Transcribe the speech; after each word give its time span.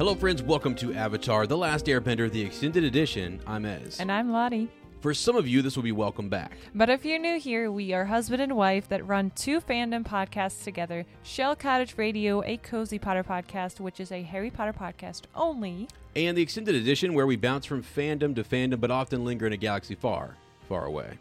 Hello, 0.00 0.14
friends. 0.14 0.42
Welcome 0.42 0.74
to 0.76 0.94
Avatar 0.94 1.46
The 1.46 1.58
Last 1.58 1.84
Airbender, 1.84 2.32
the 2.32 2.40
extended 2.40 2.84
edition. 2.84 3.38
I'm 3.46 3.66
Ez. 3.66 4.00
And 4.00 4.10
I'm 4.10 4.32
Lottie. 4.32 4.70
For 5.02 5.12
some 5.12 5.36
of 5.36 5.46
you, 5.46 5.60
this 5.60 5.76
will 5.76 5.82
be 5.82 5.92
welcome 5.92 6.30
back. 6.30 6.56
But 6.74 6.88
if 6.88 7.04
you're 7.04 7.18
new 7.18 7.38
here, 7.38 7.70
we 7.70 7.92
are 7.92 8.06
husband 8.06 8.40
and 8.40 8.56
wife 8.56 8.88
that 8.88 9.06
run 9.06 9.30
two 9.36 9.60
fandom 9.60 10.02
podcasts 10.02 10.64
together 10.64 11.04
Shell 11.22 11.56
Cottage 11.56 11.98
Radio, 11.98 12.42
a 12.44 12.56
Cozy 12.56 12.98
Potter 12.98 13.22
podcast, 13.22 13.78
which 13.78 14.00
is 14.00 14.10
a 14.10 14.22
Harry 14.22 14.50
Potter 14.50 14.72
podcast 14.72 15.24
only. 15.34 15.86
And 16.16 16.34
the 16.34 16.40
extended 16.40 16.76
edition, 16.76 17.12
where 17.12 17.26
we 17.26 17.36
bounce 17.36 17.66
from 17.66 17.82
fandom 17.82 18.34
to 18.36 18.42
fandom, 18.42 18.80
but 18.80 18.90
often 18.90 19.26
linger 19.26 19.46
in 19.46 19.52
a 19.52 19.58
galaxy 19.58 19.96
far, 19.96 20.34
far 20.66 20.86
away. 20.86 21.18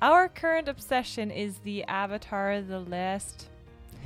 Our 0.00 0.30
current 0.30 0.68
obsession 0.68 1.30
is 1.30 1.58
the 1.58 1.84
Avatar 1.84 2.62
The 2.62 2.80
Last. 2.80 3.50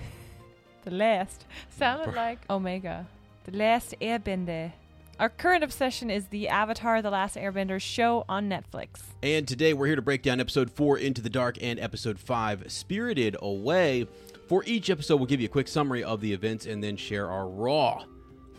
the 0.83 0.91
Last. 0.91 1.45
Sounded 1.71 2.17
like 2.17 2.41
Omega. 2.51 3.07
The 3.47 3.57
Last 3.57 3.95
Airbender. 4.01 4.73
Our 5.21 5.29
current 5.29 5.63
obsession 5.63 6.11
is 6.11 6.27
the 6.27 6.49
Avatar 6.49 7.01
The 7.01 7.11
Last 7.11 7.37
Airbender 7.37 7.81
show 7.81 8.25
on 8.29 8.51
Netflix. 8.51 9.03
And 9.23 9.47
today 9.47 9.73
we're 9.73 9.87
here 9.87 9.95
to 9.95 10.03
break 10.03 10.23
down 10.23 10.41
episode 10.41 10.69
4 10.69 10.99
Into 10.99 11.23
the 11.23 11.31
Dark 11.31 11.57
and 11.63 11.79
episode 11.79 12.19
5 12.19 12.65
Spirited 12.67 13.37
Away. 13.41 14.09
For 14.49 14.65
each 14.67 14.91
episode, 14.91 15.17
we'll 15.17 15.27
give 15.27 15.41
you 15.41 15.47
a 15.47 15.49
quick 15.49 15.69
summary 15.69 16.03
of 16.03 16.21
the 16.21 16.33
events 16.33 16.67
and 16.67 16.83
then 16.83 16.97
share 16.97 17.31
our 17.31 17.47
raw 17.47 18.03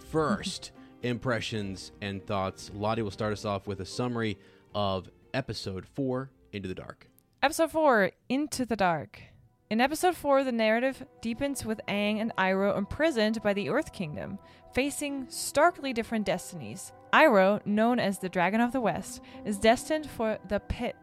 first 0.10 0.72
impressions 1.04 1.92
and 2.00 2.26
thoughts. 2.26 2.72
Lottie 2.74 3.02
will 3.02 3.12
start 3.12 3.34
us 3.34 3.44
off 3.44 3.68
with 3.68 3.82
a 3.82 3.86
summary 3.86 4.38
of 4.74 5.10
episode 5.34 5.86
4 5.86 6.30
Into 6.54 6.70
the 6.70 6.76
Dark. 6.76 7.10
Episode 7.44 7.72
4 7.72 8.12
Into 8.30 8.66
the 8.66 8.78
Dark. 8.78 9.22
In 9.70 9.82
episode 9.82 10.16
4, 10.16 10.46
the 10.46 10.54
narrative 10.54 11.06
deepens 11.20 11.66
with 11.66 11.82
Aang 11.90 12.22
and 12.22 12.32
Iroh 12.38 12.78
imprisoned 12.78 13.44
by 13.44 13.52
the 13.52 13.68
Earth 13.68 13.92
Kingdom, 13.92 14.40
facing 14.74 15.26
starkly 15.28 15.92
different 15.92 16.26
destinies. 16.26 16.94
Iroh, 17.12 17.66
known 17.66 18.00
as 18.00 18.18
the 18.18 18.30
Dragon 18.30 18.62
of 18.62 18.72
the 18.72 18.80
West, 18.80 19.20
is 19.44 19.58
destined 19.58 20.10
for 20.10 20.38
the 20.48 20.62
Pit, 20.62 20.96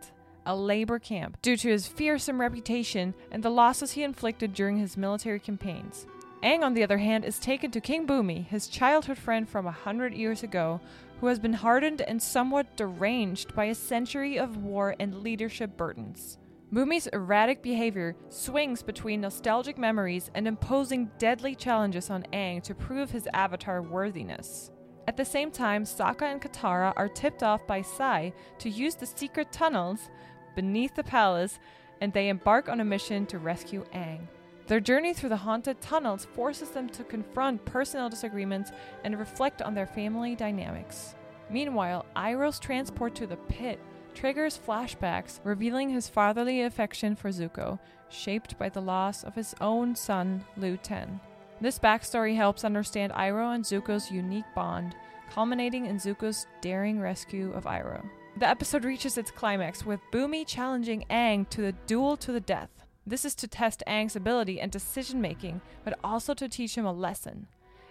a 0.46 0.56
labor 0.56 0.98
camp, 0.98 1.36
due 1.42 1.58
to 1.58 1.68
his 1.68 1.86
fearsome 1.86 2.40
reputation 2.40 3.12
and 3.30 3.42
the 3.42 3.50
losses 3.50 3.92
he 3.92 4.02
inflicted 4.02 4.54
during 4.54 4.78
his 4.78 4.96
military 4.96 5.40
campaigns. 5.40 6.06
Aang, 6.42 6.62
on 6.62 6.72
the 6.72 6.82
other 6.82 6.98
hand, 6.98 7.26
is 7.26 7.38
taken 7.38 7.70
to 7.70 7.82
King 7.82 8.06
Bumi, 8.06 8.46
his 8.46 8.68
childhood 8.68 9.18
friend 9.18 9.46
from 9.46 9.66
a 9.66 9.72
hundred 9.72 10.14
years 10.14 10.42
ago, 10.42 10.80
who 11.20 11.26
has 11.26 11.38
been 11.38 11.52
hardened 11.52 12.00
and 12.00 12.22
somewhat 12.22 12.78
deranged 12.78 13.54
by 13.54 13.66
a 13.66 13.74
century 13.74 14.38
of 14.38 14.56
war 14.56 14.96
and 14.98 15.22
leadership 15.22 15.76
burdens. 15.76 16.38
Bumi's 16.74 17.06
erratic 17.12 17.62
behavior 17.62 18.16
swings 18.30 18.82
between 18.82 19.20
nostalgic 19.20 19.78
memories 19.78 20.32
and 20.34 20.48
imposing 20.48 21.08
deadly 21.18 21.54
challenges 21.54 22.10
on 22.10 22.26
Aang 22.32 22.60
to 22.64 22.74
prove 22.74 23.12
his 23.12 23.28
avatar 23.32 23.80
worthiness. 23.80 24.72
At 25.06 25.16
the 25.16 25.24
same 25.24 25.52
time, 25.52 25.84
Sokka 25.84 26.22
and 26.22 26.42
Katara 26.42 26.92
are 26.96 27.06
tipped 27.06 27.44
off 27.44 27.64
by 27.64 27.80
Sai 27.80 28.32
to 28.58 28.68
use 28.68 28.96
the 28.96 29.06
secret 29.06 29.52
tunnels 29.52 30.10
beneath 30.56 30.96
the 30.96 31.04
palace, 31.04 31.60
and 32.00 32.12
they 32.12 32.28
embark 32.28 32.68
on 32.68 32.80
a 32.80 32.84
mission 32.84 33.24
to 33.26 33.38
rescue 33.38 33.84
Aang. 33.94 34.26
Their 34.66 34.80
journey 34.80 35.14
through 35.14 35.28
the 35.28 35.36
haunted 35.36 35.80
tunnels 35.80 36.24
forces 36.24 36.70
them 36.70 36.88
to 36.88 37.04
confront 37.04 37.64
personal 37.64 38.08
disagreements 38.08 38.72
and 39.04 39.16
reflect 39.16 39.62
on 39.62 39.74
their 39.74 39.86
family 39.86 40.34
dynamics. 40.34 41.14
Meanwhile, 41.48 42.04
Iroh's 42.16 42.58
transport 42.58 43.14
to 43.14 43.28
the 43.28 43.36
pit 43.36 43.78
triggers 44.14 44.58
flashbacks 44.58 45.40
revealing 45.44 45.90
his 45.90 46.08
fatherly 46.08 46.62
affection 46.62 47.16
for 47.16 47.30
Zuko, 47.30 47.78
shaped 48.08 48.58
by 48.58 48.68
the 48.68 48.80
loss 48.80 49.24
of 49.24 49.34
his 49.34 49.54
own 49.60 49.94
son, 49.94 50.44
Lu 50.56 50.76
Ten. 50.76 51.20
This 51.60 51.78
backstory 51.78 52.36
helps 52.36 52.64
understand 52.64 53.12
Iroh 53.12 53.54
and 53.54 53.64
Zuko's 53.64 54.10
unique 54.10 54.44
bond, 54.54 54.94
culminating 55.30 55.86
in 55.86 55.96
Zuko's 55.96 56.46
daring 56.60 57.00
rescue 57.00 57.52
of 57.52 57.64
Iroh. 57.64 58.04
The 58.36 58.48
episode 58.48 58.84
reaches 58.84 59.16
its 59.16 59.30
climax 59.30 59.86
with 59.86 60.00
Bumi 60.12 60.46
challenging 60.46 61.04
Aang 61.10 61.48
to 61.50 61.60
the 61.60 61.72
duel 61.86 62.16
to 62.18 62.32
the 62.32 62.40
death. 62.40 62.70
This 63.06 63.24
is 63.24 63.34
to 63.36 63.48
test 63.48 63.82
Aang's 63.86 64.16
ability 64.16 64.60
and 64.60 64.72
decision 64.72 65.20
making, 65.20 65.60
but 65.84 65.98
also 66.02 66.34
to 66.34 66.48
teach 66.48 66.76
him 66.76 66.86
a 66.86 66.92
lesson. 66.92 67.46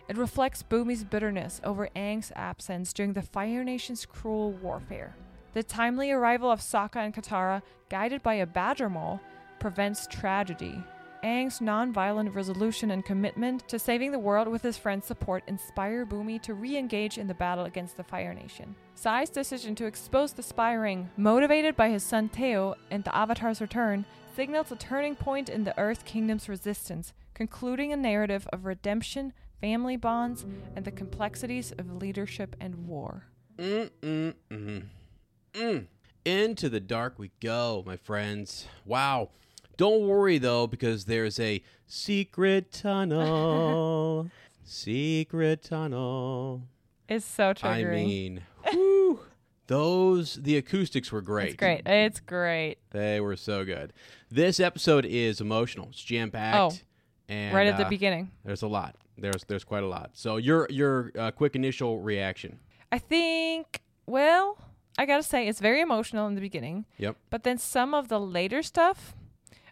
It 0.10 0.18
reflects 0.18 0.64
Bumi's 0.64 1.04
bitterness 1.04 1.62
over 1.64 1.88
Aang's 1.96 2.32
absence 2.36 2.92
during 2.92 3.14
the 3.14 3.22
Fire 3.22 3.64
Nation's 3.64 4.06
cruel 4.06 4.52
warfare. 4.52 5.16
The 5.54 5.64
timely 5.64 6.12
arrival 6.12 6.52
of 6.52 6.62
Sokka 6.62 6.98
and 6.98 7.14
Katara, 7.14 7.62
guided 7.90 8.24
by 8.24 8.36
a 8.36 8.46
badger 8.46 8.90
mole, 8.90 9.20
prevents 9.60 10.08
tragedy. 10.08 10.84
Aang's 11.24 11.62
non-violent 11.62 12.34
resolution 12.36 12.92
and 12.92 13.06
commitment 13.06 13.68
to 13.70 13.80
saving 13.80 14.12
the 14.12 14.20
world 14.20 14.48
with 14.48 14.62
his 14.62 14.78
friends' 14.78 15.06
support 15.06 15.44
inspire 15.48 16.06
Bumi 16.06 16.42
to 16.42 16.54
re-engage 16.54 17.18
in 17.18 17.28
the 17.28 17.34
battle 17.34 17.66
against 17.66 17.96
the 17.96 18.04
Fire 18.04 18.34
Nation. 18.34 18.76
Sai's 18.96 19.30
decision 19.30 19.74
to 19.76 19.86
expose 19.86 20.34
the 20.34 20.44
spy 20.44 20.74
ring, 20.74 21.10
motivated 21.16 21.78
by 21.78 21.90
his 21.90 22.04
son 22.04 22.30
Teo 22.30 22.76
and 22.92 23.04
the 23.04 23.16
Avatar's 23.16 23.62
return, 23.62 24.06
signals 24.36 24.72
a 24.72 24.76
turning 24.76 25.16
point 25.16 25.48
in 25.48 25.64
the 25.64 25.80
Earth 25.80 26.04
Kingdom's 26.04 26.50
resistance, 26.50 27.14
concluding 27.36 27.94
a 27.94 27.98
narrative 27.98 28.48
of 28.52 28.66
redemption, 28.66 29.34
family 29.62 29.96
bonds, 29.96 30.46
and 30.76 30.84
the 30.84 30.92
complexities 30.92 31.72
of 31.78 32.02
leadership 32.02 32.56
and 32.60 32.88
war. 32.88 33.28
Mm-mm-mm. 33.58 34.84
Mm. 35.54 35.88
Into 36.26 36.70
the 36.70 36.80
dark 36.80 37.20
we 37.20 37.32
go, 37.42 37.84
my 37.86 37.98
friends. 37.98 38.68
Wow. 38.86 39.30
Don't 39.78 40.08
worry 40.08 40.38
though, 40.38 40.68
because 40.68 41.06
there's 41.06 41.40
a 41.40 41.62
secret 41.86 42.72
tunnel. 42.72 44.30
secret 44.64 45.64
tunnel. 45.64 46.64
It's 47.10 47.26
so 47.26 47.54
triggering. 47.54 48.02
I 48.02 48.06
mean, 48.06 48.42
whew, 48.70 49.20
those 49.68 50.36
the 50.36 50.58
acoustics 50.58 51.12
were 51.12 51.22
great. 51.22 51.50
It's 51.50 51.56
great. 51.56 51.82
It's 51.86 52.20
great. 52.20 52.78
They 52.92 53.20
were 53.20 53.36
so 53.36 53.66
good. 53.66 53.94
This 54.32 54.60
episode 54.60 55.06
is 55.06 55.42
emotional. 55.42 55.90
It's 55.90 56.04
jam 56.04 56.32
packed. 56.32 56.58
Oh, 56.58 56.72
and 57.28 57.54
right 57.56 57.68
at 57.68 57.78
the 57.78 57.86
uh, 57.86 57.90
beginning. 57.90 58.32
There's 58.46 58.62
a 58.62 58.68
lot. 58.68 58.96
There's 59.18 59.44
there's 59.48 59.64
quite 59.64 59.84
a 59.84 59.88
lot. 59.88 60.12
So 60.14 60.38
your 60.38 60.68
your 60.70 61.12
uh, 61.18 61.32
quick 61.32 61.56
initial 61.56 62.00
reaction. 62.00 62.60
I 62.92 63.00
think, 63.00 63.82
well, 64.06 64.58
I 64.98 65.06
gotta 65.06 65.24
say, 65.24 65.48
it's 65.48 65.60
very 65.60 65.82
emotional 65.82 66.28
in 66.28 66.36
the 66.36 66.42
beginning. 66.42 66.86
Yep. 66.98 67.18
But 67.30 67.44
then 67.44 67.58
some 67.58 67.94
of 67.94 68.10
the 68.10 68.20
later 68.20 68.62
stuff, 68.62 69.16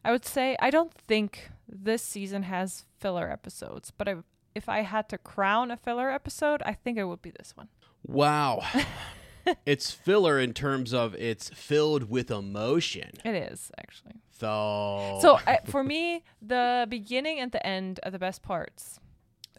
I 0.03 0.11
would 0.11 0.25
say, 0.25 0.57
I 0.59 0.69
don't 0.69 0.93
think 0.93 1.49
this 1.67 2.01
season 2.01 2.43
has 2.43 2.85
filler 2.99 3.29
episodes, 3.29 3.91
but 3.91 4.07
I 4.07 4.15
if 4.53 4.67
I 4.67 4.81
had 4.81 5.07
to 5.09 5.17
crown 5.17 5.71
a 5.71 5.77
filler 5.77 6.09
episode, 6.09 6.61
I 6.63 6.73
think 6.73 6.97
it 6.97 7.05
would 7.05 7.21
be 7.21 7.31
this 7.31 7.53
one. 7.55 7.69
Wow. 8.05 8.63
it's 9.65 9.91
filler 9.91 10.39
in 10.39 10.53
terms 10.53 10.93
of 10.93 11.15
it's 11.15 11.49
filled 11.49 12.09
with 12.09 12.31
emotion. 12.31 13.11
It 13.23 13.35
is 13.35 13.71
actually. 13.77 14.15
So 14.31 15.19
So 15.21 15.39
I, 15.47 15.59
for 15.65 15.83
me, 15.83 16.23
the 16.41 16.85
beginning 16.89 17.39
and 17.39 17.51
the 17.51 17.65
end 17.65 17.99
are 18.03 18.11
the 18.11 18.19
best 18.19 18.41
parts. 18.41 18.99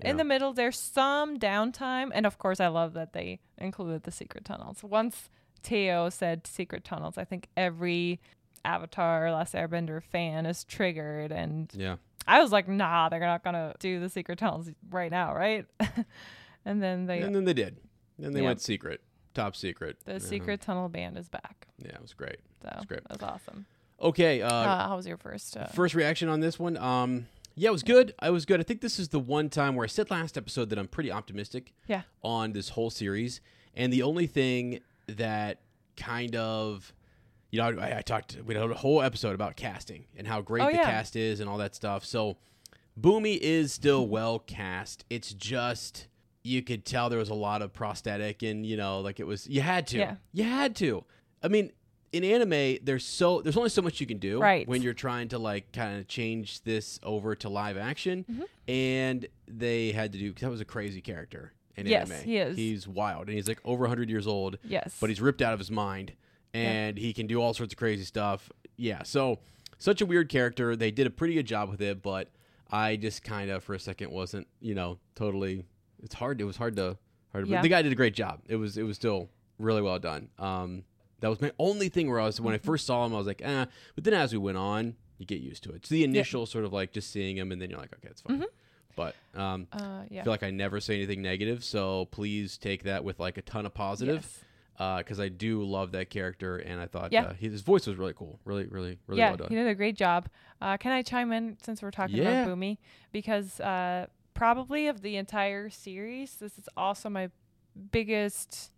Yeah. 0.03 0.11
In 0.11 0.17
the 0.17 0.25
middle, 0.25 0.53
there's 0.53 0.79
some 0.79 1.39
downtime, 1.39 2.11
and 2.13 2.27
of 2.27 2.39
course, 2.39 2.61
I 2.61 2.69
love 2.69 2.95
that 2.95 3.13
they 3.13 3.41
included 3.59 4.03
the 4.03 4.11
secret 4.11 4.45
tunnels. 4.45 4.83
Once 4.83 5.31
Teo 5.63 6.09
said 6.11 6.47
secret 6.47 6.85
tunnels, 6.85 7.17
I 7.19 7.25
think 7.25 7.49
every 7.57 8.21
Avatar 8.65 9.27
or 9.27 9.33
Last 9.33 9.55
Airbender 9.55 10.03
fan 10.03 10.47
is 10.47 10.65
triggered, 10.65 11.33
and 11.33 11.71
yeah. 11.75 11.97
I 12.27 12.41
was 12.41 12.53
like, 12.53 12.69
nah, 12.69 13.09
they're 13.09 13.21
not 13.21 13.43
gonna 13.43 13.75
do 13.81 13.99
the 14.01 14.09
secret 14.09 14.39
tunnels 14.39 14.71
right 14.91 15.11
now, 15.11 15.35
right? 15.35 15.67
and 16.65 16.83
then 16.83 17.07
they, 17.07 17.21
And 17.21 17.35
then 17.35 17.45
they 17.45 17.55
did. 17.55 17.79
Then 18.19 18.33
they 18.33 18.41
Yeah. 18.41 18.47
went 18.49 18.61
secret. 18.61 19.01
Top 19.35 19.57
secret. 19.57 19.99
the 20.05 20.17
Uh-huh. 20.17 20.21
secret 20.21 20.61
tunnel 20.61 20.89
band 20.89 21.17
is 21.17 21.29
back. 21.29 21.67
Yeah, 21.79 21.95
it 21.95 22.03
was 22.03 22.13
great. 22.15 22.41
So 22.63 22.71
was 22.77 22.85
great. 22.85 23.01
that's 23.09 23.23
awesome. 23.23 23.67
Okay, 24.01 24.43
uh, 24.43 24.53
Uh, 24.53 24.89
how 24.89 24.97
was 24.97 25.07
your 25.07 25.17
first? 25.17 25.57
Uh, 25.57 25.67
first 25.69 25.95
reaction 25.95 26.29
on 26.29 26.41
this 26.41 26.59
one. 26.59 26.77
Um 26.77 27.27
yeah, 27.55 27.69
it 27.69 27.73
was 27.73 27.83
good. 27.83 28.15
I 28.19 28.31
was 28.31 28.47
good. 28.47 28.61
I 28.61 28.63
think 28.63 28.81
this 28.81 28.99
is 28.99 29.09
the 29.11 29.19
one 29.19 29.51
time 29.51 29.75
where 29.75 29.85
I 29.85 29.87
said 29.89 30.11
last 30.11 30.39
episode 30.39 30.71
that 30.71 30.79
I'm 30.79 30.89
pretty 30.89 31.13
optimistic 31.13 31.75
yeah, 31.87 32.03
on 32.23 32.53
this 32.53 32.71
whole 32.71 32.89
series. 32.91 33.41
And 33.75 33.93
the 33.93 34.03
only 34.03 34.27
thing 34.27 34.81
that 35.07 35.61
kind 35.97 36.35
of, 36.37 36.93
you 37.51 37.59
know, 37.61 37.79
I, 37.81 37.99
I 37.99 38.03
talked, 38.03 38.39
we 38.45 38.55
had 38.55 38.71
a 38.71 38.75
whole 38.75 39.03
episode 39.03 39.35
about 39.35 39.57
casting 39.57 40.07
and 40.17 40.27
how 40.27 40.41
great 40.41 40.63
Oh, 40.63 40.67
the 40.71 40.75
yeah. 40.77 40.85
cast 40.85 41.17
is 41.17 41.41
and 41.41 41.49
all 41.49 41.59
that 41.59 41.75
stuff. 41.75 42.05
So, 42.05 42.37
Bumi 43.01 43.39
is 43.39 43.73
still 43.73 44.07
well 44.07 44.39
cast. 44.39 45.05
It's 45.09 45.33
just, 45.33 46.09
you 46.43 46.63
could 46.63 46.85
tell 46.85 47.09
there 47.09 47.19
was 47.19 47.31
a 47.31 47.35
lot 47.35 47.63
of 47.63 47.73
prosthetic 47.73 48.43
and, 48.43 48.67
you 48.67 48.77
know, 48.77 49.01
like 49.01 49.19
it 49.21 49.27
was, 49.27 49.47
you 49.47 49.61
had 49.63 49.87
to. 49.89 49.99
Yeah. 49.99 50.15
You 50.33 50.45
had 50.45 50.77
to. 50.77 51.05
I 51.43 51.49
mean, 51.49 51.73
in 52.13 52.23
anime, 52.25 52.77
there's 52.83 53.07
so 53.07 53.41
there's 53.41 53.57
only 53.57 53.71
so 53.71 53.81
much 53.81 53.99
you 53.99 54.07
can 54.07 54.19
do 54.19 54.39
Right. 54.39 54.69
when 54.69 54.83
you're 54.83 54.93
trying 54.93 55.29
to 55.29 55.39
like 55.39 55.73
kind 55.73 55.99
of 55.99 56.07
change 56.09 56.63
this 56.65 57.01
over 57.03 57.35
to 57.37 57.49
live 57.49 57.79
action, 57.79 58.27
Mm-hmm. 58.31 58.43
and 58.71 59.27
they 59.49 59.93
had 59.93 60.13
to 60.13 60.19
do 60.19 60.35
that 60.35 60.51
was 60.51 60.61
a 60.61 60.67
crazy 60.67 61.01
character 61.01 61.55
in 61.77 61.87
Yes, 61.87 62.11
anime. 62.11 62.25
he 62.25 62.37
is. 62.39 62.57
He's 62.57 62.89
wild, 62.89 63.29
and 63.29 63.37
he's 63.37 63.49
like 63.49 63.61
over 63.65 63.83
100 63.83 64.09
years 64.11 64.27
old, 64.27 64.59
yes, 64.65 64.97
but 65.01 65.09
he's 65.11 65.21
ripped 65.21 65.41
out 65.43 65.53
of 65.53 65.59
his 65.59 65.71
mind, 65.71 66.13
and 66.55 66.99
he 66.99 67.13
can 67.13 67.27
do 67.27 67.41
all 67.41 67.55
sorts 67.55 67.73
of 67.73 67.79
crazy 67.79 68.05
stuff. 68.05 68.51
Yeah, 68.77 69.03
so 69.05 69.39
such 69.79 70.01
a 70.01 70.07
weird 70.07 70.29
character. 70.29 70.77
They 70.77 70.91
did 70.91 71.07
a 71.07 71.11
pretty 71.11 71.35
good 71.35 71.47
job 71.47 71.71
with 71.71 71.81
it, 71.81 72.03
but 72.03 72.31
I 72.71 72.97
just 72.97 73.23
kind 73.23 73.51
of 73.51 73.63
for 73.65 73.75
a 73.75 73.79
second 73.81 74.11
wasn't, 74.11 74.47
you 74.61 74.75
know, 74.75 74.99
totally. 75.15 75.65
It's 76.03 76.15
hard. 76.15 76.41
It 76.41 76.45
was 76.45 76.57
hard 76.57 76.77
to 76.77 76.97
hard. 77.33 77.45
To, 77.47 77.51
Yeah. 77.51 77.63
The 77.63 77.69
guy 77.69 77.83
did 77.83 77.93
a 77.93 77.97
great 77.97 78.15
job. 78.15 78.41
It 78.49 78.57
was 78.57 78.77
it 78.77 78.83
was 78.83 78.97
still 78.97 79.29
really 79.59 79.83
well 79.83 79.99
done. 79.99 80.29
Um, 80.39 80.85
that 81.21 81.29
was 81.29 81.41
my 81.41 81.53
only 81.59 81.89
thing 81.89 82.11
where 82.11 82.19
I 82.19 82.25
was 82.27 82.41
when 82.41 82.53
I 82.55 82.59
Mm-hmm. 82.59 82.67
first 82.67 82.87
saw 82.87 83.07
him, 83.07 83.15
I 83.15 83.19
was 83.19 83.27
like, 83.27 83.41
eh. 83.43 83.67
But 83.95 84.05
then 84.05 84.15
as 84.15 84.33
we 84.33 84.39
went 84.39 84.59
on, 84.59 84.97
you 85.19 85.27
get 85.27 85.41
used 85.41 85.63
to 85.65 85.71
it. 85.71 85.77
It's 85.77 85.89
the 85.89 86.03
initial 86.03 86.47
sort 86.47 86.65
of 86.65 86.73
like 86.73 86.93
just 86.93 87.11
seeing 87.13 87.37
him, 87.37 87.53
and 87.53 87.63
then 87.63 87.71
you're 87.71 87.79
like, 87.79 87.93
okay, 87.95 88.09
it's 88.11 88.23
fine. 88.23 88.45
But 88.95 89.15
um, 89.35 89.67
uh, 89.73 90.03
I 90.11 90.23
feel 90.23 90.33
like 90.33 90.43
I 90.43 90.51
never 90.51 90.81
say 90.81 90.97
anything 90.97 91.23
negative, 91.23 91.65
so 91.65 92.07
please 92.07 92.59
take 92.59 92.83
that 92.85 93.05
with 93.05 93.19
like 93.19 93.39
a 93.39 93.43
ton 93.43 93.65
of 93.67 93.75
positive 93.75 94.25
Yes. 94.79 94.99
because 95.05 95.19
I 95.21 95.29
do 95.29 95.63
love 95.63 95.93
that 95.93 96.11
character, 96.11 96.59
and 96.59 96.81
I 96.81 96.87
thought 96.87 97.13
Yeah. 97.13 97.25
uh, 97.25 97.33
his 97.35 97.63
voice 97.63 97.87
was 97.87 97.97
really 97.97 98.13
cool, 98.15 98.39
really, 98.45 98.67
really, 98.67 98.99
really 99.07 99.21
yeah, 99.21 99.29
well 99.29 99.37
done. 99.39 99.49
he 99.49 99.55
did 99.55 99.67
a 99.67 99.75
great 99.75 99.97
job. 99.97 100.29
Uh, 100.61 100.77
can 100.77 100.93
I 100.93 101.03
chime 101.03 101.33
in 101.33 101.57
since 101.63 101.83
we're 101.83 101.91
talking 101.91 102.17
Yeah. 102.17 102.43
about 102.43 102.49
Bumi? 102.59 102.79
Because 103.13 103.61
uh, 103.61 104.07
probably 104.35 104.89
of 104.89 105.01
the 105.03 105.17
entire 105.17 105.71
series, 105.71 106.37
this 106.37 106.59
is 106.59 106.69
also 106.77 107.09
my 107.09 107.31
biggest 107.91 108.71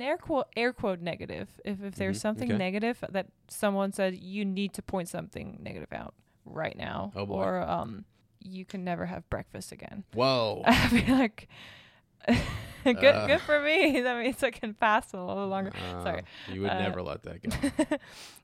air 0.00 0.18
quote 0.18 0.46
air 0.56 0.72
quote 0.72 1.00
negative. 1.00 1.48
If 1.64 1.82
if 1.82 1.94
there's 1.94 2.18
Mhm, 2.18 2.20
something 2.20 2.50
okay. 2.50 2.58
negative 2.58 3.04
that 3.08 3.26
someone 3.48 3.92
said, 3.92 4.16
you 4.16 4.44
need 4.44 4.72
to 4.74 4.82
point 4.82 5.08
something 5.08 5.58
negative 5.60 5.92
out 5.92 6.14
right 6.44 6.76
now, 6.76 7.12
Oh, 7.14 7.26
boy. 7.26 7.34
or 7.34 7.60
um, 7.62 8.04
you 8.40 8.64
can 8.64 8.84
never 8.84 9.06
have 9.06 9.28
breakfast 9.30 9.72
again. 9.72 10.04
Whoa, 10.14 10.62
I 10.66 10.88
feel 10.88 11.16
like. 11.16 11.48
good, 12.84 13.04
Uh. 13.04 13.26
good 13.26 13.40
for 13.42 13.60
me. 13.60 14.00
That 14.02 14.22
means 14.22 14.42
I 14.42 14.50
can 14.50 14.74
fast 14.74 15.12
a 15.14 15.22
little 15.22 15.48
longer. 15.48 15.72
Uh, 15.74 16.02
Sorry. 16.02 16.22
you 16.48 16.62
would 16.62 16.70
Uh, 16.70 16.78
never 16.80 17.02
let 17.02 17.22
that 17.24 17.42
go. 17.42 17.96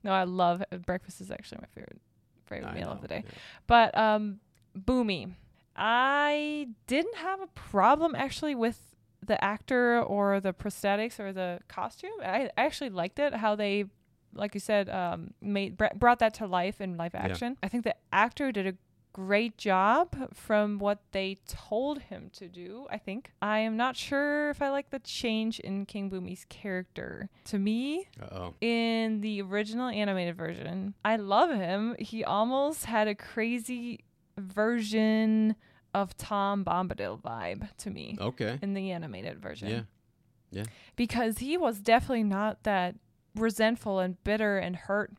no, 0.03 0.11
I 0.11 0.23
love 0.23 0.63
breakfast. 0.85 1.21
Is 1.21 1.31
actually 1.31 1.59
my 1.61 1.67
favorite 1.73 2.01
favorite 2.45 2.69
I 2.69 2.73
meal 2.75 2.85
know, 2.87 2.91
of 2.93 3.01
the 3.01 3.07
day. 3.07 3.23
yeah. 3.25 3.31
But 3.67 3.97
um, 3.97 4.39
Bumi, 4.77 5.33
I 5.75 6.67
didn't 6.87 7.15
have 7.17 7.41
a 7.41 7.47
problem 7.47 8.15
actually 8.15 8.55
with 8.55 8.95
the 9.25 9.43
actor 9.43 10.01
or 10.01 10.39
the 10.39 10.53
prosthetics 10.53 11.19
or 11.19 11.33
the 11.33 11.59
costume. 11.67 12.11
I, 12.23 12.49
I 12.57 12.65
actually 12.65 12.89
liked 12.91 13.19
it 13.19 13.33
how 13.33 13.55
they, 13.55 13.85
like 14.33 14.53
you 14.53 14.59
said, 14.59 14.89
um, 14.89 15.33
made 15.41 15.75
br- 15.77 15.93
brought 15.95 16.19
that 16.19 16.33
to 16.35 16.47
life 16.47 16.79
in 16.81 16.97
live 16.97 17.15
action. 17.15 17.57
I 17.61 17.67
think 17.67 17.83
the 17.83 17.95
actor 18.13 18.51
did 18.51 18.65
a 18.67 18.73
great 19.17 19.57
job 19.57 20.15
from 20.35 20.77
what 20.77 20.99
they 21.11 21.37
told 21.47 21.99
him 22.03 22.29
to 22.31 22.47
do. 22.47 22.85
I 22.91 22.99
think 22.99 23.31
I 23.41 23.57
am 23.59 23.75
not 23.75 23.95
sure 23.97 24.51
if 24.51 24.61
I 24.61 24.69
like 24.69 24.91
the 24.91 24.99
change 24.99 25.59
in 25.59 25.87
King 25.87 26.11
Bumi's 26.11 26.45
character. 26.49 27.27
To 27.45 27.57
me, 27.57 28.07
Uh-oh. 28.21 28.53
in 28.61 29.21
the 29.21 29.41
original 29.41 29.87
animated 29.89 30.35
version. 30.37 30.93
I 31.03 31.15
love 31.15 31.49
him. 31.49 31.95
He 31.97 32.23
almost 32.23 32.85
had 32.85 33.07
a 33.07 33.15
crazy 33.15 34.01
version 34.37 35.55
of 35.95 36.15
Tom 36.17 36.63
Bombadil 36.63 37.19
vibe 37.19 37.75
to 37.77 37.89
me 37.89 38.17
Okay. 38.21 38.59
in 38.61 38.75
the 38.75 38.91
animated 38.91 39.39
version. 39.41 39.67
Yeah. 39.69 39.81
Yeah. 40.51 40.63
Because 40.95 41.39
he 41.39 41.57
was 41.57 41.79
definitely 41.79 42.23
not 42.23 42.61
that 42.63 42.95
resentful 43.35 43.99
and 43.99 44.23
bitter 44.23 44.59
and 44.59 44.75
hurt 44.75 45.11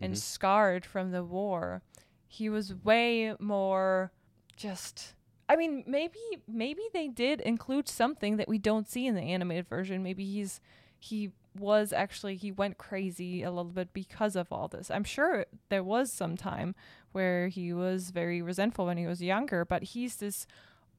and 0.00 0.14
Mhm. 0.14 0.18
scarred 0.18 0.84
from 0.84 1.12
the 1.12 1.22
war. 1.24 1.82
He 2.28 2.48
was 2.48 2.74
way 2.74 3.34
more 3.38 4.12
just 4.56 5.14
I 5.48 5.54
mean, 5.56 5.84
maybe 5.86 6.18
maybe 6.48 6.82
they 6.92 7.06
did 7.08 7.40
include 7.40 7.88
something 7.88 8.36
that 8.36 8.48
we 8.48 8.58
don't 8.58 8.88
see 8.88 9.06
in 9.06 9.14
the 9.14 9.22
animated 9.22 9.68
version. 9.68 10.02
Maybe 10.02 10.24
he's 10.24 10.60
he 10.98 11.30
was 11.58 11.92
actually 11.92 12.36
he 12.36 12.50
went 12.52 12.78
crazy 12.78 13.42
a 13.42 13.50
little 13.50 13.70
bit 13.70 13.92
because 13.92 14.34
of 14.36 14.50
all 14.52 14.66
this. 14.68 14.90
I'm 14.90 15.04
sure 15.04 15.46
there 15.68 15.84
was 15.84 16.12
some 16.12 16.36
time 16.36 16.74
where 17.12 17.48
he 17.48 17.72
was 17.72 18.10
very 18.10 18.42
resentful 18.42 18.86
when 18.86 18.96
he 18.98 19.06
was 19.06 19.22
younger, 19.22 19.64
but 19.64 19.82
he's 19.84 20.16
this 20.16 20.46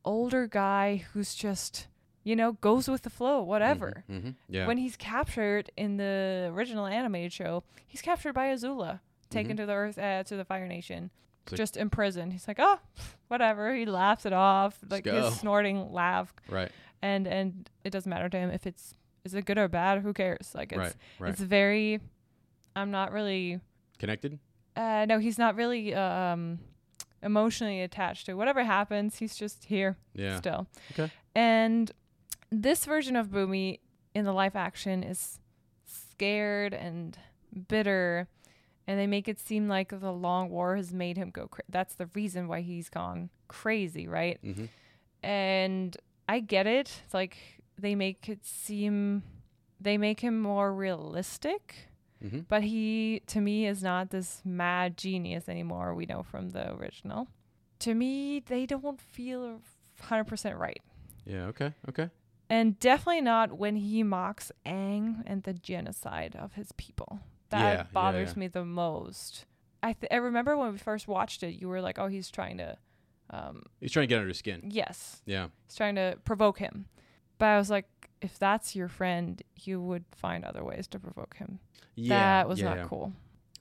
older 0.05 0.47
guy 0.47 1.03
who's 1.11 1.35
just 1.35 1.87
you 2.23 2.35
know 2.35 2.53
goes 2.53 2.87
with 2.87 3.01
the 3.01 3.09
flow, 3.09 3.41
whatever. 3.41 4.05
Mhm. 4.09 4.35
Yeah. 4.47 4.65
When 4.65 4.77
he's 4.77 4.95
captured 4.95 5.69
in 5.75 5.97
the 5.97 6.49
original 6.53 6.85
animated 6.85 7.33
show, 7.33 7.63
he's 7.85 8.01
captured 8.01 8.33
by 8.33 8.47
Azula, 8.47 9.01
taken 9.29 9.53
Mhm. 9.53 9.57
to 9.61 9.65
the 9.65 9.73
Earth 9.73 9.97
uh, 9.97 10.23
to 10.23 10.35
the 10.37 10.45
Fire 10.45 10.67
Nation, 10.67 11.11
like- 11.51 11.57
just 11.57 11.77
imprisoned. 11.77 12.33
He's 12.33 12.47
like, 12.47 12.57
oh, 12.59 12.79
whatever. 13.27 13.73
He 13.75 13.85
laughs 13.85 14.25
it 14.25 14.33
off, 14.33 14.79
like 14.89 15.05
his 15.05 15.39
snorting 15.39 15.91
laugh, 15.91 16.33
right. 16.49 16.71
and 17.01 17.27
and 17.27 17.69
it 17.83 17.89
doesn't 17.91 18.09
matter 18.09 18.29
to 18.29 18.37
him 18.37 18.49
if 18.51 18.65
it's 18.67 18.95
is 19.23 19.33
it 19.33 19.45
good 19.45 19.57
or 19.57 19.67
bad. 19.67 20.01
Who 20.01 20.13
cares? 20.13 20.53
Like 20.55 20.71
it's 20.71 20.79
right. 20.79 20.95
Right. 21.19 21.29
it's 21.31 21.41
very. 21.41 21.99
I'm 22.75 22.91
not 22.91 23.11
really. 23.11 23.59
Connected. 23.99 24.39
Uh, 24.75 25.05
no, 25.07 25.17
he's 25.19 25.37
not 25.39 25.55
really 25.55 25.93
um 25.95 26.59
emotionally 27.23 27.81
attached 27.81 28.27
to 28.27 28.35
whatever 28.35 28.63
happens. 28.63 29.17
He's 29.17 29.35
just 29.35 29.65
here 29.65 29.97
Yeah. 30.13 30.37
still. 30.37 30.67
Okay. 30.91 31.11
And 31.35 31.91
this 32.51 32.85
version 32.85 33.15
of 33.15 33.29
Bumi 33.29 33.79
in 34.13 34.23
the 34.25 34.31
live 34.33 34.55
action 34.55 35.03
is 35.03 35.39
scared 35.85 36.73
and 36.73 37.17
bitter, 37.67 38.27
and 38.87 38.99
they 38.99 39.07
make 39.07 39.27
it 39.27 39.39
seem 39.39 39.67
like 39.67 39.89
the 39.99 40.11
long 40.11 40.49
war 40.49 40.75
has 40.77 40.93
made 40.93 41.17
him 41.17 41.29
go. 41.29 41.47
Cra- 41.47 41.63
That's 41.69 41.95
the 41.95 42.09
reason 42.13 42.47
why 42.47 42.61
he's 42.61 42.89
gone 42.89 43.29
crazy, 43.47 44.07
right? 44.07 44.39
Mm-hmm. 44.43 44.65
And 45.23 45.97
I 46.29 46.39
get 46.39 46.67
it. 46.67 47.01
It's 47.05 47.13
like 47.13 47.37
they 47.77 47.95
make 47.95 48.29
it 48.29 48.45
seem 48.45 49.23
they 49.79 49.97
make 49.97 50.21
him 50.21 50.41
more 50.41 50.73
realistic. 50.73 51.75
Mm-hmm. 52.23 52.39
But 52.47 52.63
he, 52.63 53.21
to 53.27 53.39
me, 53.41 53.67
is 53.67 53.83
not 53.83 54.09
this 54.09 54.41
mad 54.43 54.97
genius 54.97 55.47
anymore. 55.47 55.93
We 55.93 56.07
know 56.07 56.23
from 56.23 56.49
the 56.49 56.73
original. 56.73 57.27
To 57.79 57.93
me, 57.93 58.39
they 58.39 58.65
don't 58.65 58.99
feel 58.99 59.61
100% 60.01 60.57
right. 60.57 60.81
Yeah. 61.25 61.43
Okay. 61.47 61.73
Okay. 61.89 62.09
And 62.49 62.79
definitely 62.79 63.21
not 63.21 63.57
when 63.59 63.75
he 63.75 64.01
mocks 64.01 64.51
Aang 64.65 65.21
and 65.27 65.43
the 65.43 65.53
genocide 65.53 66.35
of 66.39 66.53
his 66.53 66.71
people. 66.71 67.19
That 67.49 67.59
Yeah, 67.61 67.73
yeah, 67.73 67.83
bothers 67.93 68.33
yeah. 68.35 68.39
me 68.39 68.47
the 68.47 68.65
most. 68.65 69.45
I, 69.83 69.93
th- 69.93 70.11
I 70.11 70.15
remember 70.17 70.57
when 70.57 70.71
we 70.71 70.77
first 70.77 71.07
watched 71.07 71.43
it, 71.43 71.55
you 71.61 71.67
were 71.69 71.81
like, 71.81 71.99
oh, 71.99 72.07
he's 72.07 72.29
trying 72.31 72.57
to, 72.57 72.77
um, 73.29 73.63
He's 73.79 73.91
trying 73.91 74.03
to 74.03 74.07
get 74.07 74.17
under 74.17 74.27
his 74.27 74.37
skin. 74.39 74.63
yes, 74.69 75.21
Yeah. 75.25 75.47
he's 75.67 75.75
trying 75.75 75.95
to 75.95 76.17
provoke 76.25 76.59
him. 76.59 76.85
But 77.37 77.45
I 77.47 77.57
was 77.57 77.69
like, 77.69 77.85
if 78.21 78.39
that's 78.39 78.75
your 78.75 78.87
friend, 78.87 79.41
you 79.61 79.79
would 79.79 80.05
find 80.15 80.43
other 80.43 80.63
ways 80.63 80.87
to 80.87 80.99
provoke 80.99 81.35
him. 81.37 81.59
Yeah. 81.95 82.17
that 82.41 82.49
was 82.49 82.59
yeah, 82.59 82.65
not 82.69 82.77
yeah. 82.77 82.85
cool. 82.87 83.13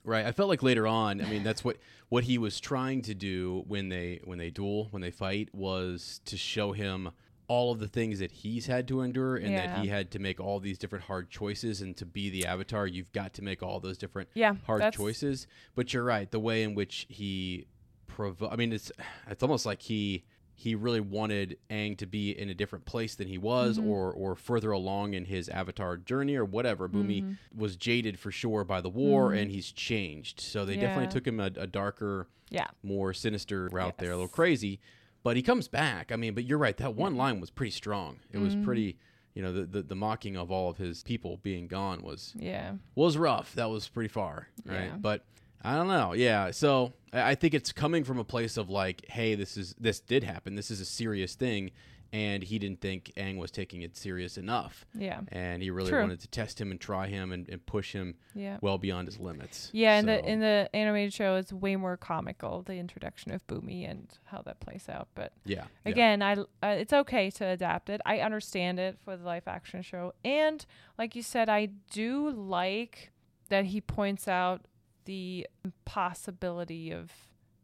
Right. 0.03 0.25
I 0.25 0.31
felt 0.31 0.49
like 0.49 0.63
later 0.63 0.87
on, 0.87 1.21
I 1.21 1.25
mean, 1.29 1.43
that's 1.43 1.63
what 1.65 1.77
what 2.09 2.23
he 2.23 2.37
was 2.37 2.59
trying 2.61 3.01
to 3.03 3.13
do 3.13 3.63
when 3.67 3.89
they 3.89 4.21
when 4.23 4.37
they 4.37 4.49
duel, 4.49 4.87
when 4.91 5.01
they 5.01 5.11
fight, 5.11 5.49
was 5.53 6.21
to 6.25 6.37
show 6.37 6.71
him 6.71 7.09
all 7.49 7.71
of 7.71 7.79
the 7.79 7.87
things 7.87 8.19
that 8.19 8.31
he's 8.31 8.65
had 8.65 8.87
to 8.89 9.01
endure 9.01 9.37
and 9.37 9.55
that 9.55 9.79
he 9.79 9.87
had 9.87 10.11
to 10.11 10.19
make 10.19 10.39
all 10.39 10.59
these 10.59 10.77
different 10.77 11.05
hard 11.05 11.29
choices 11.29 11.81
and 11.81 11.95
to 11.95 12.05
be 12.05 12.29
the 12.29 12.45
avatar 12.45 12.85
you've 12.85 13.11
got 13.13 13.33
to 13.33 13.41
make 13.41 13.63
all 13.63 13.79
those 13.79 13.97
different 13.97 14.27
Yeah, 14.33 14.55
hard 14.65 14.91
choices 14.93 15.47
but 15.75 15.93
you're 15.93 16.03
right 16.03 16.29
the 16.29 16.39
way 16.39 16.63
in 16.63 16.75
which 16.75 17.05
he 17.09 17.65
provo- 18.07 18.49
i 18.49 18.55
mean 18.55 18.73
it's 18.73 18.91
it's 19.29 19.43
almost 19.43 19.65
like 19.65 19.81
he 19.81 20.23
he 20.59 20.73
really 20.73 20.99
wanted 20.99 21.55
Aang 21.69 21.95
to 21.99 22.07
be 22.07 22.31
in 22.31 22.49
a 22.49 22.53
different 22.55 22.83
place 22.85 23.13
than 23.13 23.27
he 23.27 23.37
was 23.37 23.77
Mm-hmm. 23.77 23.87
or 23.89 24.11
or 24.11 24.35
further 24.35 24.71
along 24.71 25.13
in 25.13 25.25
his 25.25 25.47
avatar 25.49 25.97
journey 25.97 26.35
or 26.35 26.43
whatever 26.45 26.89
Bumi 26.89 27.21
Mm-hmm. 27.23 27.59
was 27.59 27.75
jaded 27.75 28.19
for 28.19 28.31
sure 28.31 28.63
by 28.63 28.81
the 28.81 28.89
war 28.89 29.33
and 29.33 29.51
he's 29.51 29.71
changed 29.71 30.39
so 30.41 30.65
they 30.65 30.75
definitely 30.75 31.07
took 31.13 31.27
him 31.27 31.39
a, 31.39 31.51
a 31.57 31.67
darker 31.67 32.27
Yeah. 32.49 32.67
more 32.83 33.13
sinister 33.13 33.69
route 33.71 33.99
there, 33.99 34.11
a 34.11 34.15
little 34.15 34.27
crazy. 34.27 34.79
But 35.27 35.35
he 35.35 35.41
comes 35.43 35.67
back. 35.67 36.11
I 36.11 36.15
mean, 36.15 36.33
but 36.33 36.45
you're 36.45 36.57
right. 36.57 36.77
That 36.77 36.95
one 36.95 37.17
line 37.17 37.41
was 37.41 37.49
pretty 37.49 37.71
strong. 37.71 38.19
It 38.31 38.37
Mm-hmm. 38.37 38.45
was 38.45 38.55
pretty, 38.65 38.97
you 39.35 39.41
know, 39.41 39.51
the, 39.51 39.65
the 39.65 39.81
the 39.81 39.95
mocking 39.95 40.37
of 40.37 40.51
all 40.51 40.69
of 40.69 40.77
his 40.77 41.03
people 41.03 41.37
being 41.43 41.67
gone 41.67 42.01
was 42.01 42.33
Yeah. 42.37 42.73
was 42.95 43.17
rough. 43.17 43.53
That 43.55 43.69
was 43.69 43.87
pretty 43.89 44.07
far, 44.09 44.47
right? 44.65 44.85
Yeah. 44.85 44.95
But 44.97 45.23
I 45.63 45.75
don't 45.75 45.87
know. 45.89 46.13
Yeah. 46.13 46.51
So 46.51 46.93
I 47.11 47.31
I 47.31 47.35
think 47.35 47.53
it's 47.53 47.73
coming 47.73 48.03
from 48.05 48.19
a 48.19 48.23
place 48.23 48.55
of 48.57 48.69
like, 48.69 49.05
hey, 49.09 49.35
this 49.35 49.57
is 49.57 49.75
this 49.79 49.99
did 49.99 50.23
happen. 50.23 50.55
This 50.55 50.71
is 50.71 50.79
a 50.79 50.85
serious 50.85 51.35
thing, 51.35 51.71
and 52.13 52.43
he 52.43 52.57
didn't 52.59 52.81
think 52.81 53.11
Aang 53.17 53.37
was 53.37 53.51
taking 53.51 53.81
it 53.81 53.95
serious 53.97 54.37
enough, 54.37 54.85
Yeah. 54.93 55.21
and 55.29 55.61
he 55.61 55.69
really 55.69 55.89
True. 55.89 56.01
wanted 56.01 56.19
to 56.21 56.27
test 56.27 56.59
him 56.59 56.71
and 56.71 56.79
try 56.79 57.07
him 57.07 57.31
and, 57.31 57.47
and 57.49 57.65
push 57.65 57.93
him 57.93 58.15
Yeah. 58.33 58.57
well 58.61 58.77
beyond 58.77 59.07
his 59.07 59.19
limits. 59.19 59.69
Yeah, 59.73 59.99
in 59.99 60.05
the 60.05 60.23
in 60.25 60.39
the 60.39 60.69
animated 60.73 61.13
show, 61.13 61.35
it's 61.35 61.51
way 61.51 61.75
more 61.75 61.97
comical. 61.97 62.61
The 62.63 62.75
introduction 62.75 63.31
of 63.31 63.45
Bumi 63.47 63.89
and 63.89 64.07
how 64.25 64.41
that 64.43 64.59
plays 64.59 64.87
out. 64.89 65.07
But 65.15 65.33
yeah. 65.45 65.65
yeah. 65.85 65.91
again, 65.91 66.21
I 66.21 66.33
uh, 66.33 66.45
it's 66.77 66.93
okay 66.93 67.29
to 67.31 67.45
adapt 67.45 67.89
it. 67.89 68.01
I 68.05 68.19
understand 68.19 68.79
it 68.79 68.97
for 69.03 69.17
the 69.17 69.23
live 69.23 69.47
action 69.47 69.81
show, 69.81 70.13
and 70.23 70.65
like 70.97 71.15
you 71.15 71.21
said, 71.23 71.49
I 71.49 71.67
do 71.91 72.29
like 72.29 73.11
that 73.49 73.65
he 73.65 73.79
points 73.81 74.27
out 74.27 74.65
the 75.05 75.47
impossibility 75.63 76.91
of 76.91 77.11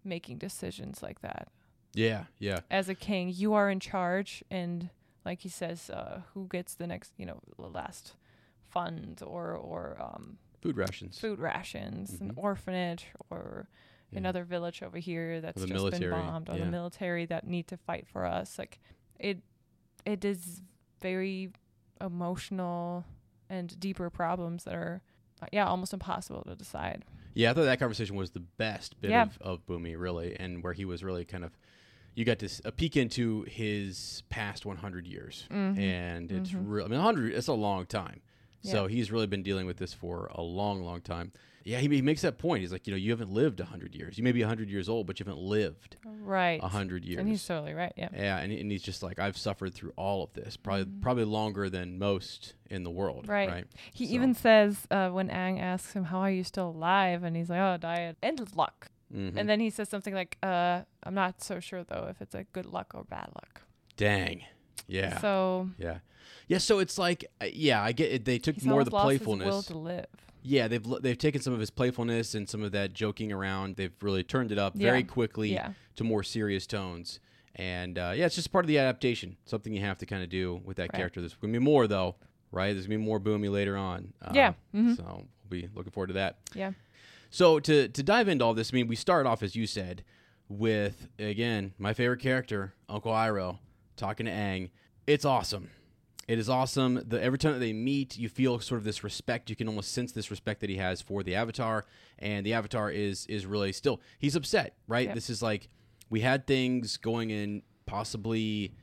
making 0.04 0.38
decisions 0.38 1.02
like 1.04 1.22
that. 1.22 1.50
Yeah. 1.94 2.26
Yeah. 2.40 2.62
As 2.72 2.90
a 2.90 2.96
king, 2.96 3.32
you 3.34 3.54
are 3.54 3.70
in 3.70 3.80
charge, 3.80 4.44
and 4.50 4.90
like 5.26 5.42
he 5.42 5.50
says, 5.50 5.90
uh, 5.90 6.22
who 6.34 6.48
gets 6.48 6.76
the 6.76 6.88
next, 6.88 7.14
you 7.18 7.26
know, 7.26 7.40
the 7.58 7.68
last 7.68 8.16
fund 8.70 9.22
or 9.26 9.54
or 9.56 9.98
um, 10.02 10.38
Food 10.62 10.78
rations. 10.78 11.20
food 11.20 11.40
rations, 11.40 12.20
an 12.20 12.32
Mhm. 12.34 12.38
orphanage, 12.38 13.08
or 13.30 13.68
Yeah. 14.12 14.20
another 14.20 14.44
village 14.44 14.82
over 14.82 14.98
here 14.98 15.42
that's 15.42 15.62
just 15.62 15.72
military, 15.74 16.12
been 16.12 16.26
bombed, 16.26 16.50
or 16.50 16.54
yeah. 16.58 16.66
the 16.66 16.72
military 16.72 17.26
that 17.26 17.46
need 17.46 17.68
to 17.68 17.78
fight 17.78 18.08
for 18.08 18.26
us. 18.26 18.58
Like 18.58 18.80
it, 19.20 19.42
it 20.06 20.24
is 20.26 20.62
very 21.02 21.52
emotional 22.02 23.06
and 23.50 23.80
deeper 23.80 24.10
problems 24.10 24.64
that 24.66 24.74
are, 24.76 25.02
uh, 25.42 25.46
yeah, 25.52 25.68
almost 25.68 25.94
impossible 25.94 26.44
to 26.44 26.56
decide. 26.56 27.06
Yeah, 27.34 27.52
I 27.52 27.54
thought 27.54 27.64
that 27.66 27.80
conversation 27.80 28.16
was 28.16 28.32
the 28.32 28.40
best 28.40 29.00
bit 29.02 29.12
Yeah. 29.12 29.24
of, 29.24 29.38
of 29.42 29.66
Bumi, 29.66 29.98
really, 30.00 30.36
and 30.40 30.64
where 30.64 30.74
he 30.74 30.86
was 30.86 31.04
really 31.04 31.26
kind 31.26 31.44
of, 31.44 31.58
you 32.16 32.26
got 32.26 32.40
to 32.40 32.50
a 32.66 32.72
peek 32.72 32.96
into 32.98 33.44
his 33.44 34.24
past 34.30 34.66
100 34.66 35.08
years, 35.08 35.48
Mhm. 35.52 35.78
and 35.80 36.32
it's 36.32 36.52
Mhm. 36.52 36.62
real. 36.66 36.86
I 36.86 36.88
mean, 36.90 37.00
100, 37.00 37.34
it's 37.34 37.48
a 37.48 37.54
long 37.54 37.86
time. 37.86 38.22
So 38.62 38.84
Yeah. 38.88 38.94
he's 38.96 39.12
really 39.12 39.28
been 39.28 39.44
dealing 39.44 39.66
with 39.66 39.78
this 39.78 39.94
for 39.94 40.28
a 40.34 40.42
long, 40.42 40.84
long 40.84 41.02
time. 41.02 41.32
Yeah, 41.66 41.80
he, 41.80 41.88
he 41.88 42.02
makes 42.02 42.22
that 42.24 42.38
point. 42.38 42.60
He's 42.62 42.74
like, 42.74 42.88
you 42.88 42.92
know, 42.92 42.98
you 42.98 43.12
haven't 43.12 43.32
lived 43.32 43.60
100 43.62 43.96
years. 43.96 44.18
You 44.18 44.24
may 44.24 44.34
be 44.34 44.42
100 44.42 44.70
years 44.70 44.90
old, 44.90 45.08
but 45.08 45.18
you 45.20 45.26
haven't 45.26 45.42
lived 45.42 45.96
Right. 46.06 46.62
100 46.62 47.06
years. 47.06 47.20
And 47.20 47.28
he's 47.30 47.46
totally 47.46 47.74
right. 47.74 47.94
Yeah. 47.96 48.10
yeah, 48.14 48.38
and, 48.40 48.52
and 48.52 48.70
he's 48.70 48.84
just 48.84 49.02
like, 49.02 49.18
I've 49.18 49.38
suffered 49.38 49.74
through 49.74 49.94
all 49.96 50.24
of 50.24 50.34
this, 50.34 50.58
probably 50.58 50.86
Mhm. 50.86 51.02
probably 51.02 51.24
longer 51.24 51.70
than 51.70 51.98
most 51.98 52.54
in 52.70 52.84
the 52.84 52.92
world. 52.92 53.28
Right. 53.30 53.50
Right. 53.50 53.66
He 53.94 54.06
So- 54.08 54.14
even 54.14 54.34
says 54.34 54.88
uh, 54.92 55.10
when 55.10 55.30
Aang 55.30 55.60
asks 55.60 55.94
him, 55.94 56.06
"How 56.06 56.20
are 56.20 56.32
you 56.32 56.44
still 56.44 56.70
alive?" 56.70 57.24
and 57.24 57.36
he's 57.36 57.50
like, 57.50 57.60
"Oh, 57.60 57.78
diet 57.78 58.18
and 58.22 58.56
luck." 58.56 58.90
Mhm. 59.14 59.38
And 59.38 59.48
then 59.50 59.60
he 59.60 59.70
says 59.70 59.90
something 59.90 60.14
like, 60.14 60.38
uh, 60.42 60.82
"I'm 61.04 61.14
not 61.14 61.42
so 61.44 61.60
sure 61.60 61.84
though 61.84 62.08
if 62.10 62.22
it's 62.22 62.34
a 62.36 62.46
good 62.46 62.66
luck 62.66 62.92
or 62.96 63.04
bad 63.04 63.30
luck." 63.36 63.62
Dang. 63.98 64.44
Yeah. 64.88 65.20
So 65.20 65.70
Yeah, 65.78 66.00
yeah. 66.48 66.58
So 66.58 66.80
it's 66.80 66.98
like, 66.98 67.26
uh, 67.42 67.46
yeah, 67.54 67.82
I 67.84 67.92
get 67.92 68.12
it. 68.12 68.26
They 68.26 68.40
took 68.40 68.62
more 68.64 68.80
of 68.80 68.86
the 68.86 68.92
playfulness. 68.92 69.48
will 69.48 69.62
to 69.64 69.78
live. 69.78 70.06
yeah, 70.42 70.68
they've 70.68 70.84
they've 71.02 71.18
taken 71.18 71.42
some 71.42 71.54
of 71.54 71.60
his 71.60 71.70
playfulness 71.70 72.36
and 72.36 72.50
some 72.50 72.64
of 72.64 72.72
that 72.74 72.94
joking 72.94 73.32
around. 73.32 73.76
They've 73.78 73.94
really 74.02 74.24
turned 74.24 74.52
it 74.52 74.58
up 74.58 74.76
very 74.76 75.04
quickly 75.04 75.54
Yeah. 75.54 75.74
to 75.96 76.04
more 76.04 76.24
serious 76.24 76.66
tones. 76.68 77.20
And 77.56 78.00
uh, 78.00 78.14
yeah, 78.16 78.26
it's 78.26 78.36
just 78.36 78.52
part 78.52 78.66
of 78.66 78.68
the 78.68 78.80
adaptation. 78.80 79.38
Something 79.46 79.74
you 79.74 79.82
have 79.82 80.00
to 80.00 80.08
kind 80.08 80.24
of 80.24 80.30
do 80.30 80.60
with 80.66 80.78
that 80.78 80.90
Right. 80.92 80.94
character. 80.98 81.22
There's 81.22 81.36
gonna 81.36 81.54
be 81.54 81.60
more 81.60 81.88
though, 81.88 82.16
right? 82.52 82.74
There's 82.74 82.88
gonna 82.88 82.98
be 82.98 83.06
more 83.06 83.20
Bumi 83.20 83.52
later 83.52 83.78
on. 83.78 84.12
Uh, 84.22 84.32
Yeah. 84.34 84.54
Mhm. 84.74 84.98
So 84.98 85.04
we'll 85.06 85.62
be 85.62 85.70
looking 85.76 85.92
forward 85.92 86.08
to 86.08 86.14
that. 86.16 86.40
Yeah. 86.56 86.72
So 87.34 87.60
to 87.62 87.88
to 87.88 88.04
dive 88.04 88.28
into 88.28 88.46
all 88.46 88.54
this, 88.54 88.70
I 88.72 88.76
mean, 88.76 88.88
we 88.88 88.96
start 88.96 89.26
off 89.26 89.42
as 89.42 89.56
you 89.56 89.66
said 89.66 90.04
with 90.48 91.08
again 91.18 91.74
my 91.80 91.92
favorite 91.92 92.20
character, 92.20 92.76
Uncle 92.88 93.12
Iroh, 93.12 93.58
talking 93.98 94.28
to 94.28 94.32
Aang. 94.32 94.70
It's 95.08 95.26
awesome. 95.26 95.72
It 96.28 96.38
is 96.38 96.48
awesome. 96.48 97.02
The 97.08 97.20
every 97.20 97.40
time 97.40 97.54
that 97.54 97.60
they 97.60 97.74
meet, 97.74 98.20
you 98.20 98.30
feel 98.30 98.60
sort 98.60 98.78
of 98.78 98.86
this 98.86 99.04
respect. 99.04 99.50
You 99.50 99.56
can 99.56 99.68
almost 99.68 99.94
sense 99.94 100.12
this 100.12 100.30
respect 100.30 100.62
that 100.62 100.70
he 100.70 100.76
has 100.76 101.02
for 101.02 101.24
the 101.24 101.34
Avatar, 101.34 101.86
and 102.20 102.46
the 102.46 102.54
Avatar 102.54 102.92
is 102.92 103.26
is 103.26 103.48
really 103.48 103.74
still 103.74 104.00
he's 104.20 104.36
upset, 104.36 104.76
right? 104.88 105.08
Yep. 105.08 105.16
This 105.16 105.32
is 105.32 105.42
like 105.42 105.70
we 106.12 106.22
had 106.22 106.46
things 106.46 106.98
going 106.98 107.32
in 107.32 107.64
possibly 107.88 108.76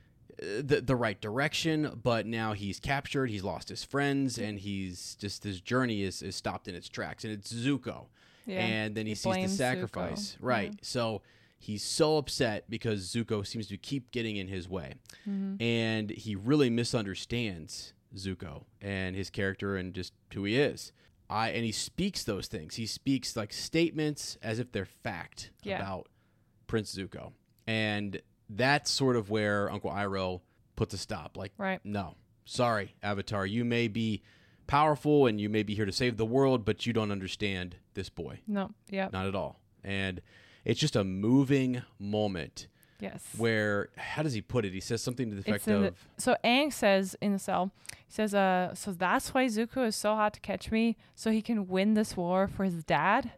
uh, 0.42 0.60
the 0.64 0.80
the 0.80 0.96
right 0.96 1.20
direction, 1.20 2.00
but 2.02 2.26
now 2.26 2.52
he's 2.52 2.80
captured. 2.80 3.30
He's 3.30 3.44
lost 3.44 3.68
his 3.68 3.84
friends, 3.84 4.38
and 4.38 4.58
he's 4.58 5.14
just 5.20 5.44
his 5.44 5.60
journey 5.60 6.02
is 6.02 6.20
is 6.20 6.34
stopped 6.34 6.66
in 6.66 6.74
its 6.74 6.88
tracks. 6.88 7.22
And 7.22 7.32
it's 7.32 7.52
Zuko, 7.52 8.06
Yeah. 8.46 8.58
and 8.60 8.94
then 8.94 9.06
he, 9.06 9.12
He 9.12 9.14
sees 9.16 9.34
the 9.52 9.56
sacrifice, 9.56 10.32
Zuko. 10.32 10.36
right? 10.40 10.70
Yeah. 10.72 10.78
So 10.82 11.22
he's 11.58 11.82
so 11.82 12.16
upset 12.16 12.68
because 12.70 13.12
Zuko 13.12 13.46
seems 13.46 13.66
to 13.68 13.76
keep 13.76 14.10
getting 14.12 14.36
in 14.36 14.48
his 14.48 14.68
way, 14.68 14.94
Mm-hmm. 15.28 15.62
and 15.62 16.10
he 16.10 16.34
really 16.34 16.70
misunderstands 16.70 17.92
Zuko 18.16 18.64
and 18.80 19.14
his 19.14 19.30
character 19.30 19.76
and 19.76 19.94
just 19.94 20.12
who 20.34 20.44
he 20.44 20.56
is. 20.56 20.92
I 21.28 21.50
and 21.50 21.64
he 21.64 21.70
speaks 21.72 22.24
those 22.24 22.48
things. 22.48 22.74
He 22.74 22.86
speaks 22.86 23.36
like 23.36 23.52
statements 23.52 24.36
as 24.42 24.58
if 24.58 24.72
they're 24.72 24.84
fact 24.84 25.50
Yeah. 25.62 25.76
about 25.76 26.08
Prince 26.66 26.94
Zuko, 26.94 27.32
and 27.66 28.20
that's 28.48 28.90
sort 28.90 29.14
of 29.16 29.30
where 29.30 29.70
Uncle 29.70 29.90
Iroh 29.92 30.40
puts 30.74 30.94
a 30.94 30.98
stop. 30.98 31.36
Like, 31.36 31.52
Right. 31.56 31.80
no, 31.84 32.16
sorry, 32.44 32.94
Avatar, 33.02 33.46
you 33.46 33.64
may 33.64 33.86
be 33.86 34.22
powerful 34.70 35.26
and 35.26 35.40
you 35.40 35.48
may 35.48 35.62
be 35.64 35.74
here 35.74 35.84
to 35.84 35.92
save 35.92 36.16
the 36.16 36.24
world, 36.24 36.64
but 36.64 36.86
you 36.86 36.92
don't 36.92 37.10
understand 37.10 37.74
this 37.94 38.08
boy, 38.08 38.38
No. 38.46 38.70
Yeah. 38.88 39.08
not 39.12 39.26
at 39.26 39.34
all. 39.34 39.58
And 39.82 40.20
it's 40.64 40.78
just 40.78 40.94
a 40.94 41.02
moving 41.04 41.82
moment 41.98 42.68
Yes. 43.00 43.24
where 43.36 43.88
how 43.96 44.22
does 44.22 44.34
he 44.34 44.42
put 44.42 44.64
it? 44.64 44.72
He 44.72 44.80
says 44.80 45.02
something 45.02 45.28
to 45.30 45.34
the 45.34 45.40
effect 45.40 45.66
of 45.68 45.82
the, 45.82 45.94
so 46.18 46.36
Aang 46.44 46.72
says 46.72 47.16
in 47.20 47.32
the 47.32 47.38
cell, 47.38 47.72
he 48.06 48.12
says, 48.12 48.34
uh, 48.34 48.74
so 48.74 48.92
that's 48.92 49.32
why 49.34 49.46
Zuko 49.46 49.86
is 49.86 49.96
so 49.96 50.14
hard 50.14 50.34
to 50.34 50.40
catch 50.40 50.70
me, 50.70 50.96
so 51.14 51.30
he 51.30 51.42
can 51.42 51.66
win 51.66 51.94
this 51.94 52.16
war 52.16 52.46
for 52.46 52.64
his 52.64 52.84
dad. 52.84 53.32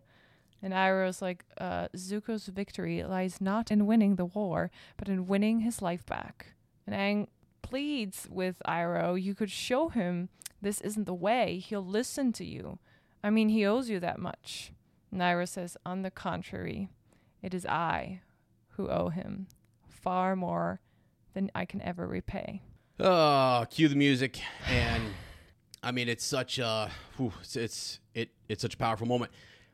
And 0.64 0.72
Iroh's 0.74 1.22
like, 1.22 1.44
uh, 1.58 1.88
Zuko's 1.96 2.46
victory 2.46 3.02
lies 3.04 3.40
not 3.40 3.70
in 3.70 3.86
winning 3.86 4.16
the 4.16 4.26
war, 4.26 4.70
but 4.96 5.08
in 5.08 5.26
winning 5.26 5.60
his 5.60 5.80
life 5.80 6.04
back. 6.06 6.54
And 6.86 6.94
Aang 6.94 7.28
pleads 7.62 8.28
with 8.30 8.60
Iroh, 8.66 9.20
you 9.20 9.34
could 9.34 9.50
show 9.50 9.88
him 9.88 10.28
this 10.62 10.80
isn't 10.80 11.04
the 11.04 11.12
way. 11.14 11.58
He'll 11.58 11.84
listen 11.84 12.32
to 12.34 12.44
you. 12.44 12.78
I 13.22 13.28
mean, 13.30 13.50
he 13.50 13.66
owes 13.66 13.90
you 13.90 14.00
that 14.00 14.18
much. 14.18 14.72
Iroh 15.14 15.46
says, 15.48 15.76
on 15.84 16.00
the 16.02 16.10
contrary, 16.10 16.88
it 17.42 17.52
is 17.52 17.66
I 17.66 18.22
who 18.76 18.88
owe 18.88 19.10
him 19.10 19.48
far 19.86 20.34
more 20.34 20.80
than 21.34 21.50
I 21.54 21.64
can 21.66 21.82
ever 21.82 22.06
repay. 22.06 22.62
oh, 22.98 23.66
cue 23.70 23.88
the 23.88 23.96
music, 23.96 24.40
and 24.68 25.02
I 25.82 25.90
mean 25.92 26.08
it's 26.08 26.24
such 26.24 26.58
a 26.58 26.90
whew, 27.16 27.32
it's, 27.40 27.56
it's 27.56 28.00
it 28.14 28.30
it's 28.48 28.62
such 28.62 28.74
a 28.74 28.76
powerful 28.78 29.06
moment. 29.06 29.32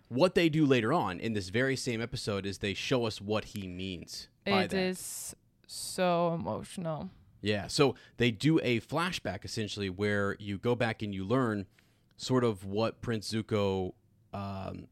What 0.09 0.35
they 0.35 0.49
do 0.49 0.65
later 0.67 0.93
on 0.93 1.21
in 1.21 1.35
this 1.35 1.51
very 1.51 1.77
same 1.77 2.01
episode 2.01 2.47
is 2.47 2.59
they 2.59 2.75
show 2.75 3.05
us 3.05 3.21
what 3.21 3.45
he 3.47 3.69
means 3.69 4.29
by 4.47 4.63
It 4.65 4.71
that. 4.71 4.79
is 4.81 5.37
so 5.67 6.33
emotional. 6.35 7.11
Yeah. 7.41 7.67
So 7.69 7.95
they 8.17 8.31
do 8.31 8.59
a 8.63 8.81
flashback 8.81 9.45
essentially 9.45 9.89
where 9.91 10.37
you 10.39 10.59
go 10.59 10.75
back 10.75 11.03
and 11.03 11.15
you 11.15 11.25
learn 11.25 11.67
sort 12.17 12.43
of 12.45 12.65
what 12.65 13.01
Prince 13.01 13.33
Zuko 13.33 13.93
um, 14.35 14.89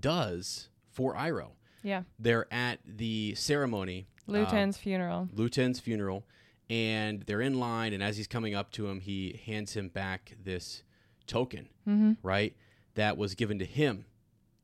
does 0.00 0.68
for 0.90 1.14
Iroh. 1.14 1.50
Yeah. 1.82 2.02
They're 2.18 2.52
at 2.52 2.80
the 2.84 3.34
ceremony, 3.36 4.08
Lu 4.26 4.44
Ten's 4.46 4.76
funeral. 4.76 5.28
Lu 5.32 5.48
Ten's 5.48 5.78
funeral, 5.80 6.24
and 6.68 7.22
they're 7.22 7.40
in 7.40 7.60
line. 7.60 7.92
And 7.92 8.02
as 8.02 8.16
he's 8.16 8.26
coming 8.26 8.54
up 8.54 8.72
to 8.72 8.88
him, 8.88 9.00
he 9.00 9.40
hands 9.46 9.74
him 9.74 9.88
back 9.88 10.34
this 10.42 10.82
token, 11.26 11.68
Mm-hmm. 11.88 12.12
right? 12.22 12.54
That 12.94 13.16
was 13.16 13.34
given 13.34 13.58
to 13.60 13.64
him. 13.64 14.06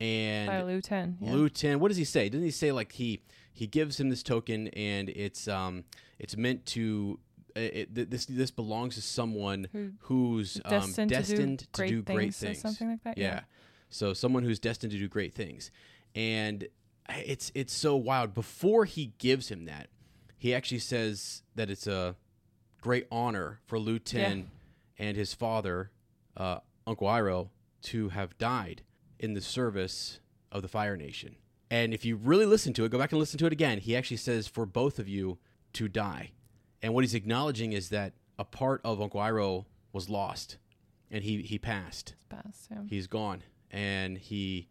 and 0.01 0.47
By 0.47 0.63
Lu 0.63 0.81
Ten. 0.81 1.17
Yeah. 1.21 1.33
Lu 1.33 1.49
Ten, 1.49 1.79
what 1.79 1.87
does 1.89 1.97
he 1.97 2.03
say? 2.03 2.27
Doesn't 2.29 2.43
he 2.45 2.51
say 2.51 2.71
like 2.71 2.91
he 2.93 3.21
he 3.55 3.67
gives 3.67 3.99
him 3.99 4.09
this 4.09 4.23
token 4.23 4.67
and 4.69 5.09
it's 5.09 5.47
um 5.47 5.83
it's 6.23 6.37
meant 6.37 6.65
to 6.67 7.19
uh, 7.55 7.59
it, 7.59 8.09
this 8.09 8.25
this 8.25 8.49
belongs 8.49 8.95
to 8.95 9.01
someone 9.01 9.67
Who- 9.71 9.91
who's 9.99 10.59
um, 10.65 10.71
destined, 10.71 11.09
destined 11.11 11.59
to 11.73 11.87
do 11.87 12.01
great, 12.01 12.15
great 12.15 12.33
things, 12.33 12.37
things. 12.39 12.57
or 12.59 12.61
something 12.69 12.89
like 12.89 13.03
that. 13.03 13.17
Yeah. 13.17 13.41
So 13.89 14.13
someone 14.13 14.43
who's 14.43 14.57
destined 14.59 14.91
to 14.93 14.97
do 14.97 15.07
great 15.07 15.33
things. 15.35 15.69
And 16.15 16.67
it's 17.09 17.51
it's 17.53 17.73
so 17.73 17.95
wild. 17.95 18.33
Before 18.33 18.85
he 18.85 19.13
gives 19.19 19.49
him 19.49 19.65
that, 19.65 19.89
he 20.37 20.55
actually 20.55 20.79
says 20.79 21.43
that 21.55 21.69
it's 21.69 21.85
a 21.85 22.15
great 22.81 23.05
honor 23.11 23.59
for 23.65 23.77
Lu 23.77 23.99
Ten 23.99 24.49
and 24.97 25.17
his 25.17 25.33
father, 25.33 25.91
uh, 26.37 26.59
Uncle 26.87 27.07
Iroh, 27.07 27.49
to 27.83 28.09
have 28.09 28.37
died 28.37 28.81
in 29.19 29.33
the 29.33 29.41
service 29.41 30.19
of 30.51 30.61
the 30.61 30.67
Fire 30.67 30.95
Nation. 30.97 31.35
And 31.69 31.93
if 31.93 32.05
you 32.05 32.15
really 32.15 32.45
listen 32.45 32.73
to 32.73 32.85
it, 32.85 32.89
go 32.91 32.97
back 32.97 33.11
and 33.11 33.19
listen 33.19 33.37
to 33.39 33.45
it 33.45 33.53
again. 33.53 33.79
He 33.79 33.95
actually 33.95 34.17
says 34.17 34.47
for 34.47 34.65
both 34.65 34.99
of 34.99 35.07
you 35.07 35.37
to 35.73 35.87
die. 35.87 36.31
And 36.81 36.93
what 36.93 37.03
he's 37.03 37.13
acknowledging 37.13 37.73
is 37.73 37.89
that 37.89 38.13
a 38.37 38.43
part 38.45 38.81
of 38.83 39.01
Uncle 39.01 39.19
Iroh 39.21 39.65
was 39.91 40.09
lost, 40.09 40.57
and 41.11 41.23
he 41.23 41.41
he 41.41 41.57
passed. 41.57 42.13
It's 42.15 42.25
best. 42.25 42.67
Yeah. 42.71 42.79
He's 42.89 43.07
gone, 43.07 43.43
and 43.71 44.17
he 44.17 44.67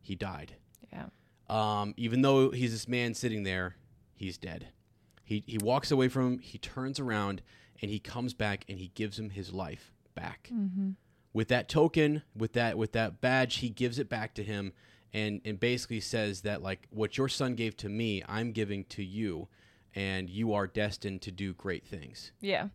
he 0.00 0.14
died. 0.14 0.56
yeah. 0.92 1.06
Um, 1.48 1.94
even 1.96 2.22
though 2.22 2.50
he's 2.50 2.72
this 2.72 2.88
man 2.88 3.14
sitting 3.14 3.42
there, 3.42 3.76
he's 4.14 4.38
dead. 4.38 4.68
He 5.24 5.44
he 5.46 5.58
walks 5.58 5.90
away 5.90 6.08
from 6.08 6.32
him. 6.34 6.38
He 6.38 6.58
turns 6.58 6.98
around 6.98 7.42
and 7.80 7.90
he 7.90 7.98
comes 7.98 8.32
back 8.34 8.64
and 8.68 8.78
he 8.78 8.88
gives 8.94 9.18
him 9.18 9.30
his 9.30 9.52
life 9.52 9.92
back. 10.14 10.50
Mm-hmm. 10.52 10.90
With 11.32 11.48
that 11.48 11.68
token, 11.68 12.22
with 12.36 12.52
that 12.54 12.76
with 12.78 12.92
that 12.92 13.20
badge, 13.20 13.56
he 13.56 13.68
gives 13.68 13.98
it 13.98 14.08
back 14.08 14.34
to 14.34 14.42
him, 14.42 14.72
and 15.12 15.40
and 15.44 15.60
basically 15.60 16.00
says 16.00 16.40
that 16.42 16.62
like 16.62 16.86
what 16.90 17.16
your 17.18 17.28
son 17.28 17.54
gave 17.54 17.76
to 17.78 17.88
me, 17.88 18.22
I'm 18.28 18.52
giving 18.52 18.84
to 18.86 19.04
you, 19.04 19.48
and 19.94 20.28
you 20.30 20.52
are 20.54 20.66
destined 20.66 21.22
to 21.22 21.30
do 21.30 21.52
great 21.54 21.86
things. 21.86 22.32
Yeah. 22.40 22.68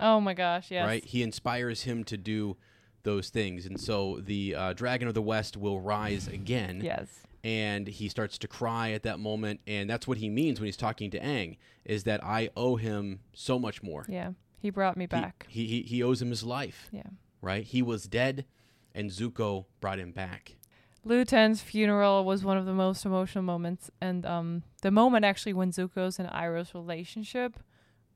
Oh 0.00 0.20
my 0.20 0.34
gosh. 0.34 0.70
Yes. 0.70 0.86
Right? 0.86 1.04
He 1.04 1.22
inspires 1.22 1.82
him 1.82 2.04
to 2.04 2.16
do 2.16 2.56
those 3.04 3.28
things, 3.28 3.66
and 3.66 3.78
so 3.78 4.18
the 4.20 4.54
uh, 4.54 4.72
Dragon 4.72 5.08
of 5.08 5.14
the 5.14 5.22
West 5.22 5.56
will 5.56 5.78
rise 5.80 6.26
again 6.26 6.80
Yes. 6.82 7.08
and 7.44 7.86
he 7.86 8.08
starts 8.08 8.38
to 8.38 8.48
cry 8.48 8.92
at 8.92 9.02
that 9.02 9.20
moment 9.20 9.60
and 9.66 9.90
that's 9.90 10.08
what 10.08 10.16
he 10.18 10.30
means 10.30 10.58
when 10.58 10.66
he's 10.66 10.76
talking 10.76 11.10
to 11.10 11.20
Aang 11.20 11.58
is 11.84 12.04
that 12.04 12.24
I 12.24 12.48
owe 12.56 12.76
him 12.76 13.20
so 13.34 13.58
much 13.58 13.82
more. 13.82 14.06
Yeah. 14.08 14.30
He 14.58 14.70
brought 14.70 14.96
me 14.96 15.04
back. 15.04 15.44
He, 15.50 15.66
he 15.66 15.82
he 15.82 16.02
owes 16.02 16.22
him 16.22 16.30
his 16.30 16.42
life, 16.42 16.88
yeah. 16.90 17.02
right? 17.42 17.62
He 17.62 17.82
was 17.82 18.06
dead 18.06 18.46
and 18.94 19.10
Zuko 19.10 19.66
brought 19.80 19.98
him 19.98 20.12
back. 20.12 20.56
Lu 21.04 21.24
Ten's 21.24 21.60
funeral 21.60 22.24
was 22.24 22.44
one 22.44 22.56
of 22.56 22.66
the 22.66 22.72
most 22.72 23.04
emotional 23.04 23.44
moments, 23.44 23.90
and 24.00 24.24
um, 24.24 24.62
the 24.82 24.90
moment 24.90 25.24
actually 25.24 25.52
when 25.52 25.70
Zuko's 25.70 26.18
and 26.18 26.28
Iroh's 26.30 26.74
relationship 26.74 27.58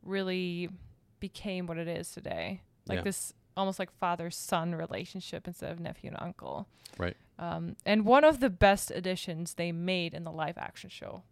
really 0.02 0.68
became 1.20 1.66
what 1.66 1.78
it 1.78 1.88
is 1.88 2.10
today, 2.10 2.62
like 2.86 2.98
Yeah. 2.98 3.02
this 3.04 3.34
almost 3.56 3.78
like 3.78 3.90
father-son 3.90 4.74
relationship 4.74 5.46
instead 5.48 5.72
of 5.72 5.80
nephew 5.80 6.10
and 6.10 6.18
uncle. 6.22 6.68
Right. 6.96 7.16
Um, 7.40 7.76
and 7.84 8.04
one 8.04 8.24
of 8.24 8.38
the 8.40 8.50
best 8.50 8.90
additions 8.92 9.54
they 9.54 9.72
made 9.72 10.14
in 10.14 10.22
the 10.24 10.30
live-action 10.32 10.90
show, 10.90 11.22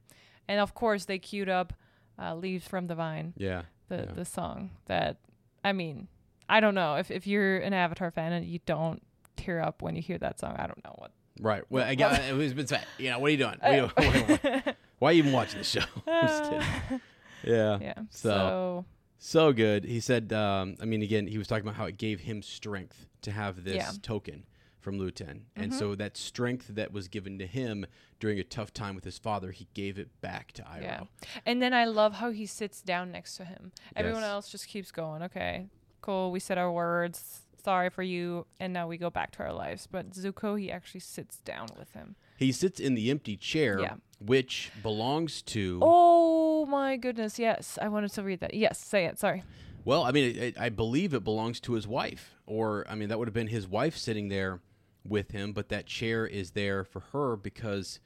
and 0.49 0.61
of 0.61 0.75
course 0.75 1.05
they 1.05 1.19
queued 1.19 1.49
up 1.49 1.73
uh, 2.19 2.35
"Leaves 2.35 2.67
from 2.67 2.87
the 2.87 2.95
Vine," 2.95 3.33
Yeah. 3.37 3.63
the 3.89 3.97
Yeah. 4.09 4.13
the 4.13 4.25
song 4.25 4.71
that, 4.87 5.19
I 5.65 5.73
mean, 5.73 6.09
I 6.49 6.61
don't 6.61 6.75
know 6.75 6.97
if 6.97 7.11
if 7.11 7.27
you're 7.27 7.59
an 7.59 7.73
Avatar 7.73 8.11
fan 8.11 8.33
and 8.33 8.45
you 8.47 8.61
don't 8.67 9.03
tear 9.37 9.61
up 9.61 9.83
when 9.83 9.97
you 9.97 10.03
hear 10.03 10.19
that 10.19 10.39
song, 10.39 10.55
I 10.59 10.67
don't 10.67 10.83
know 10.85 10.95
what 10.99 11.13
Right. 11.41 11.63
Well, 11.71 11.95
got 11.97 12.21
it 12.23 12.35
was 12.35 12.55
been 12.55 12.67
said. 12.67 12.85
You 12.99 13.11
know, 13.11 13.19
what 13.19 13.29
are 13.29 13.31
you 13.31 13.37
doing? 13.37 13.57
What 13.61 13.71
are 13.71 13.77
you- 13.77 14.73
why, 14.99 15.11
are 15.11 15.13
you 15.13 15.19
even 15.19 15.33
watching 15.33 15.59
this 15.59 15.69
show? 15.69 15.81
I'm 16.07 16.27
just 16.29 16.43
kidding. 16.51 17.01
Yeah. 17.45 17.79
Yeah. 17.81 17.95
So- 18.11 18.29
So, 18.31 18.85
So 19.19 19.53
good. 19.53 19.85
He 19.85 20.01
said, 20.01 20.33
um, 20.33 20.77
I 20.81 20.85
mean, 20.85 21.03
again, 21.03 21.27
he 21.27 21.39
was 21.39 21.47
talking 21.47 21.65
about 21.65 21.77
how 21.77 21.85
it 21.85 21.97
gave 21.99 22.21
him 22.21 22.43
strength 22.43 23.07
to 23.23 23.31
have 23.31 23.65
this 23.65 23.77
Yeah. 23.77 23.91
token 24.03 24.45
from 24.81 24.99
Lu 24.99 25.11
Ten. 25.11 25.47
And 25.57 25.73
Mhm. 25.73 25.79
so 25.79 25.95
that 25.97 26.17
strength 26.17 26.69
that 26.69 26.93
was 26.93 27.09
given 27.09 27.39
to 27.39 27.47
him 27.47 27.87
during 28.21 28.39
a 28.39 28.45
tough 28.45 28.73
time 28.73 28.95
with 28.95 29.05
his 29.05 29.19
father, 29.19 29.51
he 29.53 29.69
gave 29.75 29.99
it 29.99 30.21
back 30.21 30.53
to 30.53 30.63
Iroh. 30.63 30.83
yeah. 30.83 31.01
And 31.45 31.61
then 31.61 31.73
I 31.75 31.85
love 31.85 32.15
how 32.15 32.31
he 32.31 32.47
sits 32.47 32.81
down 32.83 33.11
next 33.13 33.37
to 33.37 33.45
him. 33.45 33.73
Everyone 33.95 34.23
Yes. 34.23 34.31
else 34.31 34.49
just 34.51 34.69
keeps 34.69 34.91
going. 34.93 35.23
Okay, 35.23 35.69
cool. 36.01 36.31
We 36.31 36.41
said 36.41 36.57
our 36.59 36.71
words. 36.73 37.43
Sorry 37.67 37.91
for 37.91 38.05
you. 38.05 38.47
And 38.61 38.73
now 38.73 38.87
we 38.87 38.97
go 38.97 39.11
back 39.11 39.33
to 39.33 39.43
our 39.43 39.53
lives. 39.53 39.89
But 39.91 40.13
Zuko, 40.13 40.57
he 40.59 40.71
actually 40.71 41.01
sits 41.01 41.39
down 41.39 41.67
with 41.77 41.91
him. 41.95 42.15
He 42.37 42.53
sits 42.53 42.79
in 42.79 42.95
the 42.95 43.11
empty 43.11 43.37
chair, 43.37 43.81
Yeah. 43.81 43.95
which 44.21 44.71
belongs 44.85 45.43
to. 45.43 45.81
Oh 45.83 46.65
my 46.67 46.97
goodness. 46.97 47.41
Yes. 47.41 47.77
I 47.83 47.89
wanted 47.89 48.13
to 48.13 48.23
read 48.23 48.39
that. 48.39 48.55
Yes. 48.55 48.79
Say 48.79 49.07
it. 49.07 49.19
Sorry. 49.19 49.43
Well, 49.85 50.05
I 50.05 50.13
mean, 50.13 50.37
it, 50.37 50.57
I 50.61 50.69
believe 50.69 51.13
it 51.13 51.25
belongs 51.25 51.59
to 51.63 51.73
his 51.73 51.89
wife, 51.89 52.37
or 52.47 52.87
I 52.89 52.95
mean, 52.95 53.09
that 53.09 53.19
would 53.19 53.27
have 53.27 53.35
been 53.35 53.49
his 53.49 53.67
wife 53.67 53.97
sitting 53.97 54.29
there 54.29 54.61
with 55.05 55.33
him, 55.33 55.53
but 55.53 55.69
that 55.71 55.87
chair 55.87 56.25
is 56.25 56.53
there 56.53 56.85
for 56.85 57.01
her 57.13 57.35
because 57.37 57.99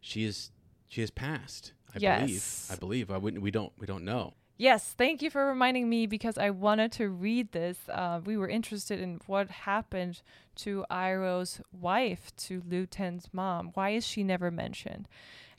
she 0.00 0.24
is 0.24 0.52
she 0.88 1.02
has 1.02 1.10
passed. 1.10 1.74
I 1.94 1.98
believe. 1.98 2.30
Yes. 2.30 2.70
I 2.72 2.76
believe. 2.76 3.10
I 3.10 3.18
wouldn't. 3.18 3.42
We 3.42 3.50
don't. 3.50 3.74
We 3.78 3.86
don't 3.86 4.06
know. 4.06 4.32
Yes, 4.62 4.94
thank 4.96 5.22
you 5.22 5.28
for 5.28 5.44
reminding 5.44 5.88
me 5.88 6.06
because 6.06 6.38
I 6.38 6.50
wanted 6.50 6.92
to 6.92 7.08
read 7.08 7.50
this. 7.50 7.78
Uh, 7.88 8.20
we 8.24 8.36
were 8.36 8.48
interested 8.48 9.00
in 9.00 9.20
what 9.26 9.50
happened 9.50 10.22
to 10.58 10.84
Iroh's 10.88 11.60
wife, 11.72 12.30
to 12.36 12.62
Lu 12.68 12.86
Ten's 12.86 13.26
mom. 13.32 13.72
Why 13.74 13.90
is 13.90 14.06
she 14.06 14.22
never 14.22 14.52
mentioned? 14.52 15.08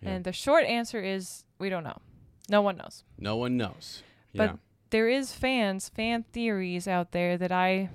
Yeah. 0.01 0.11
And 0.11 0.23
the 0.23 0.31
short 0.31 0.63
answer 0.63 1.01
is 1.01 1.43
we 1.59 1.67
don't 1.67 1.83
know. 1.83 1.97
No 2.47 2.61
one 2.61 2.77
knows. 2.77 3.03
No 3.19 3.35
one 3.35 3.57
knows. 3.57 4.03
But 4.33 4.51
yeah. 4.51 4.55
there 4.91 5.09
is 5.09 5.33
fans, 5.33 5.89
fan 5.89 6.23
theories 6.31 6.87
out 6.87 7.11
there 7.11 7.37
that 7.37 7.51
I 7.51 7.89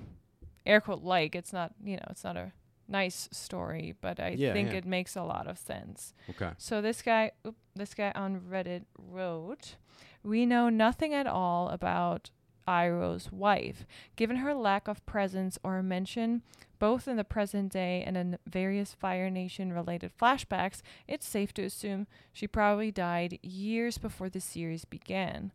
air 0.63 0.79
quote 0.79 1.01
like. 1.01 1.33
It's 1.33 1.51
not, 1.51 1.73
you 1.83 1.95
know, 1.95 2.05
it's 2.11 2.23
not 2.23 2.37
a 2.37 2.51
nice 2.87 3.27
story, 3.31 3.95
but 3.99 4.19
I 4.19 4.35
Yeah, 4.37 4.53
think 4.53 4.73
it 4.73 4.85
makes 4.85 5.15
a 5.15 5.23
lot 5.23 5.47
of 5.47 5.57
sense. 5.57 6.13
Okay. 6.29 6.51
So 6.59 6.83
this 6.83 7.01
guy, 7.01 7.31
oop, 7.47 7.55
this 7.75 7.95
guy 7.95 8.11
on 8.13 8.41
Reddit 8.41 8.83
wrote, 8.95 9.75
"We 10.23 10.45
know 10.45 10.69
nothing 10.69 11.13
at 11.13 11.27
all 11.27 11.69
about 11.69 12.29
Iroh's 12.67 13.31
wife, 13.31 13.85
given 14.15 14.37
her 14.37 14.53
lack 14.53 14.87
of 14.87 15.05
presence 15.05 15.57
or 15.63 15.81
mention, 15.81 16.43
both 16.77 17.07
in 17.07 17.17
the 17.17 17.23
present 17.23 17.71
day 17.71 18.03
and 18.05 18.15
in 18.15 18.37
various 18.45 18.93
Fire 18.93 19.29
Nation 19.29 19.73
related 19.73 20.11
flashbacks. 20.17 20.81
It's 21.07 21.27
safe 21.27 21.53
to 21.55 21.63
assume 21.63 22.07
she 22.31 22.47
probably 22.47 22.91
died 22.91 23.39
years 23.41 23.97
before 23.97 24.29
the 24.29 24.39
series 24.39 24.85
began." 24.85 25.51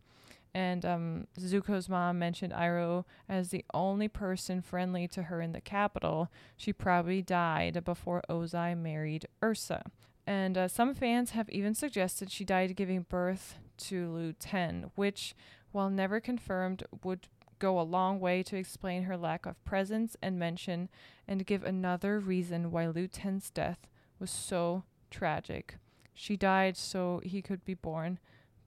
And 0.53 0.85
um, 0.85 1.27
Zuko's 1.37 1.89
mom 1.89 2.17
mentioned 2.17 2.53
Iroh 2.53 3.03
as 3.27 3.49
the 3.49 3.65
only 3.73 4.07
person 4.07 4.61
friendly 4.61 5.05
to 5.09 5.23
her 5.23 5.41
in 5.41 5.51
the 5.51 5.59
capital. 5.59 6.31
She 6.55 6.71
probably 6.71 7.21
died 7.21 7.83
before 7.83 8.23
Ozai 8.29 8.77
married 8.77 9.27
Ursa. 9.43 9.83
And 10.25 10.57
uh, 10.57 10.69
some 10.69 10.95
fans 10.95 11.31
have 11.31 11.49
even 11.49 11.75
suggested 11.75 12.31
she 12.31 12.45
died 12.45 12.77
giving 12.77 13.05
birth 13.09 13.57
to 13.77 14.11
Lu 14.11 14.33
Ten, 14.33 14.91
which, 14.95 15.35
while 15.71 15.89
never 15.89 16.19
confirmed, 16.19 16.83
would 17.03 17.27
go 17.59 17.79
a 17.79 17.81
long 17.81 18.19
way 18.19 18.43
to 18.43 18.57
explain 18.57 19.03
her 19.03 19.17
lack 19.17 19.45
of 19.45 19.63
presence 19.63 20.15
and 20.21 20.37
mention 20.37 20.89
and 21.27 21.45
give 21.45 21.63
another 21.63 22.19
reason 22.19 22.71
why 22.71 22.87
Lu 22.87 23.07
Ten's 23.07 23.49
death 23.49 23.87
was 24.19 24.31
so 24.31 24.83
tragic. 25.09 25.75
She 26.13 26.37
died 26.37 26.77
so 26.77 27.21
he 27.23 27.41
could 27.41 27.63
be 27.65 27.73
born, 27.73 28.19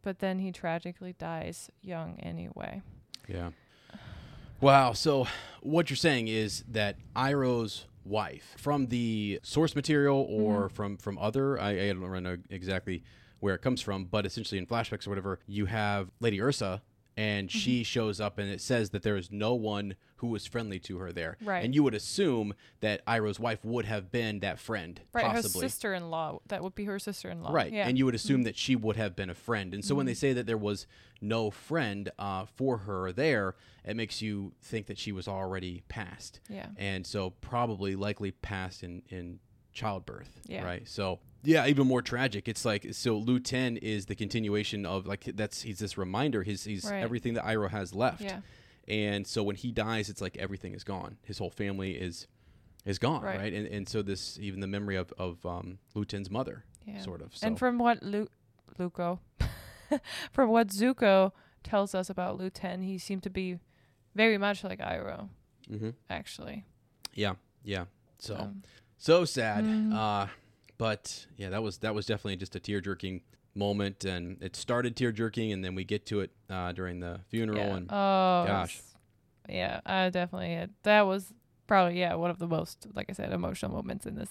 but 0.03 0.19
then 0.19 0.39
he 0.39 0.53
tragically 0.53 1.15
dies 1.15 1.71
young 1.81 2.19
anyway. 2.21 2.83
Yeah. 3.27 3.51
Wow. 4.61 4.93
So 4.93 5.27
what 5.61 5.89
you're 5.91 5.97
saying 5.97 6.29
is 6.29 6.65
that 6.69 6.97
Iroh's 7.15 7.87
wife, 8.05 8.55
from 8.57 8.87
the 8.87 9.41
source 9.43 9.77
material 9.77 10.27
or 10.29 10.65
mm-hmm. 10.65 10.75
from 10.75 10.97
from 10.97 11.19
other, 11.19 11.61
I, 11.61 11.71
I 11.71 11.87
don't 11.93 12.23
know 12.23 12.39
exactly 12.51 13.03
where 13.41 13.55
it 13.55 13.63
comes 13.63 13.81
from, 13.81 14.05
but 14.05 14.27
essentially 14.27 14.59
in 14.59 14.67
flashbacks 14.67 15.07
or 15.07 15.11
whatever, 15.11 15.41
you 15.47 15.67
have 15.67 16.11
Lady 16.21 16.41
Ursa. 16.41 16.83
And 17.17 17.51
she 17.51 17.83
shows 17.83 18.21
up, 18.21 18.39
and 18.39 18.49
it 18.49 18.61
says 18.61 18.91
that 18.91 19.03
there 19.03 19.17
is 19.17 19.33
no 19.33 19.53
one 19.53 19.97
who 20.19 20.29
was 20.29 20.47
friendly 20.47 20.79
to 20.79 20.99
her 20.99 21.11
there. 21.11 21.37
Right. 21.43 21.65
And 21.65 21.75
you 21.75 21.83
would 21.83 21.95
assume 21.95 22.55
that 22.79 23.05
Iroh's 23.07 23.41
wife 23.41 23.65
would 23.65 23.87
have 23.87 24.13
been 24.13 24.39
that 24.39 24.61
friend, 24.61 25.01
Right, 25.13 25.25
possibly. 25.25 25.63
her 25.63 25.69
sister-in-law. 25.69 26.43
That 26.47 26.63
would 26.63 26.77
be 26.77 26.85
her 26.85 27.01
sister-in-law. 27.01 27.51
Right. 27.51 27.73
Yeah. 27.73 27.81
Mm-hmm. 27.81 27.89
And 27.89 27.99
you 27.99 28.05
would 28.05 28.15
assume 28.15 28.45
that 28.45 28.57
she 28.57 28.77
would 28.77 28.95
have 28.95 29.17
been 29.17 29.31
a 29.31 29.35
friend. 29.35 29.75
And 29.75 29.85
so 29.85 29.97
when 29.97 30.07
they 30.07 30.15
say 30.15 30.33
that 30.33 30.47
there 30.47 30.57
was 30.57 30.87
no 31.21 31.51
friend 31.51 32.09
uh, 32.21 32.45
for 32.55 32.79
her 32.79 33.11
there, 33.11 33.57
it 33.85 33.97
makes 33.97 34.23
you 34.23 34.53
think 34.63 34.87
that 34.87 34.97
she 34.97 35.11
was 35.11 35.27
already 35.27 35.83
passed. 35.89 36.39
Yeah. 36.49 36.67
And 36.77 37.05
so 37.05 37.31
probably 37.41 37.97
likely 37.97 38.31
passed 38.31 38.85
in, 38.85 39.03
in 39.09 39.41
childbirth. 39.79 40.41
Yeah. 40.47 40.65
Right. 40.65 40.87
So 40.89 41.21
yeah, 41.45 41.67
even 41.67 41.87
more 41.87 42.03
tragic. 42.03 42.49
It's 42.49 42.65
like 42.65 42.87
so 42.93 43.17
Lu 43.17 43.39
Ten 43.41 43.77
is 43.77 44.07
the 44.07 44.15
continuation 44.15 44.85
of 44.85 45.07
like 45.07 45.25
that's 45.35 45.63
he's 45.63 45.79
this 45.79 45.97
reminder. 45.97 46.43
He's 46.43 46.65
he's 46.65 46.85
Right. 46.85 47.03
everything 47.03 47.35
that 47.35 47.45
Iroh 47.45 47.71
has 47.71 47.95
left. 47.95 48.21
Yeah. 48.23 48.41
And 48.89 49.27
so 49.27 49.43
when 49.43 49.57
he 49.57 49.71
dies, 49.71 50.09
it's 50.09 50.21
like 50.21 50.37
everything 50.39 50.75
is 50.75 50.83
gone. 50.85 51.19
His 51.25 51.39
whole 51.39 51.51
family 51.51 51.93
is 51.93 52.27
is 52.85 52.99
gone, 52.99 53.23
Right. 53.23 53.39
right? 53.39 53.53
And 53.53 53.67
and 53.67 53.89
so 53.89 54.03
this 54.03 54.39
even 54.41 54.61
the 54.61 54.67
memory 54.67 54.97
of 54.97 55.13
of 55.19 55.45
um, 55.47 55.79
Lu 55.95 56.05
Ten's 56.05 56.31
mother, 56.31 56.65
Yeah. 56.87 57.01
sort 57.01 57.23
of. 57.23 57.37
So. 57.37 57.47
And 57.47 57.59
from 57.59 57.79
what 57.79 58.03
Lu- 58.03 58.29
Luco, 58.79 59.21
from 60.33 60.51
what 60.51 60.69
Zuko 60.69 61.33
tells 61.63 61.95
us 61.95 62.11
about 62.11 62.39
Lu 62.39 62.51
Ten, 62.51 62.83
he 62.83 62.99
seemed 62.99 63.23
to 63.25 63.31
be 63.31 63.59
very 64.15 64.39
much 64.39 64.65
like 64.65 64.81
Iroh, 64.81 65.29
Mhm. 65.71 65.95
actually. 66.11 66.65
yeah, 67.15 67.35
yeah. 67.63 67.85
So 68.19 68.37
Um, 68.37 68.63
so 68.99 69.25
sad. 69.25 69.65
Mhm. 69.65 69.95
Uh, 69.95 70.27
but 70.77 71.27
yeah, 71.37 71.49
that 71.51 71.63
was 71.63 71.79
that 71.79 71.95
was 71.95 72.05
definitely 72.07 72.37
just 72.37 72.55
a 72.55 72.61
tear 72.61 72.81
jerking 72.81 73.23
moment, 73.55 74.05
and 74.05 74.41
it 74.43 74.55
started 74.55 74.95
tear 74.97 75.11
jerking, 75.13 75.51
and 75.53 75.65
then 75.65 75.75
we 75.75 75.85
get 75.85 76.05
to 76.07 76.21
it 76.21 76.31
uh, 76.51 76.73
during 76.73 77.01
the 77.01 77.21
funeral, 77.29 77.59
yeah. 77.59 77.77
and 77.77 77.87
oh, 77.91 78.45
gosh. 78.47 78.81
Yeah, 79.49 79.81
I 79.87 80.11
definitely 80.11 80.53
had. 80.55 80.71
That 80.83 81.07
was 81.07 81.33
probably 81.67 81.99
yeah 81.99 82.15
one 82.15 82.31
of 82.31 82.39
the 82.39 82.47
most, 82.47 82.87
like 82.95 83.07
I 83.09 83.13
said, 83.15 83.33
emotional 83.33 83.73
moments 83.73 84.05
in 84.07 84.15
this 84.15 84.31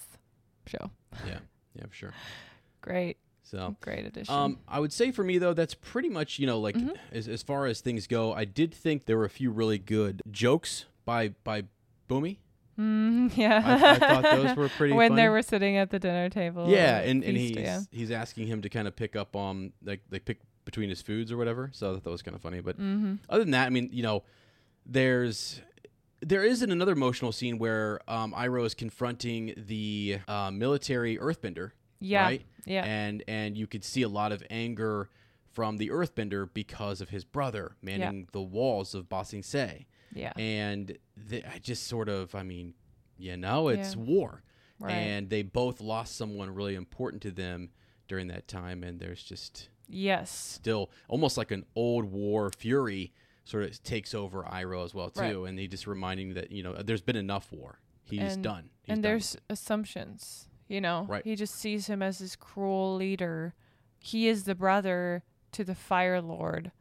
show. 0.67 0.91
yeah, 1.25 1.39
yeah, 1.73 1.85
for 1.87 1.93
sure. 1.93 2.13
Great, 2.81 3.17
So. 3.43 3.75
great 3.81 4.05
addition. 4.05 4.33
Um, 4.33 4.59
I 4.67 4.79
would 4.79 4.93
say 4.93 5.11
for 5.11 5.23
me 5.23 5.37
though, 5.39 5.53
that's 5.53 5.73
pretty 5.73 6.07
much 6.09 6.39
you 6.39 6.47
know 6.47 6.59
like 6.59 6.75
Mhm. 6.75 6.95
as 7.11 7.27
as 7.27 7.43
far 7.43 7.65
as 7.65 7.81
things 7.81 8.07
go. 8.07 8.31
I 8.33 8.45
did 8.45 8.73
think 8.73 9.05
there 9.05 9.17
were 9.17 9.25
a 9.25 9.29
few 9.29 9.51
really 9.51 9.77
good 9.79 10.21
jokes 10.31 10.85
by 11.03 11.29
by 11.43 11.63
Bumi. 12.07 12.37
Mm, 12.79 13.35
yeah, 13.37 13.61
I, 13.65 13.91
I 13.91 13.99
thought 13.99 14.23
those 14.23 14.55
were 14.55 14.69
pretty 14.77 14.93
when 14.93 15.09
funny. 15.11 15.21
they 15.23 15.29
were 15.29 15.41
sitting 15.41 15.77
at 15.77 15.89
the 15.89 15.99
dinner 15.99 16.29
table. 16.29 16.69
yeah, 16.69 16.99
and, 16.99 17.23
and 17.23 17.35
feast, 17.35 17.55
he's 17.55 17.63
yeah. 17.65 17.79
he's 17.91 18.11
asking 18.11 18.47
him 18.47 18.61
to 18.61 18.69
kind 18.69 18.87
of 18.87 18.95
pick 18.95 19.15
up 19.15 19.35
on 19.35 19.73
like 19.83 20.01
like 20.11 20.25
pick 20.25 20.39
between 20.65 20.89
his 20.89 21.01
foods 21.01 21.31
or 21.31 21.37
whatever. 21.37 21.69
So 21.73 21.89
I 21.89 21.93
thought 21.93 22.03
that 22.03 22.09
was 22.11 22.21
kind 22.21 22.35
of 22.35 22.41
funny. 22.41 22.59
But 22.61 22.77
Mm-hmm. 22.79 23.15
other 23.29 23.43
than 23.43 23.51
that, 23.51 23.65
I 23.65 23.69
mean, 23.69 23.89
you 23.91 24.03
know, 24.03 24.23
there's 24.85 25.61
there 26.21 26.43
is 26.43 26.61
another 26.61 26.93
emotional 26.93 27.31
scene 27.31 27.57
where 27.59 27.99
um, 28.07 28.33
Iroh 28.33 28.65
is 28.65 28.73
confronting 28.73 29.53
the 29.55 30.19
uh, 30.27 30.49
military 30.51 31.17
Earthbender, 31.17 31.71
Yeah, 31.99 32.23
right? 32.23 32.41
yeah, 32.65 32.83
and 32.85 33.23
and 33.27 33.57
you 33.57 33.67
could 33.67 33.83
see 33.83 34.01
a 34.01 34.09
lot 34.09 34.31
of 34.31 34.43
anger 34.49 35.09
from 35.51 35.77
the 35.77 35.89
Earthbender 35.89 36.47
because 36.53 37.01
of 37.01 37.09
his 37.09 37.23
brother 37.23 37.75
manning 37.81 38.27
the 38.31 38.41
walls 38.41 38.93
of 38.95 39.09
Ba 39.09 39.25
Sing 39.25 39.41
Se, 39.43 39.85
yeah. 40.13 40.33
and 40.37 40.97
the, 41.15 41.43
I 41.45 41.59
just 41.59 41.87
sort 41.87 42.09
of, 42.09 42.33
I 42.35 42.43
mean, 42.43 42.73
you 43.17 43.35
know, 43.37 43.67
it's 43.69 43.95
Yeah. 43.95 44.01
war, 44.01 44.43
Right. 44.79 44.91
and 44.93 45.29
they 45.29 45.41
both 45.43 45.81
lost 45.81 46.15
someone 46.15 46.49
really 46.53 46.75
important 46.75 47.21
to 47.23 47.31
them 47.31 47.71
during 48.07 48.27
that 48.27 48.47
time, 48.47 48.83
and 48.83 48.99
there's 48.99 49.23
just 49.23 49.69
yes. 49.89 50.29
still 50.31 50.91
almost 51.07 51.37
like 51.37 51.51
an 51.51 51.65
old 51.75 52.05
war 52.05 52.49
fury 52.57 53.11
sort 53.43 53.63
of 53.63 53.81
takes 53.83 54.13
over 54.13 54.43
Iroh 54.43 54.83
as 54.85 54.93
well 54.93 55.09
too, 55.09 55.21
Right. 55.43 55.49
and 55.49 55.57
he 55.59 55.67
just 55.67 55.87
reminding 55.87 56.33
that 56.35 56.51
you 56.51 56.61
know 56.63 56.73
there's 56.73 57.01
been 57.01 57.15
enough 57.15 57.51
war. 57.51 57.79
He's 58.03 58.33
And- 58.35 58.43
done. 58.43 58.69
He's 58.83 58.93
and 58.93 59.03
done. 59.03 59.11
there's 59.11 59.35
assumptions, 59.49 60.47
you 60.67 60.79
know. 60.81 61.05
Right. 61.09 61.23
He 61.23 61.35
just 61.35 61.55
sees 61.55 61.87
him 61.87 62.01
as 62.01 62.19
this 62.19 62.35
cruel 62.35 62.95
leader. 62.95 63.53
He 63.99 64.27
is 64.27 64.43
the 64.45 64.55
brother 64.55 65.23
to 65.53 65.63
the 65.63 65.75
Fire 65.75 66.21
Lord, 66.21 66.71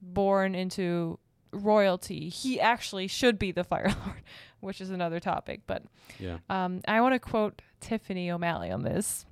born 0.00 0.54
into 0.54 1.18
royalty. 1.52 2.28
He 2.28 2.60
actually 2.60 3.06
should 3.06 3.38
be 3.38 3.52
the 3.52 3.64
Fire 3.72 3.94
Lord, 4.04 4.22
which 4.60 4.80
is 4.80 4.90
another 4.90 5.20
topic. 5.20 5.60
But 5.66 5.82
yeah, 6.18 6.38
um, 6.48 6.80
I 6.88 7.00
want 7.00 7.14
to 7.14 7.18
quote 7.18 7.62
Tiffany 7.80 8.30
O'Malley 8.30 8.70
on 8.70 8.82
this 8.82 9.26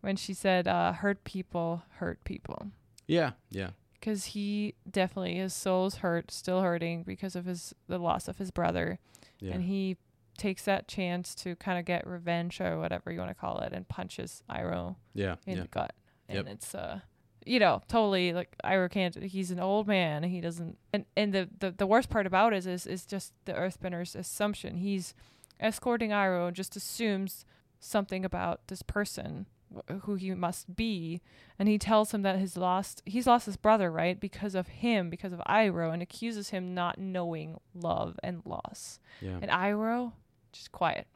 when 0.00 0.16
she 0.16 0.34
said, 0.34 0.66
uh, 0.68 0.92
"Hurt 0.92 1.24
people 1.24 1.82
hurt 1.98 2.22
people." 2.24 2.68
yeah, 3.06 3.32
yeah, 3.50 3.70
because 3.94 4.24
he 4.26 4.74
definitely 4.90 5.36
his 5.36 5.54
soul's 5.54 5.96
hurt, 5.96 6.30
still 6.30 6.62
hurting 6.62 7.02
because 7.04 7.36
of 7.36 7.44
his 7.44 7.74
the 7.88 7.98
loss 7.98 8.28
of 8.28 8.38
his 8.38 8.50
brother, 8.50 8.98
yeah. 9.40 9.52
and 9.52 9.64
he 9.64 9.96
takes 10.38 10.64
that 10.64 10.86
chance 10.86 11.34
to 11.34 11.56
kind 11.56 11.78
of 11.78 11.84
get 11.86 12.06
revenge 12.06 12.60
or 12.60 12.78
whatever 12.78 13.10
you 13.10 13.18
want 13.18 13.30
to 13.30 13.34
call 13.34 13.60
it, 13.60 13.72
and 13.72 13.88
punches 13.88 14.42
Iroh 14.50 14.96
yeah, 15.14 15.36
in 15.46 15.56
yeah. 15.56 15.62
the 15.62 15.68
gut, 15.68 15.94
and 16.28 16.38
Yep. 16.38 16.46
it's 16.54 16.74
uh. 16.74 17.00
You 17.46 17.60
know, 17.60 17.80
totally 17.88 18.32
like 18.32 18.54
Iroh 18.64 18.90
can't. 18.90 19.22
He's 19.22 19.50
an 19.50 19.60
old 19.60 19.86
man. 19.86 20.24
And 20.24 20.32
he 20.32 20.40
doesn't. 20.40 20.76
And 20.92 21.04
and 21.16 21.32
the, 21.32 21.48
the 21.60 21.70
the 21.70 21.86
worst 21.86 22.10
part 22.10 22.26
about 22.26 22.52
it 22.52 22.66
is 22.66 22.86
is 22.86 23.06
just 23.06 23.32
the 23.44 23.54
Earthbender's 23.54 24.14
assumption. 24.16 24.76
He's 24.76 25.14
escorting 25.60 26.10
Iroh 26.10 26.48
and 26.48 26.56
just 26.56 26.76
assumes 26.76 27.44
something 27.78 28.24
about 28.24 28.66
this 28.68 28.82
person 28.82 29.46
wh- 29.74 29.92
who 30.02 30.14
he 30.16 30.34
must 30.34 30.74
be 30.76 31.20
and 31.58 31.68
he 31.68 31.78
tells 31.78 32.12
him 32.12 32.22
that 32.22 32.38
his 32.38 32.56
lost 32.56 33.02
he's 33.06 33.26
lost 33.26 33.46
his 33.46 33.56
brother 33.56 33.90
right 33.90 34.18
because 34.20 34.54
of 34.54 34.66
him 34.68 35.08
because 35.08 35.32
of 35.32 35.40
Iroh 35.46 35.92
and 35.92 36.02
accuses 36.02 36.50
him 36.50 36.74
not 36.74 36.98
knowing 36.98 37.58
love 37.74 38.18
and 38.22 38.42
loss 38.44 38.98
yeah. 39.20 39.38
and 39.40 39.50
Iroh 39.50 40.12
just 40.52 40.72
quiet 40.72 41.06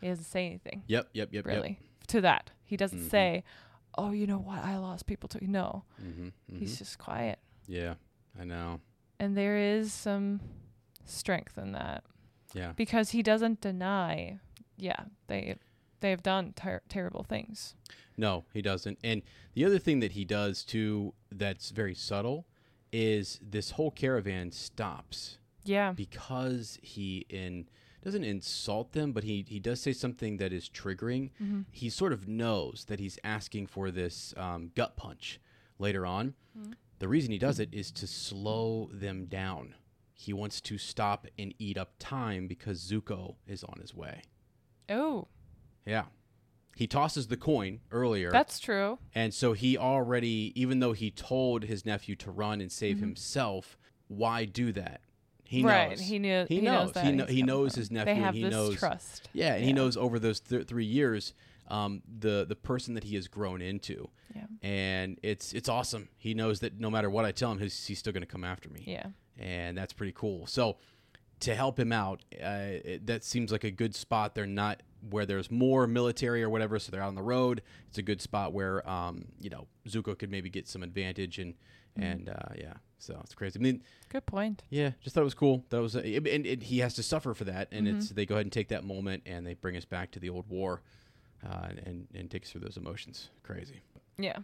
he 0.00 0.08
doesn't 0.08 0.24
say 0.24 0.46
anything 0.46 0.82
Yep, 0.86 1.08
yep, 1.12 1.28
yep, 1.32 1.46
really 1.46 1.78
to 2.08 2.20
that 2.20 2.50
he 2.64 2.76
doesn't 2.76 3.00
Mhm. 3.00 3.10
say 3.10 3.44
oh 3.98 4.12
you 4.12 4.26
know 4.26 4.38
what? 4.38 4.64
I 4.64 4.78
lost 4.78 5.06
people 5.06 5.28
too 5.28 5.46
no. 5.46 5.84
Yep. 5.98 6.08
Mm-hmm, 6.08 6.58
he's 6.58 6.78
just 6.78 6.98
quiet. 6.98 7.38
Yeah, 7.66 7.94
I 8.40 8.44
know. 8.44 8.80
and 9.20 9.36
there 9.36 9.58
is 9.58 9.92
some 9.92 10.40
strength 11.04 11.58
in 11.58 11.72
that. 11.72 12.04
Yeah, 12.54 12.72
because 12.76 13.10
he 13.10 13.22
doesn't 13.22 13.60
deny 13.60 14.38
yeah 14.78 15.00
they 15.26 15.56
they've 16.00 16.22
done 16.22 16.54
ter- 16.56 16.82
terrible 16.88 17.24
things. 17.24 17.74
No, 18.16 18.44
he 18.52 18.62
doesn't. 18.62 18.98
And 19.04 19.22
the 19.54 19.64
other 19.64 19.78
thing 19.78 20.00
that 20.00 20.12
he 20.12 20.24
does 20.24 20.64
too, 20.64 21.14
that's 21.30 21.70
very 21.70 21.94
subtle, 21.94 22.46
is 22.92 23.38
this 23.40 23.72
whole 23.72 23.90
caravan 23.92 24.50
stops 24.50 25.38
yeah. 25.64 25.92
because 25.92 26.78
he 26.82 27.26
in 27.28 27.68
doesn't 28.08 28.24
insult 28.24 28.92
them, 28.92 29.12
but 29.12 29.22
he 29.22 29.44
he 29.46 29.60
does 29.60 29.82
say 29.82 29.92
something 29.92 30.38
that 30.38 30.50
is 30.50 30.66
triggering. 30.66 31.30
Mm-hmm. 31.42 31.60
He 31.70 31.90
sort 31.90 32.14
of 32.14 32.26
knows 32.26 32.86
that 32.88 33.00
he's 33.00 33.18
asking 33.22 33.66
for 33.66 33.90
this 33.90 34.32
um, 34.38 34.70
gut 34.74 34.96
punch 34.96 35.38
later 35.78 36.06
on. 36.06 36.32
Mm-hmm. 36.58 36.72
The 37.00 37.08
reason 37.08 37.32
he 37.32 37.38
does 37.38 37.60
it 37.60 37.68
is 37.70 37.90
to 37.92 38.06
slow 38.06 38.88
them 38.90 39.26
down. 39.26 39.74
He 40.14 40.32
wants 40.32 40.62
to 40.62 40.78
stop 40.78 41.26
and 41.38 41.52
eat 41.58 41.76
up 41.76 41.92
time 41.98 42.46
because 42.48 42.80
Zuko 42.80 43.34
is 43.46 43.62
on 43.62 43.78
his 43.78 43.94
way. 43.94 44.22
oh 44.88 45.28
Yeah. 45.84 46.04
He 46.74 46.86
tosses 46.86 47.26
the 47.26 47.36
coin 47.36 47.80
earlier. 47.90 48.30
that's 48.30 48.58
true 48.58 48.98
and 49.14 49.34
so 49.34 49.52
he 49.52 49.76
already, 49.76 50.52
even 50.54 50.78
though 50.78 50.94
he 50.94 51.10
told 51.10 51.64
his 51.64 51.84
nephew 51.84 52.16
to 52.16 52.30
run 52.30 52.62
and 52.62 52.72
save 52.72 53.00
himself, 53.00 53.76
why 54.06 54.46
do 54.46 54.72
that? 54.72 55.02
He 55.50 55.62
right. 55.62 55.90
knows. 55.90 56.00
He 56.00 56.18
knew. 56.18 56.44
He, 56.46 56.56
He, 56.56 56.60
knows. 56.60 56.94
knows 56.94 57.04
he, 57.04 57.12
kno- 57.12 57.26
he 57.26 57.42
knows 57.42 57.74
his 57.74 57.90
nephew. 57.90 58.14
They 58.14 58.20
have 58.20 58.28
and 58.34 58.36
he 58.36 58.42
this 58.44 58.52
knows. 58.52 58.76
trust. 58.76 59.30
Yeah, 59.32 59.54
and 59.54 59.64
he 59.64 59.72
knows 59.72 59.96
over 59.96 60.18
those 60.18 60.40
th- 60.40 60.66
three 60.66 60.84
years, 60.84 61.32
um, 61.68 62.02
the 62.18 62.44
the 62.46 62.54
person 62.54 62.92
that 62.94 63.04
he 63.04 63.14
has 63.14 63.28
grown 63.28 63.62
into, 63.62 64.10
Yeah. 64.36 64.44
and 64.62 65.18
it's 65.22 65.54
it's 65.54 65.68
awesome. 65.70 66.10
He 66.18 66.34
knows 66.34 66.60
that 66.60 66.78
no 66.78 66.90
matter 66.90 67.08
what 67.08 67.24
I 67.24 67.32
tell 67.32 67.50
him, 67.50 67.58
he's, 67.58 67.86
he's 67.86 67.98
still 67.98 68.12
going 68.12 68.22
to 68.22 68.26
come 68.26 68.44
after 68.44 68.68
me, 68.68 68.84
Yeah. 68.86 69.06
and 69.38 69.76
that's 69.76 69.94
pretty 69.94 70.12
cool. 70.14 70.46
So 70.46 70.76
to 71.40 71.54
help 71.54 71.78
him 71.78 71.92
out, 71.92 72.20
uh, 72.42 72.82
it, 72.84 73.06
that 73.06 73.24
seems 73.24 73.50
like 73.50 73.64
a 73.64 73.70
good 73.70 73.94
spot. 73.94 74.34
They're 74.34 74.46
not 74.46 74.82
where 75.08 75.24
there's 75.24 75.50
more 75.50 75.86
military 75.86 76.42
or 76.42 76.50
whatever, 76.50 76.78
so 76.78 76.90
they're 76.90 77.00
out 77.02 77.08
on 77.08 77.14
the 77.14 77.22
road. 77.22 77.62
It's 77.88 77.96
a 77.98 78.02
good 78.02 78.20
spot 78.20 78.52
where 78.52 78.86
um, 78.88 79.26
you 79.40 79.48
know 79.48 79.66
Zuko 79.88 80.18
could 80.18 80.30
maybe 80.30 80.50
get 80.50 80.68
some 80.68 80.82
advantage 80.82 81.38
and 81.38 81.54
Mm-hmm. 81.96 82.02
and 82.02 82.28
uh, 82.28 82.54
yeah, 82.56 82.74
so 82.98 83.18
it's 83.22 83.34
crazy. 83.34 83.58
I 83.58 83.62
mean, 83.62 83.82
Good 84.08 84.26
point. 84.26 84.62
yeah, 84.70 84.90
just 85.00 85.14
thought 85.14 85.22
it 85.22 85.24
was 85.24 85.34
cool. 85.34 85.64
That 85.70 85.80
was, 85.80 85.94
and, 85.94 86.26
and 86.46 86.62
he 86.62 86.78
has 86.80 86.94
to 86.94 87.02
suffer 87.02 87.34
for 87.34 87.44
that, 87.44 87.68
and 87.72 87.86
Mm-hmm. 87.86 87.98
it's 87.98 88.08
they 88.10 88.26
go 88.26 88.34
ahead 88.36 88.46
and 88.46 88.52
take 88.52 88.68
that 88.68 88.84
moment 88.84 89.22
and 89.26 89.46
they 89.46 89.54
bring 89.54 89.76
us 89.76 89.84
back 89.84 90.10
to 90.12 90.20
the 90.20 90.28
old 90.30 90.48
war, 90.48 90.82
uh, 91.44 91.68
and 91.84 92.06
and 92.14 92.30
take 92.30 92.42
us 92.44 92.50
through 92.50 92.60
those 92.62 92.76
emotions. 92.76 93.30
Crazy. 93.42 93.80
Yeah. 94.18 94.38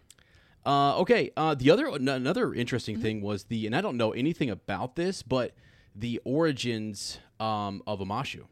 Uh, 0.66 0.98
okay. 1.00 1.30
Uh, 1.37 1.54
the 1.54 1.70
other 1.70 1.88
n- 1.88 2.09
another 2.09 2.54
interesting 2.54 2.94
Mm-hmm. 2.96 3.02
thing 3.02 3.20
was 3.20 3.44
the, 3.44 3.66
and 3.66 3.76
I 3.76 3.80
don't 3.80 3.96
know 3.96 4.12
anything 4.12 4.48
about 4.50 4.96
this, 4.96 5.22
but 5.22 5.52
the 5.94 6.20
origins 6.24 7.18
um, 7.38 7.83
of 7.87 8.00
Omashu, 8.00 8.44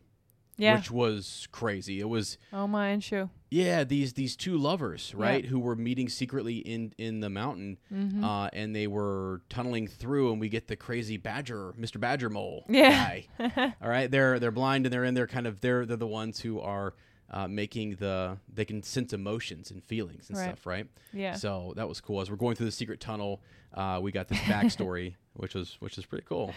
Yeah. 0.58 0.76
which 0.76 0.90
was 0.90 1.48
crazy. 1.52 2.00
It 2.00 2.08
was 2.08 2.36
oh 2.52 2.66
my 2.66 2.88
and 2.88 3.02
shoe. 3.02 3.30
Yeah 3.52 3.84
these 3.84 4.14
these 4.14 4.34
two 4.36 4.56
lovers 4.56 5.12
Yeah. 5.16 5.22
right 5.26 5.44
who 5.44 5.58
were 5.58 5.76
meeting 5.76 6.08
secretly 6.08 6.56
in 6.58 6.92
in 6.98 7.20
the 7.20 7.28
mountain, 7.30 7.78
Mm-hmm. 7.92 8.24
uh, 8.24 8.48
and 8.52 8.74
they 8.74 8.86
were 8.86 9.42
tunneling 9.48 9.86
through, 9.86 10.32
and 10.32 10.40
we 10.40 10.48
get 10.48 10.66
the 10.68 10.76
crazy 10.76 11.16
badger, 11.18 11.72
Mr. 11.78 12.00
Badger 12.00 12.30
Mole 12.30 12.64
Yeah. 12.68 12.90
guy. 13.38 13.74
All 13.82 13.88
right, 13.88 14.10
they're 14.10 14.38
they're 14.40 14.50
blind 14.50 14.86
and 14.86 14.92
they're 14.92 15.04
in 15.04 15.14
there 15.14 15.26
kind 15.26 15.46
of 15.46 15.60
they're 15.60 15.84
they're 15.86 15.96
the 15.96 16.06
ones 16.06 16.40
who 16.40 16.60
are 16.60 16.94
uh, 17.30 17.48
making 17.48 17.96
the 17.96 18.36
they 18.52 18.64
can 18.64 18.82
sense 18.82 19.12
emotions 19.12 19.70
and 19.70 19.82
feelings 19.84 20.28
and 20.28 20.36
Right. 20.38 20.48
stuff, 20.48 20.66
right? 20.66 20.86
Yeah. 21.12 21.34
So 21.34 21.72
that 21.76 21.88
was 21.88 22.00
cool. 22.00 22.20
As 22.20 22.30
we're 22.30 22.36
going 22.36 22.56
through 22.56 22.66
the 22.66 22.72
secret 22.82 23.00
tunnel, 23.00 23.40
uh, 23.74 24.00
we 24.02 24.12
got 24.12 24.28
this 24.28 24.38
backstory, 24.40 25.14
which 25.34 25.54
was 25.54 25.76
which 25.80 25.96
is 25.98 26.04
pretty 26.06 26.24
cool. 26.28 26.52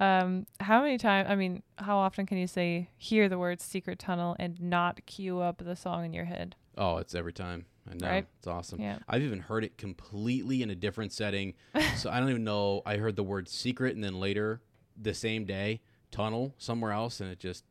Um, 0.00 0.46
how 0.60 0.80
many 0.82 0.98
times? 0.98 1.28
I 1.30 1.36
mean, 1.36 1.62
how 1.76 1.98
often 1.98 2.26
can 2.26 2.38
you 2.38 2.46
say 2.46 2.88
hear 2.96 3.28
the 3.28 3.38
word 3.38 3.60
secret 3.60 3.98
tunnel 3.98 4.34
and 4.38 4.60
not 4.60 5.04
cue 5.06 5.40
up 5.40 5.62
the 5.64 5.76
song 5.76 6.04
in 6.04 6.12
your 6.12 6.24
head? 6.24 6.56
Oh, 6.76 6.96
it's 6.96 7.14
every 7.14 7.32
time. 7.32 7.66
I 7.90 7.94
know. 7.94 8.08
Right? 8.08 8.26
It's 8.38 8.46
awesome. 8.46 8.80
Yeah. 8.80 8.98
I've 9.08 9.22
even 9.22 9.40
heard 9.40 9.64
it 9.64 9.76
completely 9.76 10.62
in 10.62 10.70
a 10.70 10.74
different 10.74 11.12
setting. 11.12 11.54
so 11.96 12.10
I 12.10 12.18
don't 12.18 12.30
even 12.30 12.44
know. 12.44 12.82
I 12.86 12.96
heard 12.96 13.16
the 13.16 13.22
word 13.22 13.48
secret 13.48 13.94
and 13.94 14.02
then 14.02 14.18
later 14.18 14.60
the 15.00 15.14
same 15.14 15.44
day 15.44 15.80
tunnel 16.10 16.54
somewhere 16.58 16.92
else, 16.92 17.20
and 17.20 17.30
it 17.30 17.38
just 17.38 17.64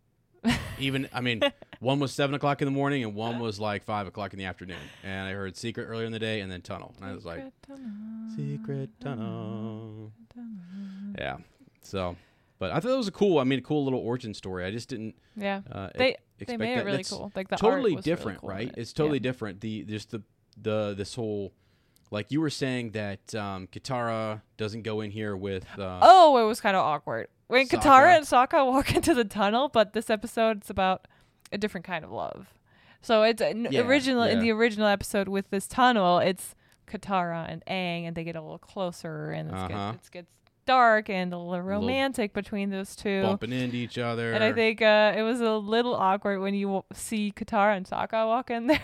even. 0.78 1.10
I 1.14 1.22
mean, 1.22 1.42
One 1.80 2.00
was 2.00 2.12
seven 2.12 2.36
o'clock 2.36 2.62
in 2.62 2.66
the 2.66 2.72
morning, 2.72 3.04
and 3.06 3.16
one 3.16 3.40
was 3.40 3.58
like 3.58 3.84
five 3.86 4.06
o'clock 4.06 4.34
in 4.34 4.40
the 4.40 4.46
afternoon. 4.46 4.78
And 5.02 5.28
I 5.30 5.32
heard 5.32 5.56
Secret 5.56 5.86
earlier 5.86 6.06
in 6.06 6.12
the 6.12 6.20
day, 6.20 6.42
and 6.42 6.52
then 6.52 6.62
Tunnel. 6.62 6.94
And 6.98 7.06
I 7.06 7.14
was 7.14 7.24
like, 7.26 7.42
Secret 8.36 8.90
Tunnel. 9.00 10.12
Yeah. 11.18 11.38
So, 11.82 12.16
but 12.60 12.72
I 12.72 12.80
thought 12.80 12.92
it 12.92 12.98
was 12.98 13.08
a 13.08 13.12
cool. 13.12 13.40
I 13.40 13.44
mean, 13.44 13.60
a 13.60 13.62
cool 13.62 13.84
little 13.84 14.00
origin 14.00 14.34
story. 14.34 14.66
I 14.66 14.72
just 14.72 14.90
didn't. 14.90 15.16
Yeah. 15.36 15.62
Uh, 15.72 15.90
They- 15.96 16.16
they 16.46 16.56
made 16.56 16.74
it 16.74 16.76
that. 16.78 16.86
really 16.86 16.98
That's 16.98 17.10
cool. 17.12 17.32
Like, 17.36 17.50
the 17.50 17.56
art 17.56 17.60
totally 17.60 17.82
was 17.96 18.06
really 18.06 18.16
different, 18.16 18.40
cool 18.40 18.50
right? 18.50 18.68
it. 18.70 18.78
It's 18.78 18.94
totally 18.94 19.18
Yeah. 19.18 19.24
different. 19.24 19.60
The 19.62 19.84
just 19.84 20.12
the 20.12 20.22
the 20.62 20.94
this 20.98 21.16
whole. 21.16 21.54
Like 22.12 22.32
you 22.32 22.40
were 22.42 22.50
saying 22.50 22.92
that 22.92 23.36
um, 23.36 23.68
Katara 23.68 24.42
doesn't 24.58 24.82
go 24.84 25.02
in 25.02 25.12
here 25.12 25.36
with. 25.38 25.68
Uh, 25.78 26.00
Oh, 26.02 26.38
it 26.44 26.48
was 26.48 26.60
kind 26.62 26.76
of 26.76 26.84
awkward. 26.84 27.28
When 27.48 27.68
Sokka. 27.68 27.82
Katara 27.82 28.18
and 28.18 28.26
Sokka 28.26 28.66
walk 28.72 28.96
into 28.96 29.14
the 29.14 29.26
tunnel, 29.26 29.68
but 29.70 29.94
this 29.94 30.10
episode 30.10 30.58
it's 30.58 30.70
about 30.70 31.08
a 31.52 31.58
different 31.58 31.86
kind 31.86 32.04
of 32.06 32.12
love. 32.12 32.48
So 33.02 33.24
it's 33.24 33.42
uh, 33.42 33.46
n- 33.46 33.68
Yeah, 33.70 33.82
original 33.82 34.24
in 34.24 34.40
the 34.40 34.52
original 34.52 34.88
episode 34.88 35.28
with 35.28 35.50
this 35.50 35.68
tunnel, 35.68 36.20
it's 36.20 36.56
Katara 36.88 37.46
and 37.52 37.64
Aang, 37.66 38.08
and 38.08 38.16
they 38.16 38.24
get 38.24 38.36
a 38.36 38.42
little 38.42 38.58
closer, 38.58 39.32
and 39.32 39.50
it's 39.50 39.58
Uh-huh. 39.58 39.92
gets, 39.92 40.08
it 40.08 40.12
gets 40.12 40.32
dark 40.70 41.10
and 41.10 41.34
a 41.34 41.38
little 41.38 41.62
romantic 41.66 42.34
between 42.34 42.70
those 42.70 42.96
two. 42.96 43.24
bumping 43.24 43.52
into 43.52 43.76
each 43.76 43.98
other. 43.98 44.34
And 44.34 44.44
I 44.44 44.52
think 44.54 44.82
uh, 44.82 45.14
it 45.18 45.24
was 45.24 45.42
a 45.42 45.54
little 45.58 45.96
awkward 45.96 46.40
when 46.40 46.54
you 46.54 46.68
w- 46.68 46.84
see 46.94 47.34
Katara 47.36 47.76
and 47.76 47.86
Sokka 47.88 48.28
walk 48.28 48.52
in 48.52 48.68
there. 48.68 48.82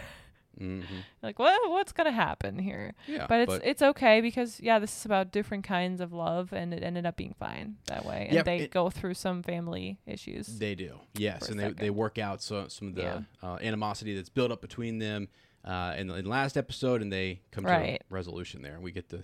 hmm 0.57 0.81
like, 1.21 1.37
what? 1.37 1.69
What's 1.69 1.91
gonna 1.91 2.11
happen 2.11 2.57
here? 2.57 2.93
Yeah, 3.07 3.27
but 3.27 3.41
it's 3.41 3.59
it's 3.63 3.81
okay 3.81 4.21
because 4.21 4.59
yeah, 4.59 4.79
this 4.79 4.97
is 4.97 5.05
about 5.05 5.31
different 5.31 5.63
kinds 5.63 6.01
of 6.01 6.11
love, 6.13 6.53
and 6.53 6.73
it 6.73 6.81
ended 6.81 7.05
up 7.05 7.17
being 7.17 7.35
fine 7.37 7.75
that 7.87 8.03
way. 8.05 8.25
And 8.29 8.35
Yep, 8.35 8.45
they 8.45 8.57
it- 8.61 8.71
go 8.71 8.89
through 8.89 9.13
some 9.15 9.43
family 9.43 9.99
issues. 10.07 10.47
They 10.59 10.73
do, 10.75 10.99
yes, 11.13 11.49
and 11.49 11.59
they, 11.59 11.71
they 11.71 11.89
work 11.89 12.17
out 12.17 12.41
so, 12.41 12.67
some 12.69 12.87
of 12.89 12.95
the 12.95 13.01
Yeah. 13.03 13.19
uh, 13.43 13.57
animosity 13.61 14.15
that's 14.15 14.29
built 14.29 14.51
up 14.51 14.61
between 14.61 14.97
them 14.99 15.27
uh, 15.63 15.93
in, 15.97 16.07
the, 16.07 16.15
in 16.15 16.23
the 16.25 16.29
last 16.31 16.57
episode, 16.57 17.01
and 17.01 17.11
they 17.11 17.41
come 17.51 17.63
to 17.65 17.71
a 17.71 17.99
resolution 18.09 18.61
there. 18.61 18.75
And 18.75 18.83
we 18.83 18.91
get 18.91 19.09
the 19.09 19.23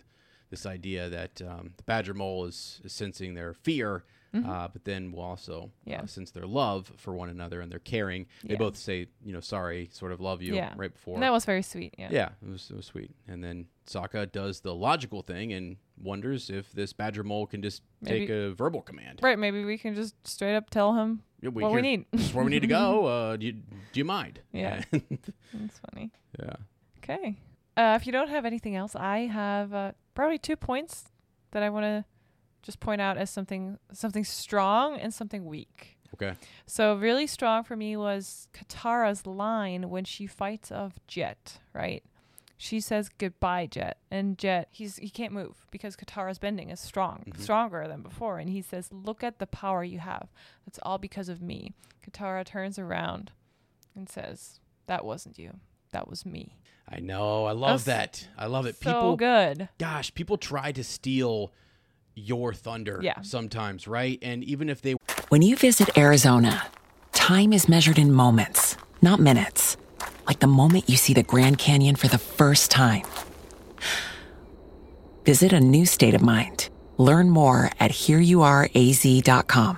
this 0.51 0.65
idea 0.67 1.09
that 1.09 1.41
um, 1.41 1.71
the 1.77 1.83
Badger 1.83 2.13
Mole 2.13 2.45
is, 2.45 2.79
is 2.83 2.93
sensing 2.93 3.33
their 3.33 3.53
fear, 3.55 4.03
uh, 4.33 4.67
but 4.69 4.85
then 4.85 5.11
will 5.11 5.23
also 5.23 5.71
Mm-hmm. 5.81 5.89
Yeah. 5.89 6.01
uh, 6.03 6.05
sense 6.05 6.31
their 6.31 6.45
love 6.45 6.91
for 6.97 7.13
one 7.15 7.27
another 7.29 7.59
and 7.61 7.69
their 7.71 7.79
caring. 7.79 8.27
They 8.43 8.53
Yeah. 8.53 8.59
both 8.59 8.77
say, 8.77 9.07
you 9.25 9.33
know, 9.33 9.41
sorry, 9.41 9.89
sort 9.91 10.11
of 10.13 10.21
love 10.21 10.41
you 10.41 10.53
Yeah. 10.55 10.73
right 10.77 10.93
before. 10.93 11.15
And 11.15 11.23
that 11.23 11.33
was 11.33 11.43
very 11.43 11.61
sweet. 11.63 11.95
Yeah. 11.97 12.09
yeah, 12.11 12.29
it 12.45 12.49
was, 12.49 12.69
it 12.71 12.75
was 12.77 12.85
sweet. 12.85 13.11
And 13.27 13.43
then 13.43 13.65
Sokka 13.87 14.31
does 14.31 14.61
the 14.61 14.73
logical 14.73 15.21
thing 15.21 15.51
and 15.51 15.75
wonders 16.01 16.49
if 16.49 16.71
this 16.71 16.93
Badger 16.93 17.23
Mole 17.25 17.45
can 17.47 17.61
just 17.61 17.81
take 18.05 18.29
a 18.29 18.51
verbal 18.53 18.81
command. 18.81 19.19
Right. 19.21 19.37
Maybe 19.37 19.65
we 19.65 19.77
can 19.77 19.95
just 19.95 20.15
straight 20.25 20.55
up 20.55 20.69
tell 20.69 20.93
him 20.93 21.23
Yeah, 21.41 21.49
what 21.49 21.71
we 21.73 21.81
need. 21.81 22.05
This 22.11 22.21
is 22.27 22.33
where 22.33 22.45
we 22.45 22.51
need 22.51 22.61
to 22.61 22.67
go. 22.67 23.05
Uh, 23.11 23.35
do 23.37 23.45
you 23.45 23.51
do 23.53 23.99
you 23.99 24.05
mind? 24.05 24.39
Yeah. 24.53 24.81
That's 24.91 25.79
funny. 25.91 26.11
yeah. 26.39 26.55
Okay. 27.03 27.37
Uh, 27.75 27.97
if 27.99 28.05
you 28.05 28.11
don't 28.13 28.29
have 28.29 28.45
anything 28.45 28.75
else, 28.75 28.95
I 28.95 29.19
have 29.27 29.73
uh, 29.73 29.91
probably 30.13 30.38
two 30.38 30.56
points 30.56 31.06
that 31.52 31.63
I 31.63 31.69
want 31.69 31.86
to 31.86 32.06
just 32.62 32.80
point 32.80 33.02
out 33.02 33.17
as 33.17 33.30
something 33.30 33.78
something 33.91 34.24
strong 34.24 34.97
and 34.97 35.13
something 35.13 35.45
weak. 35.45 35.97
Okay. 36.13 36.34
So 36.65 36.95
really 36.95 37.28
strong 37.28 37.63
for 37.63 37.76
me 37.76 37.95
was 37.95 38.47
Katara's 38.54 39.26
line 39.26 39.89
when 39.89 40.04
she 40.04 40.28
fights 40.28 40.71
of 40.71 41.00
Jet, 41.08 41.60
right? 41.74 42.04
She 42.58 42.80
says 42.80 43.10
goodbye, 43.17 43.65
Jet, 43.65 43.97
and 44.12 44.38
Jet 44.38 44.67
he's 44.71 44.97
he 44.97 45.10
can't 45.10 45.34
move 45.34 45.65
because 45.71 45.95
Katara's 45.95 46.38
bending 46.38 46.69
is 46.69 46.80
strong, 46.80 47.24
mm-hmm. 47.28 47.41
stronger 47.41 47.88
than 47.88 48.04
before, 48.04 48.38
and 48.38 48.50
he 48.50 48.62
says, 48.62 48.89
"Look 48.91 49.24
at 49.24 49.39
the 49.39 49.47
power 49.47 49.84
you 49.84 50.00
have. 50.00 50.28
That's 50.65 50.80
all 50.84 51.00
because 51.00 51.28
of 51.28 51.41
me." 51.41 51.74
Katara 52.08 52.45
turns 52.45 52.78
around 52.78 53.32
and 53.95 54.08
says, 54.08 54.60
"That 54.86 55.04
wasn't 55.04 55.39
you. 55.39 55.60
That 55.91 56.08
was 56.08 56.24
me." 56.24 56.60
I 56.91 56.99
know. 56.99 57.45
I 57.45 57.54
love 57.54 57.86
That's 57.86 58.23
that. 58.23 58.27
I 58.38 58.47
love 58.47 58.65
it. 58.65 58.75
So 58.75 58.91
People, 58.91 59.15
good. 59.15 59.69
gosh, 59.77 60.13
people 60.13 60.38
try 60.38 60.71
to 60.73 60.84
steal 60.84 61.51
your 62.15 62.54
thunder 62.54 62.99
Yeah. 63.01 63.21
sometimes, 63.21 63.88
right? 63.88 64.19
And 64.21 64.43
even 64.43 64.69
if 64.69 64.82
they 64.82 64.95
When 65.30 65.41
you 65.41 65.56
visit 65.56 65.97
Arizona, 65.97 66.63
time 67.13 67.54
is 67.54 67.69
measured 67.69 67.97
in 67.97 68.12
moments, 68.12 68.75
not 69.01 69.19
minutes. 69.19 69.77
Like 70.27 70.39
the 70.39 70.47
moment 70.47 70.89
you 70.89 70.97
see 70.97 71.13
the 71.13 71.23
Grand 71.23 71.58
Canyon 71.58 71.95
for 71.95 72.08
the 72.10 72.17
first 72.17 72.69
time. 72.71 73.04
Visit 75.25 75.54
a 75.54 75.60
new 75.60 75.86
state 75.86 76.13
of 76.13 76.21
mind. 76.21 76.69
Learn 76.97 77.30
more 77.30 77.69
at 77.80 77.91
hereyouareaz.com. 77.91 79.77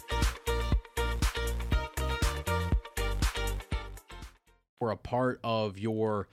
Were 4.81 4.91
a 4.91 4.97
part 4.97 5.39
of 5.43 5.77
your 5.77 6.27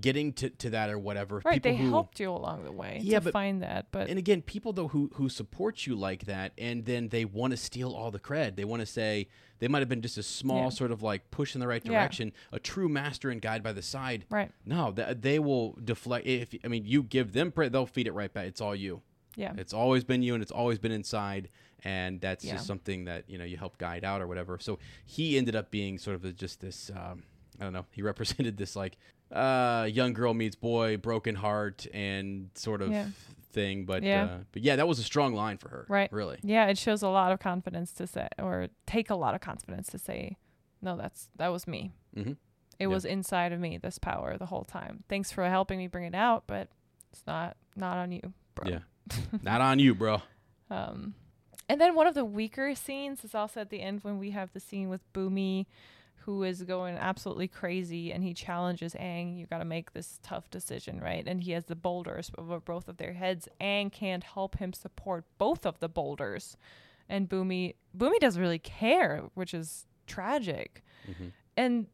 getting 0.00 0.32
to, 0.32 0.48
to 0.50 0.70
that 0.70 0.90
or 0.90 0.98
whatever. 0.98 1.40
Right, 1.44 1.62
people 1.62 1.70
they 1.72 1.76
who, 1.76 1.90
helped 1.90 2.18
you 2.18 2.30
along 2.30 2.64
the 2.64 2.72
way 2.72 2.98
Yeah, 3.02 3.18
to 3.18 3.24
but- 3.26 3.32
find 3.32 3.62
that, 3.62 3.86
but 3.92 4.08
And 4.08 4.18
again, 4.18 4.42
people 4.42 4.72
though 4.72 4.88
who 4.88 5.10
who 5.14 5.28
support 5.28 5.86
you 5.86 5.94
like 5.94 6.24
that, 6.26 6.52
and 6.58 6.84
then 6.84 7.08
they 7.08 7.24
want 7.24 7.52
to 7.52 7.56
steal 7.56 7.92
all 7.92 8.10
the 8.10 8.18
cred. 8.18 8.56
They 8.56 8.64
want 8.64 8.80
to 8.80 8.86
say 8.86 9.28
they 9.60 9.68
might 9.68 9.78
have 9.80 9.88
been 9.90 10.02
just 10.02 10.18
a 10.18 10.22
small 10.22 10.64
Yeah. 10.64 10.68
sort 10.70 10.90
of 10.92 11.02
like 11.02 11.30
push 11.30 11.54
in 11.54 11.60
the 11.60 11.68
right 11.68 11.82
Yeah. 11.84 11.92
direction, 11.92 12.32
a 12.50 12.58
true 12.58 12.88
master 12.88 13.30
and 13.30 13.40
guide 13.40 13.62
by 13.62 13.72
the 13.72 13.82
side. 13.82 14.24
Right. 14.30 14.50
No, 14.66 14.92
th- 14.92 15.18
they 15.20 15.38
will 15.38 15.78
deflect. 15.84 16.26
If 16.26 16.54
I 16.64 16.68
mean, 16.68 16.84
you 16.86 17.02
give 17.02 17.32
them 17.32 17.52
credit, 17.52 17.72
they'll 17.72 17.86
feed 17.86 18.06
it 18.08 18.12
right 18.12 18.32
back. 18.32 18.46
It's 18.46 18.60
all 18.60 18.74
you. 18.74 19.02
yeah, 19.36 19.52
It's 19.56 19.72
always 19.72 20.04
been 20.04 20.22
you, 20.22 20.34
and 20.34 20.42
it's 20.42 20.52
always 20.52 20.78
been 20.78 20.92
inside, 20.92 21.48
and 21.84 22.20
that's 22.20 22.44
Yeah. 22.44 22.52
just 22.54 22.66
something 22.66 23.04
that 23.04 23.28
you 23.30 23.36
know 23.38 23.44
you 23.44 23.56
help 23.58 23.76
guide 23.78 24.04
out 24.04 24.20
or 24.22 24.26
whatever. 24.26 24.58
So 24.58 24.78
he 25.04 25.36
ended 25.38 25.54
up 25.56 25.70
being 25.70 25.96
sort 25.98 26.16
of 26.16 26.24
a, 26.24 26.32
just 26.32 26.60
this. 26.60 26.90
Um, 26.96 27.22
I 27.62 27.64
don't 27.64 27.72
know. 27.72 27.86
He 27.92 28.02
represented 28.12 28.56
this 28.56 28.74
like 28.74 28.96
uh, 29.30 29.88
young 29.90 30.12
girl 30.12 30.34
meets 30.34 30.56
boy, 30.56 30.96
broken 30.96 31.36
heart, 31.36 31.86
and 31.94 32.50
sort 32.54 32.82
of 32.82 32.90
Yeah. 32.90 33.06
thing. 33.52 33.84
But 33.86 34.02
Yeah. 34.02 34.24
uh, 34.24 34.38
but 34.50 34.62
yeah, 34.62 34.74
that 34.76 34.88
was 34.88 34.98
a 34.98 35.04
strong 35.04 35.32
line 35.34 35.58
for 35.58 35.68
her. 35.68 35.86
right, 35.88 36.12
Really. 36.12 36.38
yeah. 36.42 36.66
It 36.66 36.76
shows 36.76 37.02
a 37.02 37.08
lot 37.08 37.30
of 37.32 37.38
confidence 37.38 37.92
to 37.92 38.06
say, 38.08 38.26
or 38.38 38.66
take 38.86 39.08
a 39.10 39.14
lot 39.14 39.34
of 39.36 39.40
confidence 39.40 39.86
to 39.88 39.98
say, 39.98 40.36
no, 40.82 40.96
that's 40.96 41.30
that 41.36 41.48
was 41.48 41.66
me. 41.68 41.92
Mhm. 42.16 42.32
It 42.32 42.36
Yeah. 42.80 42.86
was 42.88 43.04
inside 43.04 43.52
of 43.52 43.60
me, 43.60 43.78
this 43.78 43.98
power, 43.98 44.36
the 44.36 44.46
whole 44.46 44.64
time. 44.64 45.04
Thanks 45.08 45.30
for 45.30 45.48
helping 45.48 45.78
me 45.78 45.86
bring 45.86 46.04
it 46.04 46.14
out, 46.16 46.44
but 46.48 46.68
it's 47.12 47.22
not 47.26 47.56
not 47.76 47.96
on 47.98 48.10
you, 48.10 48.32
bro. 48.56 48.68
Yeah. 48.68 48.78
Not 49.42 49.60
on 49.60 49.78
you, 49.78 49.94
bro. 49.96 50.22
Um, 50.70 51.14
and 51.68 51.80
then 51.80 51.94
one 51.94 52.06
of 52.06 52.14
the 52.14 52.24
weaker 52.24 52.74
scenes 52.74 53.24
is 53.24 53.34
also 53.34 53.60
at 53.60 53.70
the 53.70 53.80
end 53.80 54.04
when 54.04 54.18
we 54.18 54.30
have 54.30 54.52
the 54.52 54.60
scene 54.60 54.88
with 54.88 55.00
Bumi, 55.12 55.66
who 56.24 56.42
is 56.42 56.62
going 56.62 56.96
absolutely 56.96 57.48
crazy, 57.48 58.12
and 58.12 58.22
he 58.22 58.34
challenges 58.34 58.94
Aang. 58.94 59.38
You 59.38 59.46
got 59.46 59.58
to 59.58 59.64
make 59.64 59.92
this 59.92 60.18
tough 60.22 60.50
decision, 60.50 61.00
right? 61.00 61.24
And 61.26 61.42
he 61.42 61.52
has 61.52 61.64
the 61.64 61.76
boulders 61.76 62.30
over 62.38 62.60
both 62.60 62.88
of 62.88 62.96
their 62.96 63.12
heads. 63.12 63.48
Aang 63.60 63.90
can't 63.92 64.24
help 64.24 64.58
him 64.58 64.72
support 64.72 65.24
both 65.38 65.66
of 65.66 65.80
the 65.80 65.88
boulders, 65.88 66.56
and 67.08 67.28
Bumi 67.28 67.74
Bumi 67.96 68.18
doesn't 68.20 68.40
really 68.40 68.58
care, 68.58 69.24
which 69.34 69.54
is 69.54 69.86
tragic. 70.06 70.82
And 71.56 71.86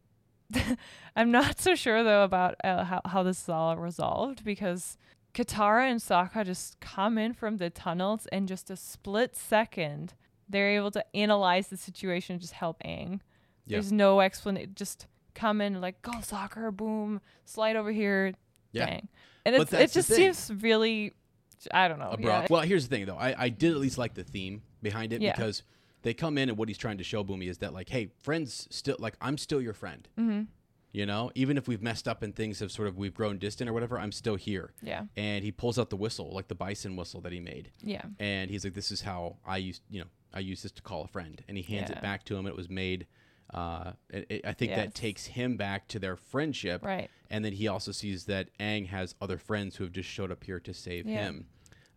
I'm 1.17 1.31
not 1.31 1.61
so 1.61 1.75
sure 1.75 2.03
though 2.05 2.25
about 2.25 2.57
uh, 2.65 2.85
how 2.85 3.01
how 3.05 3.23
this 3.23 3.43
is 3.43 3.49
all 3.49 3.77
resolved 3.77 4.45
because 4.45 4.97
Katara 5.35 5.91
and 5.91 6.01
Sokka 6.01 6.45
just 6.45 6.81
come 6.81 7.19
in 7.19 7.33
from 7.35 7.59
the 7.59 7.71
tunnels 7.71 8.27
and 8.33 8.49
just 8.49 8.71
a 8.71 8.77
split 8.77 9.37
second 9.37 10.15
they're 10.49 10.71
able 10.71 10.91
to 10.93 11.05
analyze 11.17 11.69
the 11.69 11.77
situation 11.77 12.35
and 12.35 12.41
just 12.41 12.55
help 12.55 12.83
Aang. 12.85 13.21
Yeah. 13.69 13.77
There's 13.77 13.93
no 13.93 14.21
explanation. 14.21 14.73
Just 14.75 15.07
come 15.35 15.61
in 15.61 15.81
like 15.81 16.03
go 16.03 16.13
Sokka, 16.13 16.75
boom, 16.77 17.21
slide 17.45 17.77
over 17.77 17.93
here, 17.93 18.35
Yeah. 18.73 18.87
Dang. 18.87 19.09
And 19.45 19.55
it 19.57 19.93
just 19.93 20.09
seems 20.09 20.51
really, 20.63 21.15
I 21.73 21.89
don't 21.89 21.99
know. 21.99 22.11
abroad. 22.11 22.43
Yeah. 22.43 22.47
Well, 22.51 22.63
here's 22.63 22.89
the 22.89 22.97
thing 22.97 23.07
though. 23.07 23.17
I, 23.17 23.45
I 23.45 23.49
did 23.49 23.71
at 23.73 23.79
least 23.79 23.97
like 23.99 24.15
the 24.15 24.25
theme 24.25 24.63
behind 24.83 25.13
it 25.13 25.23
Yeah. 25.23 25.33
because 25.35 25.63
they 26.03 26.13
come 26.15 26.37
in 26.39 26.49
and 26.49 26.59
what 26.59 26.69
he's 26.69 26.79
trying 26.79 26.99
to 26.99 27.05
show 27.05 27.25
Bumi 27.25 27.49
is 27.49 27.59
that 27.59 27.73
like, 27.73 27.89
hey, 27.89 28.11
friends 28.23 28.67
still 28.71 28.97
like 28.99 29.15
I'm 29.21 29.39
still 29.39 29.61
your 29.61 29.73
friend. 29.75 30.07
Mm-hmm. 30.19 30.43
You 30.91 31.05
know, 31.07 31.31
even 31.35 31.57
if 31.59 31.69
we've 31.69 31.83
messed 31.83 32.09
up 32.09 32.23
and 32.23 32.35
things 32.35 32.61
have 32.61 32.73
sort 32.73 32.89
of 32.89 32.97
we've 32.97 33.15
grown 33.15 33.39
distant 33.39 33.69
or 33.69 33.73
whatever, 33.75 33.99
I'm 33.99 34.11
still 34.13 34.37
here. 34.37 34.73
Yeah. 34.83 35.03
And 35.17 35.45
he 35.45 35.53
pulls 35.53 35.79
out 35.79 35.91
the 35.91 35.97
whistle, 35.97 36.31
like 36.33 36.49
the 36.49 36.55
bison 36.55 36.97
whistle 36.97 37.21
that 37.21 37.33
he 37.33 37.41
made. 37.41 37.71
Yeah. 37.83 38.03
And 38.19 38.51
he's 38.51 38.65
like, 38.65 38.73
"This 38.75 38.91
is 38.91 39.03
how 39.03 39.37
I 39.47 39.59
used, 39.59 39.83
you 39.91 40.01
know, 40.01 40.07
I 40.33 40.41
used 40.41 40.65
this 40.65 40.73
to 40.73 40.83
call 40.83 41.05
a 41.05 41.09
friend." 41.09 41.43
And 41.47 41.59
he 41.59 41.63
hands 41.63 41.91
Yeah. 41.91 41.99
it 41.99 42.03
back 42.03 42.25
to 42.25 42.35
him. 42.35 42.41
And 42.47 42.49
it 42.49 42.57
was 42.57 42.71
made. 42.71 43.07
Uh, 43.53 43.93
it, 44.11 44.27
it- 44.29 44.47
I 44.47 44.53
think 44.53 44.75
that 44.75 44.95
takes 44.95 45.27
him 45.27 45.57
back 45.57 45.89
to 45.89 45.99
their 45.99 46.17
friendship. 46.17 46.85
Right. 46.85 47.11
And 47.31 47.45
then 47.45 47.53
he 47.53 47.69
also 47.69 47.93
sees 47.93 48.25
that 48.27 48.49
Aang 48.59 48.87
has 48.89 49.15
other 49.21 49.39
friends 49.39 49.77
who 49.77 49.85
have 49.85 49.93
just 49.93 50.09
showed 50.09 50.31
up 50.31 50.45
here 50.45 50.61
to 50.61 50.75
save 50.75 51.07
Yeah. 51.07 51.17
him. 51.25 51.47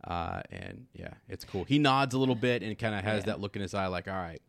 Uh, 0.03 0.41
and 0.51 0.87
yeah, 0.93 1.13
it's 1.29 1.45
cool. 1.45 1.63
He 1.63 1.77
nods 1.77 2.13
a 2.15 2.17
little 2.17 2.35
bit 2.35 2.63
and 2.63 2.77
kind 2.79 2.95
of 2.95 3.03
has 3.03 3.21
Yeah. 3.21 3.25
that 3.27 3.39
look 3.39 3.55
in 3.55 3.61
his 3.61 3.73
eye, 3.73 3.85
like, 3.87 4.07
"All 4.07 4.15
right, 4.15 4.41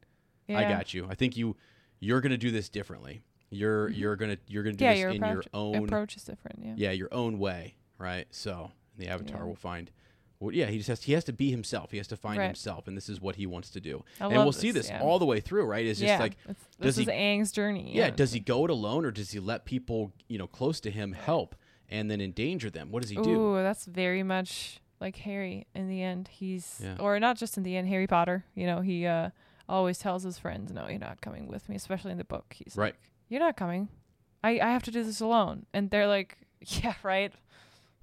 I 0.48 0.62
got 0.64 0.94
you. 0.94 1.06
I 1.10 1.14
think 1.14 1.36
you 1.36 1.56
you're 2.00 2.20
gonna 2.22 2.38
do 2.38 2.50
this 2.50 2.68
differently. 2.70 3.22
You're 3.50 3.90
you're 3.90 4.16
gonna 4.16 4.38
you're 4.46 4.62
gonna 4.62 4.76
do 4.76 4.84
Mm-hmm. 4.84 4.90
Yeah, 4.90 4.94
this 4.94 5.00
your 5.02 5.10
in 5.10 5.16
approach, 5.22 5.34
your 5.52 5.60
own 5.60 5.84
approach 5.84 6.16
is 6.16 6.24
different. 6.24 6.60
Yeah. 6.64 6.74
yeah 6.76 6.90
your 6.92 7.12
own 7.12 7.38
way, 7.38 7.74
right? 7.98 8.26
So 8.30 8.72
the 8.96 9.08
Avatar 9.08 9.40
Yeah. 9.40 9.44
will 9.44 9.54
find. 9.54 9.90
Well, 10.42 10.52
yeah, 10.52 10.66
he 10.66 10.78
just 10.78 10.88
has 10.88 11.02
he 11.04 11.12
has 11.12 11.22
to 11.24 11.32
be 11.32 11.50
himself. 11.52 11.92
He 11.92 11.98
has 11.98 12.08
to 12.08 12.16
find 12.16 12.38
Right. 12.38 12.46
himself, 12.46 12.88
and 12.88 12.96
this 12.96 13.08
is 13.08 13.20
what 13.20 13.36
he 13.36 13.46
wants 13.46 13.70
to 13.70 13.80
do. 13.80 14.04
I 14.20 14.24
and 14.24 14.34
we'll 14.38 14.50
see 14.52 14.72
this, 14.72 14.86
this 14.88 14.90
yeah. 14.90 15.00
all 15.00 15.20
the 15.20 15.24
way 15.24 15.38
through, 15.40 15.64
right? 15.66 15.86
It's 15.86 16.00
just 16.00 16.08
yeah. 16.08 16.18
like 16.18 16.32
it's- 16.48 16.56
does 16.80 16.96
this 16.96 17.06
he 17.06 17.12
is 17.12 17.16
Aang's 17.16 17.52
journey. 17.52 17.92
yeah, 17.94 18.10
does 18.10 18.32
he 18.32 18.40
go 18.40 18.64
it 18.64 18.70
alone 18.70 19.04
or 19.04 19.12
does 19.12 19.30
he 19.30 19.38
let 19.38 19.64
people, 19.64 20.12
you 20.28 20.38
know, 20.38 20.48
close 20.48 20.80
to 20.80 20.90
him 20.90 21.12
help 21.12 21.54
and 21.88 22.10
then 22.10 22.20
endanger 22.20 22.70
them? 22.70 22.90
What 22.90 23.02
does 23.02 23.10
he 23.10 23.16
do? 23.16 23.30
Ooh, 23.30 23.62
that's 23.62 23.84
very 23.86 24.24
much 24.24 24.80
like 25.00 25.16
Harry. 25.18 25.66
In 25.76 25.88
the 25.88 26.02
end, 26.02 26.26
he's 26.28 26.80
Yeah. 26.82 26.96
or 26.98 27.20
not 27.20 27.36
just 27.36 27.56
in 27.56 27.62
the 27.62 27.76
end. 27.76 27.86
Harry 27.88 28.08
Potter. 28.08 28.44
You 28.56 28.66
know, 28.66 28.80
he 28.80 29.06
uh, 29.06 29.30
always 29.68 29.98
tells 29.98 30.24
his 30.24 30.38
friends, 30.38 30.72
"No, 30.72 30.88
you're 30.88 30.98
not 30.98 31.20
coming 31.20 31.46
with 31.46 31.68
me." 31.68 31.76
Especially 31.76 32.10
in 32.10 32.18
the 32.18 32.24
book, 32.24 32.52
he's 32.58 32.74
Right. 32.76 32.94
like, 32.94 33.10
"You're 33.28 33.40
not 33.40 33.56
coming. 33.56 33.88
I 34.42 34.58
I 34.58 34.70
have 34.72 34.82
to 34.84 34.90
do 34.90 35.04
this 35.04 35.20
alone." 35.20 35.66
And 35.72 35.90
they're 35.90 36.08
like, 36.08 36.38
"Yeah, 36.66 36.94
right." 37.04 37.32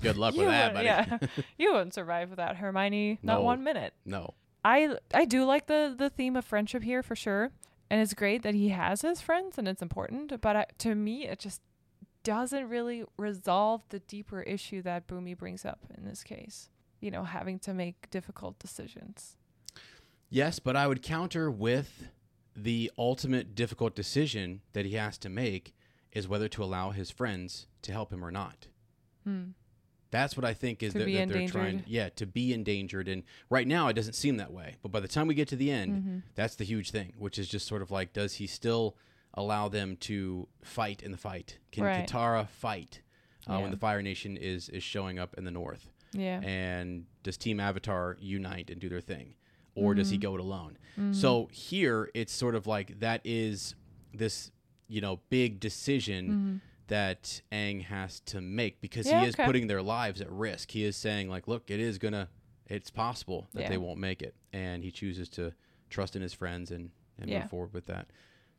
Good 0.01 0.17
luck 0.17 0.35
with 0.35 0.47
that, 0.47 0.73
buddy. 0.73 0.85
Yeah, 0.85 1.17
you 1.57 1.73
wouldn't 1.73 1.93
survive 1.93 2.29
without 2.29 2.55
Hermione. 2.57 3.19
Not 3.21 3.39
No. 3.39 3.41
one 3.45 3.63
minute. 3.63 3.93
no. 4.05 4.33
I 4.65 4.97
I 5.13 5.23
do 5.25 5.45
like 5.45 5.67
the 5.67 5.95
the 5.97 6.09
theme 6.09 6.35
of 6.35 6.43
friendship 6.43 6.83
here 6.83 7.01
for 7.01 7.15
sure, 7.15 7.51
and 7.89 8.01
it's 8.01 8.13
great 8.13 8.43
that 8.43 8.55
he 8.55 8.69
has 8.69 9.01
his 9.03 9.21
friends 9.21 9.57
and 9.57 9.67
it's 9.69 9.81
important. 9.81 10.41
But 10.41 10.55
I, 10.57 10.65
to 10.79 10.95
me, 10.95 11.25
it 11.27 11.39
just 11.39 11.62
doesn't 12.23 12.67
really 12.67 13.05
resolve 13.17 13.83
the 13.88 13.99
deeper 13.99 14.41
issue 14.41 14.81
that 14.81 15.07
Bumi 15.07 15.38
brings 15.38 15.63
up 15.63 15.79
in 15.97 16.03
this 16.05 16.23
case. 16.23 16.69
You 16.99 17.09
know, 17.09 17.23
having 17.23 17.57
to 17.59 17.73
make 17.73 18.09
difficult 18.09 18.59
decisions. 18.59 19.38
Yes, 20.29 20.59
but 20.59 20.75
I 20.75 20.88
would 20.88 21.01
counter 21.01 21.49
with 21.49 22.07
the 22.55 22.91
ultimate 22.97 23.55
difficult 23.55 23.95
decision 23.95 24.59
that 24.73 24.85
he 24.85 24.95
has 24.95 25.17
to 25.19 25.29
make 25.29 25.73
is 26.12 26.27
whether 26.27 26.49
to 26.49 26.63
allow 26.63 26.89
his 26.91 27.09
friends 27.12 27.67
to 27.83 27.93
help 27.93 28.12
him 28.12 28.25
or 28.25 28.31
not. 28.31 28.67
Hmm. 29.23 29.51
That's 30.11 30.35
what 30.35 30.43
I 30.45 30.53
think 30.53 30.81
is 30.81 30.93
that, 30.93 31.05
that 31.05 31.27
they're 31.29 31.47
trying. 31.47 31.83
Yeah, 31.85 32.09
to 32.15 32.25
be 32.25 32.53
endangered, 32.53 33.07
and 33.07 33.23
right 33.49 33.67
now 33.67 33.87
it 33.89 33.93
doesn't 33.93 34.13
seem 34.13 34.37
that 34.37 34.51
way. 34.51 34.75
But 34.81 34.91
by 34.91 34.99
the 34.99 35.07
time 35.07 35.27
we 35.27 35.35
get 35.35 35.47
to 35.49 35.55
the 35.55 35.69
end, 35.71 35.91
Mm-hmm. 35.93 36.17
that's 36.35 36.55
the 36.55 36.63
huge 36.63 36.91
thing, 36.91 37.13
which 37.17 37.37
is 37.37 37.47
just 37.47 37.67
sort 37.67 37.81
of 37.81 37.91
like, 37.91 38.13
does 38.13 38.35
he 38.35 38.47
still 38.47 38.95
allow 39.35 39.67
them 39.69 39.95
to 39.97 40.47
fight 40.63 41.03
in 41.03 41.11
the 41.11 41.17
fight? 41.17 41.59
Can 41.71 41.83
Right. 41.83 42.07
Katara 42.07 42.47
fight 42.49 43.01
uh, 43.47 43.53
Yeah. 43.53 43.59
when 43.61 43.71
the 43.71 43.77
Fire 43.77 44.01
Nation 44.01 44.35
is 44.37 44.69
is 44.69 44.83
showing 44.83 45.19
up 45.19 45.35
in 45.37 45.43
the 45.43 45.51
north? 45.51 45.89
Yeah. 46.11 46.41
and 46.41 47.05
does 47.21 47.37
Team 47.37 47.59
Avatar 47.59 48.17
unite 48.19 48.71
and 48.71 48.81
do 48.81 48.89
their 48.89 48.99
thing, 49.01 49.35
or 49.75 49.93
does 49.93 50.09
he 50.09 50.17
Mm-hmm. 50.17 50.21
go 50.23 50.35
it 50.35 50.41
alone? 50.41 50.77
So 51.13 51.47
here 51.51 52.09
it's 52.15 52.33
sort 52.33 52.55
of 52.55 52.65
like 52.67 52.99
that 52.99 53.21
is 53.23 53.75
this 54.13 54.51
you 54.87 55.01
know 55.01 55.19
big 55.29 55.59
decision 55.59 56.61
that 56.89 57.41
Aang 57.52 57.84
has 57.86 58.19
to 58.21 58.41
make 58.41 58.82
because. 58.82 59.08
Yeah, 59.08 59.21
he 59.21 59.28
is 59.28 59.36
okay. 59.36 59.45
putting 59.45 59.67
their 59.67 59.82
lives 59.82 60.21
at 60.21 60.32
risk. 60.32 60.71
He 60.71 60.84
is 60.84 60.95
saying 60.95 61.30
like, 61.30 61.47
look, 61.47 61.71
it 61.71 61.80
is 61.80 61.97
gonna, 61.97 62.30
it's 62.67 62.89
possible 62.91 63.47
that 63.54 63.62
Yeah. 63.63 63.69
they 63.69 63.78
won't 63.78 63.99
make 63.99 64.21
it, 64.21 64.36
and 64.54 64.84
he 64.84 64.91
chooses 64.91 65.30
to 65.30 65.54
trust 65.89 66.15
in 66.15 66.21
his 66.21 66.34
friends 66.34 66.69
and 66.71 66.91
and 67.17 67.30
Yeah. 67.30 67.39
move 67.41 67.49
forward 67.49 67.73
with 67.73 67.86
that. 67.88 68.08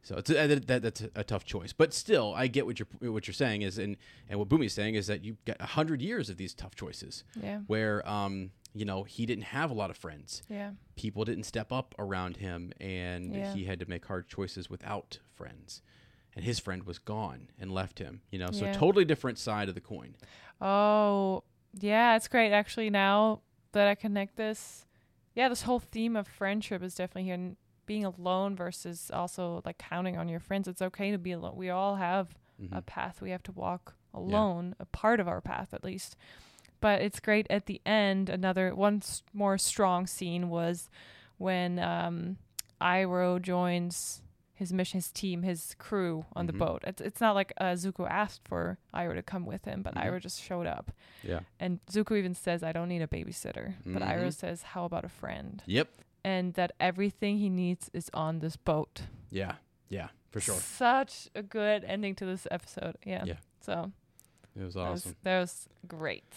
So 0.03 0.17
it's 0.17 0.31
a, 0.31 0.47
that, 0.47 0.67
that, 0.67 0.83
that's 0.83 1.03
a, 1.15 1.23
tough 1.25 1.45
choice, 1.45 1.75
but 1.75 1.93
still, 1.93 2.33
I 2.35 2.47
get 2.47 2.65
what 2.65 2.79
you're 2.79 2.89
what 3.13 3.27
you're 3.27 3.35
saying 3.35 3.63
is, 3.63 3.77
and 3.79 3.97
and 4.29 4.39
what 4.39 4.49
Bumi's 4.49 4.73
saying 4.73 4.95
is 4.95 5.07
that 5.09 5.23
you've 5.25 5.45
got 5.45 5.57
a 5.61 5.67
hundred 5.67 6.01
years 6.01 6.31
of 6.31 6.39
these 6.39 6.55
tough 6.55 6.75
choices 6.75 7.23
Yeah. 7.43 7.59
where 7.67 8.07
um 8.09 8.51
you 8.73 8.85
know 8.85 9.03
he 9.03 9.27
didn't 9.27 9.45
have 9.45 9.71
a 9.71 9.75
lot 9.75 9.91
of 9.91 9.97
friends 9.99 10.43
Yeah. 10.49 10.71
people 10.97 11.25
didn't 11.25 11.45
step 11.45 11.71
up 11.73 11.95
around 11.99 12.37
him 12.39 12.73
and 12.81 13.35
he 13.35 13.65
had 13.65 13.81
to 13.81 13.87
make 13.87 14.05
hard 14.07 14.29
choices 14.29 14.71
without 14.71 15.19
friends 15.35 15.83
and 16.37 16.45
his 16.45 16.59
friend 16.59 16.85
was 16.85 16.99
gone 16.99 17.49
and 17.59 17.73
left 17.73 17.99
him 17.99 18.21
you 18.31 18.39
know 18.39 18.51
so 18.51 18.67
Yeah. 18.67 18.73
totally 18.73 19.05
different 19.05 19.39
side 19.39 19.69
of 19.69 19.75
the 19.75 19.81
coin 19.81 20.15
Oh, 20.61 21.43
yeah, 21.79 22.17
it's 22.17 22.29
great 22.29 22.53
actually 22.53 22.91
now 22.91 23.41
that 23.73 23.89
I 23.89 23.95
connect 23.95 24.37
this. 24.37 24.85
Yeah, 25.35 25.49
this 25.49 25.63
whole 25.63 25.79
theme 25.79 26.17
of 26.17 26.27
friendship 26.27 26.83
is 26.83 26.95
definitely 26.95 27.25
here 27.25 27.35
and 27.35 27.57
being 27.87 28.05
alone 28.05 28.57
versus 28.57 29.11
also 29.13 29.63
like 29.65 29.79
counting 29.79 30.17
on 30.19 30.29
your 30.29 30.41
friends. 30.41 30.69
It's 30.69 30.83
okay 30.83 31.11
to 31.13 31.19
be 31.19 31.33
alone. 31.33 31.57
We 31.57 31.71
all 31.71 31.97
have 31.97 32.37
Mm-hmm. 32.63 32.77
a 32.77 32.83
path 32.83 33.23
we 33.23 33.31
have 33.31 33.43
to 33.45 33.53
walk 33.53 33.95
alone, 34.13 34.75
a 34.79 34.85
part 34.85 35.19
of 35.19 35.27
our 35.27 35.41
path 35.41 35.73
at 35.73 35.83
least. 35.83 36.15
But 36.83 37.01
it's 37.01 37.19
great 37.19 37.47
at 37.49 37.65
the 37.65 37.81
end. 37.87 38.29
Another 38.29 38.75
one 38.75 39.01
more 39.33 39.57
strong 39.57 40.07
scene 40.07 40.51
was 40.51 40.91
when 41.39 41.79
um, 41.79 42.37
Iroh 42.83 43.41
joins 43.41 44.21
his 44.61 44.73
mission, 44.73 44.99
his 44.99 45.11
team, 45.11 45.43
his 45.43 45.75
crew 45.79 46.25
on 46.37 46.47
the 46.47 46.53
Mhm. 46.53 46.59
boat. 46.59 46.85
It's 46.87 47.01
it's 47.01 47.21
not 47.21 47.35
like 47.35 47.53
uh, 47.59 47.73
Zuko 47.83 48.09
asked 48.09 48.43
for 48.47 48.79
Iroh 48.95 49.15
to 49.17 49.23
come 49.23 49.45
with 49.47 49.65
him, 49.65 49.83
but 49.83 49.95
Mhm. 49.95 50.05
Iroh 50.05 50.21
just 50.21 50.41
showed 50.41 50.67
up. 50.69 50.93
yeah 51.25 51.41
And 51.59 51.81
Zuko 51.87 52.17
even 52.17 52.35
says, 52.35 52.63
"I 52.63 52.73
don't 52.73 52.89
need 52.89 53.03
a 53.03 53.09
babysitter," 53.09 53.75
but 53.85 54.03
Mhm. 54.03 54.09
Iroh 54.15 54.33
says, 54.33 54.63
"How 54.63 54.85
about 54.85 55.05
a 55.05 55.09
friend?" 55.09 55.63
yep 55.67 55.89
And 56.23 56.55
that 56.55 56.71
everything 56.79 57.39
he 57.39 57.49
needs 57.49 57.91
is 57.93 58.09
on 58.15 58.39
this 58.41 58.57
boat. 58.57 59.03
yeah 59.31 59.57
yeah 59.89 60.09
for 60.31 60.41
sure 60.41 60.55
Such 60.61 61.29
a 61.35 61.43
good 61.43 61.83
ending 61.85 62.15
to 62.17 62.25
this 62.27 62.47
episode. 62.51 62.97
Yeah. 63.05 63.25
Yeah. 63.25 63.39
So 63.61 63.91
it 64.55 64.63
was 64.63 64.75
that 64.75 64.91
was, 64.91 65.01
awesome 65.07 65.17
that 65.23 65.41
was 65.41 65.69
great. 65.89 66.33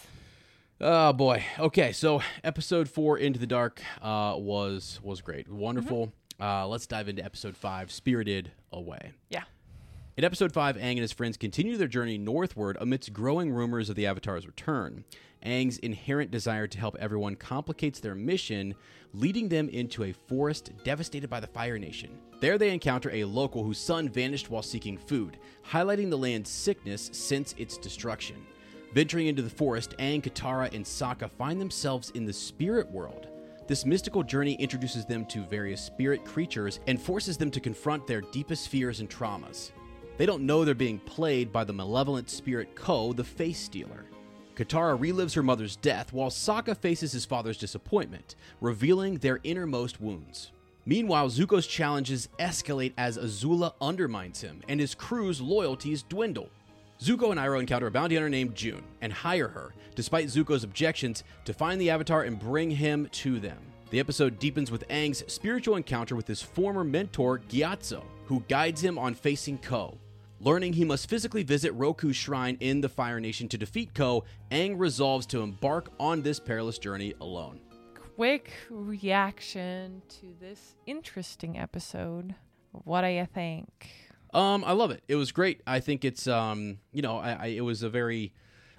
oh 0.80 1.12
boy 1.12 1.44
okay 1.58 1.92
so 1.92 2.20
episode 2.42 2.88
four 2.88 3.16
into 3.18 3.38
the 3.38 3.46
dark 3.46 3.80
uh 4.02 4.34
was 4.36 4.98
was 5.02 5.20
great 5.20 5.48
wonderful 5.48 6.12
uh 6.40 6.66
let's 6.66 6.86
dive 6.86 7.08
into 7.08 7.24
episode 7.24 7.56
five 7.56 7.90
spirited 7.90 8.50
away 8.72 9.12
Yeah. 9.30 9.44
In 10.16 10.22
episode 10.22 10.52
5, 10.52 10.76
Aang 10.76 10.92
and 10.92 11.00
his 11.00 11.10
friends 11.10 11.36
continue 11.36 11.76
their 11.76 11.88
journey 11.88 12.18
northward 12.18 12.76
amidst 12.80 13.12
growing 13.12 13.50
rumors 13.50 13.90
of 13.90 13.96
the 13.96 14.06
Avatar's 14.06 14.46
return. 14.46 15.02
Aang's 15.44 15.78
inherent 15.78 16.30
desire 16.30 16.68
to 16.68 16.78
help 16.78 16.94
everyone 17.00 17.34
complicates 17.34 17.98
their 17.98 18.14
mission, 18.14 18.76
leading 19.12 19.48
them 19.48 19.68
into 19.68 20.04
a 20.04 20.12
forest 20.12 20.70
devastated 20.84 21.28
by 21.28 21.40
the 21.40 21.48
Fire 21.48 21.80
Nation. 21.80 22.16
There 22.38 22.58
they 22.58 22.72
encounter 22.72 23.10
a 23.10 23.24
local 23.24 23.64
whose 23.64 23.78
son 23.80 24.08
vanished 24.08 24.50
while 24.50 24.62
seeking 24.62 24.98
food, 24.98 25.36
highlighting 25.68 26.10
the 26.10 26.16
land's 26.16 26.48
sickness 26.48 27.10
since 27.12 27.52
its 27.58 27.76
destruction. 27.76 28.36
Venturing 28.92 29.26
into 29.26 29.42
the 29.42 29.50
forest, 29.50 29.96
Aang, 29.98 30.22
Katara, 30.22 30.72
and 30.72 30.84
Sokka 30.84 31.28
find 31.28 31.60
themselves 31.60 32.10
in 32.10 32.24
the 32.24 32.32
spirit 32.32 32.88
world. 32.88 33.26
This 33.66 33.86
mystical 33.86 34.22
journey 34.22 34.54
introduces 34.54 35.06
them 35.06 35.24
to 35.26 35.42
various 35.44 35.80
spirit 35.80 36.22
creatures 36.22 36.80
and 36.86 37.00
forces 37.00 37.38
them 37.38 37.50
to 37.50 37.60
confront 37.60 38.06
their 38.06 38.20
deepest 38.20 38.68
fears 38.68 39.00
and 39.00 39.08
traumas. 39.08 39.72
They 40.18 40.26
don't 40.26 40.44
know 40.44 40.64
they're 40.64 40.74
being 40.74 40.98
played 40.98 41.50
by 41.50 41.64
the 41.64 41.72
malevolent 41.72 42.28
spirit 42.28 42.74
Ko, 42.74 43.14
the 43.14 43.24
face 43.24 43.58
stealer. 43.58 44.04
Katara 44.54 44.98
relives 44.98 45.34
her 45.34 45.42
mother's 45.42 45.76
death 45.76 46.12
while 46.12 46.28
Sokka 46.30 46.76
faces 46.76 47.10
his 47.12 47.24
father's 47.24 47.56
disappointment, 47.56 48.36
revealing 48.60 49.16
their 49.16 49.40
innermost 49.44 49.98
wounds. 49.98 50.52
Meanwhile, 50.84 51.30
Zuko's 51.30 51.66
challenges 51.66 52.28
escalate 52.38 52.92
as 52.98 53.16
Azula 53.16 53.72
undermines 53.80 54.42
him 54.42 54.60
and 54.68 54.78
his 54.78 54.94
crew's 54.94 55.40
loyalties 55.40 56.02
dwindle. 56.02 56.50
Zuko 57.00 57.30
and 57.30 57.40
Iroh 57.40 57.60
encounter 57.60 57.86
a 57.86 57.90
bounty 57.90 58.14
hunter 58.14 58.30
named 58.30 58.54
June 58.54 58.82
and 59.00 59.12
hire 59.12 59.48
her, 59.48 59.74
despite 59.94 60.28
Zuko's 60.28 60.64
objections, 60.64 61.24
to 61.44 61.52
find 61.52 61.80
the 61.80 61.90
Avatar 61.90 62.22
and 62.22 62.38
bring 62.38 62.70
him 62.70 63.08
to 63.12 63.40
them. 63.40 63.58
The 63.90 64.00
episode 64.00 64.38
deepens 64.38 64.70
with 64.70 64.88
Aang's 64.88 65.30
spiritual 65.32 65.76
encounter 65.76 66.16
with 66.16 66.26
his 66.26 66.42
former 66.42 66.84
mentor, 66.84 67.40
Gyatso, 67.48 68.02
who 68.26 68.40
guides 68.48 68.82
him 68.82 68.98
on 68.98 69.14
facing 69.14 69.58
Ko. 69.58 69.98
Learning 70.40 70.72
he 70.72 70.84
must 70.84 71.08
physically 71.08 71.42
visit 71.42 71.76
Roku's 71.78 72.16
shrine 72.16 72.56
in 72.60 72.80
the 72.80 72.88
Fire 72.88 73.20
Nation 73.20 73.48
to 73.48 73.58
defeat 73.58 73.94
Ko, 73.94 74.24
Aang 74.50 74.78
resolves 74.78 75.26
to 75.26 75.42
embark 75.42 75.90
on 76.00 76.22
this 76.22 76.40
perilous 76.40 76.78
journey 76.78 77.14
alone. 77.20 77.60
Quick 78.16 78.52
reaction 78.70 80.02
to 80.20 80.34
this 80.40 80.74
interesting 80.86 81.58
episode. 81.58 82.34
What 82.72 83.02
do 83.02 83.08
you 83.08 83.26
think? 83.32 83.88
Um, 84.34 84.64
I 84.64 84.72
love 84.72 84.90
it. 84.90 85.02
It 85.08 85.14
was 85.16 85.32
great. 85.32 85.60
I 85.66 85.80
think 85.80 86.04
it's 86.04 86.26
um, 86.26 86.78
you 86.92 87.02
know, 87.02 87.18
I, 87.18 87.32
I 87.32 87.46
it 87.46 87.60
was 87.62 87.82
a 87.82 87.88
very 87.88 88.32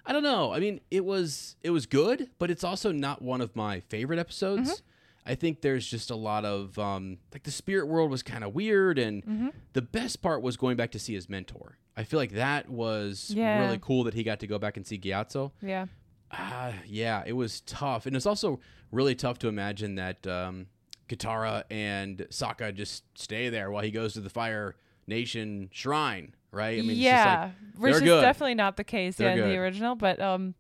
I 0.06 0.14
don't 0.14 0.24
know. 0.24 0.54
I 0.54 0.60
mean, 0.60 0.82
it 0.92 1.04
was 1.06 1.56
it 1.64 1.70
was 1.72 1.86
good, 1.86 2.30
but 2.38 2.52
it's 2.52 2.64
also 2.64 2.92
not 2.92 3.22
one 3.22 3.42
of 3.42 3.56
my 3.56 3.80
favorite 3.80 4.20
episodes. 4.20 4.70
Mm-hmm. 4.70 4.82
I 5.28 5.34
think 5.34 5.62
there's 5.62 5.88
just 5.88 6.12
a 6.12 6.16
lot 6.16 6.46
of 6.46 6.78
um, 6.78 7.18
like 7.34 7.44
the 7.44 7.52
spirit 7.52 7.88
world 7.88 8.12
was 8.12 8.22
kind 8.22 8.44
of 8.44 8.54
weird, 8.54 9.00
and 9.00 9.24
Mm-hmm. 9.26 9.48
the 9.74 9.82
best 9.82 10.22
part 10.22 10.42
was 10.44 10.56
going 10.58 10.78
back 10.78 10.92
to 10.92 11.00
see 11.00 11.14
his 11.16 11.28
mentor. 11.30 11.78
I 11.98 12.04
feel 12.04 12.20
like 12.20 12.34
that 12.34 12.70
was 12.70 13.32
Yeah. 13.34 13.62
really 13.62 13.80
cool 13.82 14.04
that 14.04 14.14
he 14.14 14.22
got 14.24 14.40
to 14.42 14.48
go 14.48 14.60
back 14.60 14.78
and 14.78 14.86
see 14.86 15.00
Gyatso. 15.00 15.52
Yeah. 15.62 15.86
Ah, 16.32 16.74
yeah, 16.86 17.24
it 17.26 17.34
was 17.34 17.62
tough, 17.62 18.06
and 18.06 18.16
it's 18.16 18.26
also 18.26 18.60
really 18.92 19.16
tough 19.16 19.40
to 19.40 19.48
imagine 19.48 19.96
that 19.96 20.28
um, 20.28 20.68
Katara 21.08 21.64
and 21.72 22.18
Sokka 22.30 22.74
just 22.76 23.04
stay 23.18 23.50
there 23.50 23.72
while 23.72 23.84
he 23.84 23.92
goes 23.92 24.14
to 24.14 24.22
the 24.22 24.30
Fire 24.30 24.76
Nation 25.08 25.70
shrine, 25.72 26.34
right? 26.52 26.80
I 26.80 26.82
mean, 26.82 26.98
yeah, 26.98 27.48
it's 27.48 27.54
just 27.54 27.76
like, 27.76 27.84
which 27.84 27.96
is 27.96 28.02
good. 28.02 28.22
definitely 28.22 28.56
not 28.56 28.78
the 28.78 28.84
case 28.84 29.18
They're 29.18 29.36
yeah, 29.36 29.44
in 29.44 29.50
the 29.50 29.58
original. 29.58 29.96
But 29.96 30.20
um, 30.20 30.56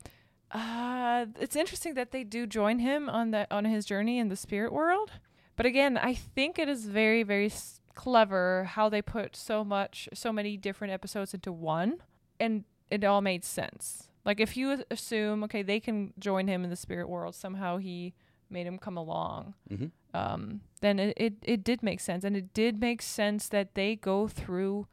uh, 0.52 1.26
it's 1.40 1.56
interesting 1.56 1.96
that 1.96 2.12
they 2.12 2.24
do 2.24 2.46
join 2.46 2.80
him 2.80 3.10
on 3.10 3.32
the 3.32 3.48
on 3.52 3.66
his 3.66 3.86
journey 3.86 4.20
in 4.20 4.30
the 4.30 4.36
spirit 4.36 4.72
world. 4.72 5.12
But 5.56 5.66
again, 5.66 5.98
I 5.98 6.14
think 6.14 6.60
it 6.60 6.70
is 6.70 6.86
very 6.86 7.24
very 7.24 7.48
s- 7.48 7.80
clever 7.96 8.66
how 8.66 8.90
they 8.90 9.02
put 9.02 9.36
so 9.36 9.64
much 9.64 10.10
so 10.14 10.32
many 10.32 10.58
different 10.58 10.94
episodes 10.94 11.34
into 11.34 11.52
one, 11.52 11.98
and 12.40 12.66
it 12.92 13.04
all 13.04 13.22
made 13.22 13.44
sense. 13.44 14.10
Like 14.26 14.40
if 14.40 14.58
you 14.58 14.84
assume 14.92 15.44
okay, 15.46 15.64
they 15.64 15.80
can 15.80 16.14
join 16.20 16.48
him 16.48 16.64
in 16.64 16.70
the 16.70 16.76
spirit 16.76 17.10
world 17.10 17.36
somehow, 17.36 17.78
he 17.78 18.14
made 18.50 18.68
him 18.68 18.78
come 18.78 18.98
along. 18.98 19.54
Mhm. 19.70 19.92
Um, 20.14 20.62
then 20.82 21.00
it, 21.00 21.14
it 21.18 21.34
it 21.44 21.64
did 21.64 21.84
make 21.84 22.00
sense, 22.00 22.24
and 22.24 22.36
it 22.38 22.54
did 22.54 22.80
make 22.80 23.02
sense 23.02 23.48
that 23.50 23.76
they 23.76 23.96
go 23.96 24.28
through 24.28 24.88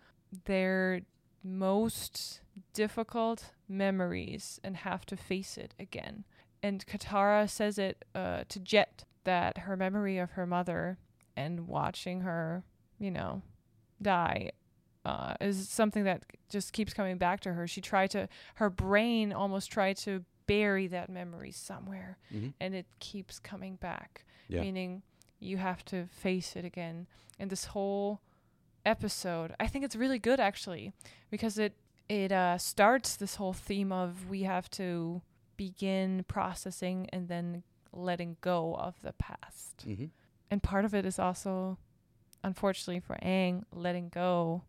their 0.45 1.03
most 1.45 2.41
difficult 2.73 3.53
memories 3.69 4.61
and 4.65 4.77
have 4.79 5.05
to 5.07 5.17
face 5.17 5.57
it 5.57 5.75
again. 5.79 6.25
And 6.63 6.87
Katara 6.87 7.49
says 7.49 7.79
it 7.79 8.05
uh, 8.15 8.45
to 8.49 8.61
Jet 8.61 9.05
that 9.25 9.59
her 9.59 9.77
memory 9.77 10.19
of 10.19 10.33
her 10.33 10.47
mother 10.47 10.99
and 11.37 11.67
watching 11.67 12.21
her, 12.21 12.63
you 12.99 13.11
know, 13.11 13.43
die 14.01 14.51
uh, 15.05 15.35
is 15.41 15.69
something 15.69 16.05
that 16.05 16.23
just 16.49 16.73
keeps 16.73 16.95
coming 16.95 17.19
back 17.19 17.41
to 17.41 17.53
her. 17.55 17.67
She 17.67 17.81
tried 17.81 18.11
to, 18.11 18.29
her 18.57 18.71
brain 18.71 19.33
almost 19.33 19.71
tried 19.71 19.97
to 19.99 20.25
bury 20.47 20.87
that 20.89 21.09
memory 21.09 21.53
somewhere, 21.53 22.19
Mhm. 22.33 22.55
and 22.61 22.75
it 22.75 22.87
keeps 22.99 23.39
coming 23.39 23.77
back. 23.77 24.25
Yeah. 24.49 24.61
Meaning, 24.63 25.03
you 25.39 25.57
have 25.59 25.85
to 25.87 26.07
face 26.07 26.57
it 26.57 26.65
again. 26.65 27.07
And 27.39 27.51
this 27.51 27.67
whole 27.67 28.21
episode, 28.85 29.55
I 29.61 29.67
think 29.67 29.85
it's 29.85 29.97
really 29.97 30.19
good 30.19 30.41
actually, 30.41 30.93
because 31.31 31.59
it 31.59 31.77
it 32.09 32.31
uh, 32.33 32.59
starts 32.59 33.17
this 33.17 33.37
whole 33.37 33.53
theme 33.55 33.91
of 33.93 34.29
we 34.29 34.43
have 34.43 34.69
to 34.73 35.23
begin 35.57 36.25
processing 36.29 37.09
and 37.11 37.29
then 37.29 37.63
letting 37.93 38.37
go 38.41 38.75
of 38.75 39.01
the 39.03 39.13
past. 39.15 39.87
Mhm. 39.87 40.11
And 40.51 40.63
part 40.63 40.85
of 40.85 40.95
it 40.95 41.07
is 41.07 41.19
also, 41.19 41.79
unfortunately 42.43 43.01
for 43.01 43.17
Aang, 43.23 43.65
letting 43.73 44.09
go 44.11 44.65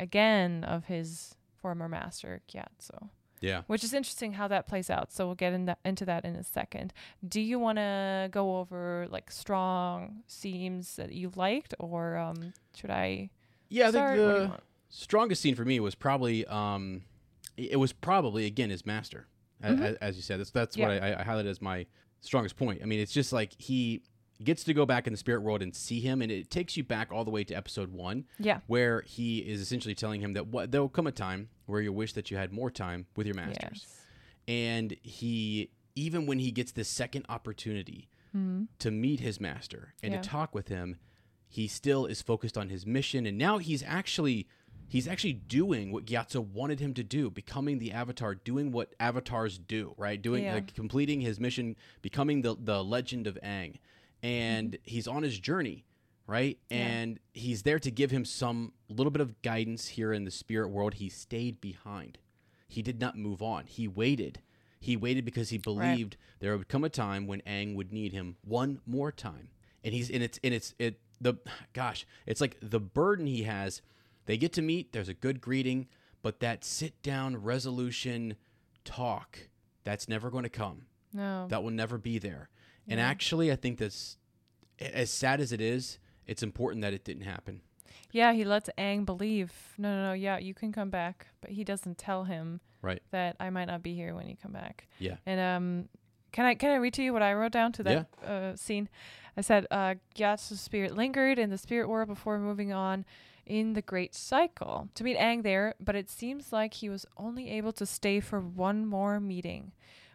again 0.00 0.64
of 0.64 0.86
his 0.86 1.34
former 1.56 1.88
master 1.88 2.40
Gyatso, 2.48 3.10
yeah. 3.40 3.62
which 3.66 3.84
is 3.84 3.92
interesting 3.92 4.32
how 4.32 4.48
that 4.48 4.66
plays 4.66 4.90
out. 4.90 5.12
So 5.12 5.26
we'll 5.26 5.34
get 5.34 5.52
in 5.52 5.66
that, 5.66 5.78
into 5.84 6.04
that 6.06 6.24
in 6.24 6.36
a 6.36 6.44
second. 6.44 6.92
Do 7.26 7.40
you 7.40 7.58
want 7.58 7.78
to 7.78 8.28
go 8.30 8.58
over 8.58 9.06
like 9.10 9.30
strong 9.30 10.22
themes 10.28 10.96
that 10.96 11.12
you 11.12 11.30
liked, 11.36 11.74
or 11.78 12.16
um, 12.16 12.52
should 12.74 12.90
I? 12.90 13.30
Yeah, 13.68 13.88
I 13.88 13.92
think 13.92 13.94
start? 14.02 14.16
Do 14.16 14.22
you 14.22 14.28
the 14.28 14.52
strongest 14.88 15.42
scene 15.42 15.54
for 15.54 15.64
me 15.64 15.80
was 15.80 15.94
probably 15.94 16.46
um, 16.46 17.02
it 17.56 17.78
was 17.78 17.92
probably 17.92 18.46
again 18.46 18.70
his 18.70 18.86
master, 18.86 19.26
a- 19.62 19.70
Mhm. 19.72 19.94
a- 19.94 20.04
as 20.04 20.16
you 20.16 20.22
said. 20.22 20.40
That's 20.40 20.50
that's 20.50 20.76
Yeah. 20.76 20.88
what 20.88 21.02
I, 21.02 21.20
I 21.20 21.24
highlighted 21.24 21.46
as 21.50 21.60
my 21.60 21.86
strongest 22.20 22.56
point. 22.56 22.80
I 22.82 22.86
mean, 22.86 23.00
it's 23.00 23.12
just 23.12 23.32
like 23.32 23.52
he 23.58 24.02
gets 24.42 24.62
to 24.64 24.74
go 24.74 24.86
back 24.86 25.06
in 25.06 25.12
the 25.12 25.16
spirit 25.16 25.42
world 25.42 25.62
and 25.62 25.74
see 25.74 26.00
him, 26.00 26.22
and 26.22 26.30
it 26.30 26.50
takes 26.50 26.76
you 26.76 26.84
back 26.84 27.10
all 27.12 27.24
the 27.24 27.30
way 27.30 27.42
to 27.44 27.54
episode 27.54 27.92
one, 27.92 28.24
Yeah. 28.38 28.60
where 28.66 29.02
he 29.02 29.38
is 29.38 29.60
essentially 29.60 29.94
telling 29.94 30.20
him 30.20 30.32
that 30.34 30.46
what 30.46 30.70
there'll 30.70 30.88
come 30.88 31.06
a 31.06 31.12
time 31.12 31.48
where 31.66 31.80
you 31.80 31.92
wish 31.92 32.12
that 32.12 32.30
you 32.30 32.36
had 32.36 32.52
more 32.52 32.70
time 32.70 33.06
with 33.16 33.26
your 33.26 33.34
masters, 33.34 33.84
Yes. 33.84 33.96
and 34.46 34.96
he 35.02 35.70
even 35.96 36.26
when 36.26 36.38
he 36.38 36.52
gets 36.52 36.70
this 36.72 36.88
second 36.88 37.26
opportunity 37.28 38.08
hmm. 38.30 38.64
to 38.78 38.90
meet 38.92 39.18
his 39.20 39.40
master 39.40 39.94
and 40.02 40.12
Yeah. 40.14 40.20
to 40.20 40.28
talk 40.28 40.54
with 40.54 40.68
him 40.68 40.96
he 41.50 41.66
still 41.66 42.06
is 42.06 42.22
focused 42.22 42.56
on 42.56 42.68
his 42.68 42.86
mission 42.86 43.26
and 43.26 43.36
now 43.36 43.58
he's 43.58 43.82
actually 43.82 44.46
he's 44.86 45.08
actually 45.08 45.32
doing 45.32 45.90
what 45.90 46.04
Gyatso 46.04 46.40
wanted 46.46 46.78
him 46.78 46.94
to 46.94 47.02
do 47.02 47.30
becoming 47.30 47.78
the 47.78 47.90
avatar 47.90 48.34
doing 48.36 48.70
what 48.70 48.94
avatars 49.00 49.58
do 49.58 49.94
right 49.96 50.20
doing 50.22 50.44
Yeah. 50.44 50.54
like 50.54 50.74
completing 50.74 51.20
his 51.22 51.40
mission 51.40 51.74
becoming 52.00 52.42
the 52.42 52.54
the 52.58 52.84
legend 52.84 53.26
of 53.26 53.36
Aang 53.42 53.76
and 54.22 54.76
he's 54.82 55.06
on 55.08 55.22
his 55.22 55.38
journey 55.38 55.84
right 56.26 56.58
Mm-hmm. 56.70 56.80
Yeah. 56.82 56.86
and 56.88 57.20
he's 57.32 57.62
there 57.62 57.78
to 57.78 57.90
give 57.90 58.10
him 58.10 58.24
some 58.24 58.72
little 58.88 59.10
bit 59.10 59.20
of 59.22 59.40
guidance 59.42 59.88
here 59.88 60.12
in 60.12 60.24
the 60.24 60.30
spirit 60.30 60.68
world 60.68 60.94
he 60.94 61.08
stayed 61.08 61.60
behind 61.60 62.18
he 62.68 62.82
did 62.82 63.00
not 63.00 63.16
move 63.16 63.40
on 63.42 63.64
he 63.66 63.86
waited 63.88 64.40
he 64.80 64.96
waited 64.96 65.24
because 65.24 65.48
he 65.50 65.58
believed 65.58 66.16
there 66.40 66.56
would 66.56 66.68
come 66.68 66.84
a 66.84 66.88
time 66.88 67.26
when 67.26 67.40
Aang 67.42 67.74
would 67.74 67.92
need 67.92 68.12
him 68.12 68.36
one 68.44 68.80
more 68.86 69.10
time. 69.10 69.48
And 69.82 69.92
he's 69.92 70.08
and 70.08 70.22
it's 70.22 70.38
and 70.44 70.54
it's 70.54 70.72
it 70.78 71.00
the 71.20 71.34
gosh, 71.72 72.06
it's 72.26 72.40
like 72.40 72.56
the 72.62 72.78
burden 72.78 73.26
he 73.26 73.42
has. 73.42 73.82
They 74.26 74.36
get 74.36 74.52
to 74.52 74.62
meet, 74.62 74.92
there's 74.92 75.08
a 75.08 75.14
good 75.14 75.40
greeting, 75.40 75.88
but 76.22 76.38
that 76.38 76.64
sit 76.64 77.02
down 77.02 77.42
resolution 77.42 78.36
talk, 78.84 79.48
that's 79.82 80.08
never 80.08 80.30
going 80.30 80.44
to 80.44 80.48
come. 80.48 80.82
No. 81.12 81.48
That 81.48 81.64
will 81.64 81.70
never 81.72 81.98
be 81.98 82.18
there. 82.20 82.48
And 82.88 83.00
actually 83.00 83.52
I 83.52 83.56
think 83.56 83.78
that's 83.78 84.16
as 84.80 85.10
sad 85.10 85.40
as 85.40 85.52
it 85.52 85.60
is, 85.60 85.98
it's 86.26 86.42
important 86.42 86.82
that 86.82 86.92
it 86.92 87.04
didn't 87.04 87.24
happen. 87.24 87.60
Yeah, 88.10 88.32
he 88.32 88.44
lets 88.44 88.70
Aang 88.78 89.04
believe, 89.04 89.52
no, 89.76 89.94
no, 89.94 90.02
no, 90.08 90.12
yeah, 90.14 90.38
you 90.38 90.54
can 90.54 90.72
come 90.72 90.88
back, 90.88 91.26
but 91.40 91.50
he 91.50 91.64
doesn't 91.64 91.98
tell 91.98 92.24
him 92.24 92.60
Right. 92.80 93.02
that 93.10 93.36
I 93.40 93.50
might 93.50 93.66
not 93.66 93.82
be 93.82 93.94
here 93.94 94.14
when 94.14 94.28
you 94.28 94.36
come 94.40 94.52
back. 94.52 94.86
Yeah. 94.98 95.16
And 95.26 95.40
um, 95.40 95.88
can 96.32 96.46
I 96.46 96.54
can 96.54 96.70
I 96.70 96.76
read 96.76 96.94
to 96.94 97.02
you 97.02 97.12
what 97.12 97.22
I 97.22 97.34
wrote 97.34 97.52
down 97.52 97.72
to 97.72 97.82
that 97.82 98.06
uh, 98.24 98.56
scene? 98.56 98.88
I 99.36 99.40
said, 99.40 99.66
uh, 99.70 99.96
Gyatso's 100.16 100.60
spirit 100.60 100.96
lingered 100.96 101.38
in 101.38 101.50
the 101.50 101.58
spirit 101.58 101.88
world 101.88 102.08
before 102.08 102.38
moving 102.38 102.72
on 102.72 103.04
in 103.46 103.72
the 103.74 103.82
Great 103.82 104.14
Cycle 104.14 104.88
to 104.94 105.04
meet 105.04 105.16
Aang 105.18 105.42
there, 105.42 105.74
but 105.80 105.94
it 105.94 106.08
seems 106.10 106.52
like 106.52 106.74
he 106.74 106.88
was 106.88 107.06
only 107.16 107.50
able 107.50 107.72
to 107.72 107.86
stay 107.86 108.20
for 108.20 108.40
one 108.40 108.84
more 108.86 109.20
meeting. 109.20 109.72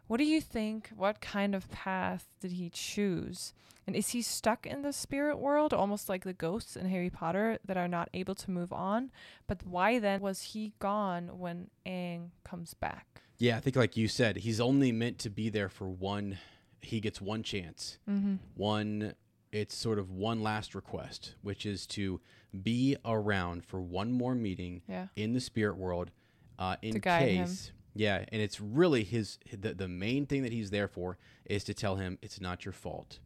What 0.08 0.18
do 0.18 0.26
you 0.26 0.42
think? 0.42 0.90
What 0.96 1.22
kind 1.22 1.56
of 1.56 1.70
path 1.72 2.28
did 2.40 2.52
he 2.54 2.70
choose? 2.70 3.54
And 3.86 3.96
is 3.96 4.10
he 4.10 4.22
stuck 4.22 4.66
in 4.66 4.82
the 4.82 4.94
spirit 4.94 5.38
world, 5.40 5.74
almost 5.74 6.08
like 6.08 6.24
the 6.24 6.34
ghosts 6.34 6.76
in 6.78 6.88
Harry 6.90 7.10
Potter 7.10 7.58
that 7.66 7.76
are 7.78 7.88
not 7.88 8.10
able 8.14 8.36
to 8.36 8.52
move 8.52 8.72
on? 8.72 9.12
But 9.48 9.66
why 9.66 10.00
then 10.00 10.22
was 10.22 10.42
he 10.42 10.74
gone 10.80 11.38
when 11.38 11.70
Aang 11.86 12.30
comes 12.46 12.74
back? 12.74 13.22
Yeah, 13.38 13.58
I 13.58 13.60
think 13.60 13.76
like 13.76 13.98
you 13.98 14.08
said, 14.08 14.38
he's 14.38 14.62
only 14.62 14.92
meant 14.92 15.20
to 15.20 15.30
be 15.30 15.50
there 15.50 15.68
for 15.68 15.90
one. 15.90 16.38
He 16.82 17.02
gets 17.02 17.20
one 17.22 17.44
chance. 17.44 17.98
Mm-hmm. 18.10 18.36
One, 18.56 19.16
it's 19.52 19.76
sort 19.76 20.00
of 20.00 20.12
one 20.12 20.42
last 20.42 20.76
request, 20.76 21.36
which 21.42 21.66
is 21.66 21.86
to 21.88 22.22
be 22.62 22.96
around 23.04 23.66
for 23.66 23.82
one 23.82 24.12
more 24.12 24.36
meeting 24.36 24.82
Yeah. 24.88 25.08
in 25.18 25.34
the 25.34 25.42
spirit 25.42 25.76
world, 25.78 26.12
uh, 26.58 26.78
in 26.82 27.00
guide 27.00 27.30
him. 27.30 27.50
Yeah, 27.96 28.26
and 28.32 28.42
it's 28.42 28.60
really 28.60 29.04
his 29.04 29.38
the, 29.52 29.74
the 29.74 29.88
main 29.88 30.26
thing 30.26 30.44
that 30.44 30.52
he's 30.52 30.72
there 30.72 30.88
for 30.88 31.18
is 31.46 31.64
to 31.66 31.74
tell 31.74 31.96
him 31.98 32.18
it's 32.22 32.42
not 32.42 32.66
your 32.66 32.72
fault. 32.74 33.20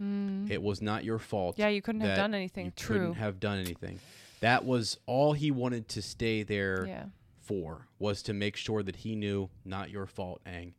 It 0.00 0.62
was 0.62 0.80
not 0.80 1.02
your 1.04 1.18
fault. 1.18 1.56
Mm. 1.56 1.58
Yeah, 1.58 1.68
you 1.70 1.82
couldn't 1.82 2.02
have 2.02 2.16
done 2.16 2.32
anything. 2.32 2.66
You 2.66 2.70
True. 2.76 2.98
couldn't 2.98 3.14
have 3.14 3.40
done 3.40 3.58
anything. 3.58 3.98
That 4.38 4.64
was 4.64 4.96
all 5.06 5.32
he 5.32 5.50
wanted 5.50 5.88
to 5.88 6.02
stay 6.02 6.44
there 6.44 6.86
Yeah. 6.86 7.04
for 7.40 7.88
was 7.98 8.22
to 8.24 8.32
make 8.32 8.54
sure 8.54 8.84
that 8.84 8.94
he 8.94 9.16
knew 9.16 9.50
not 9.64 9.90
your 9.90 10.06
fault, 10.06 10.40
Aang. 10.46 10.74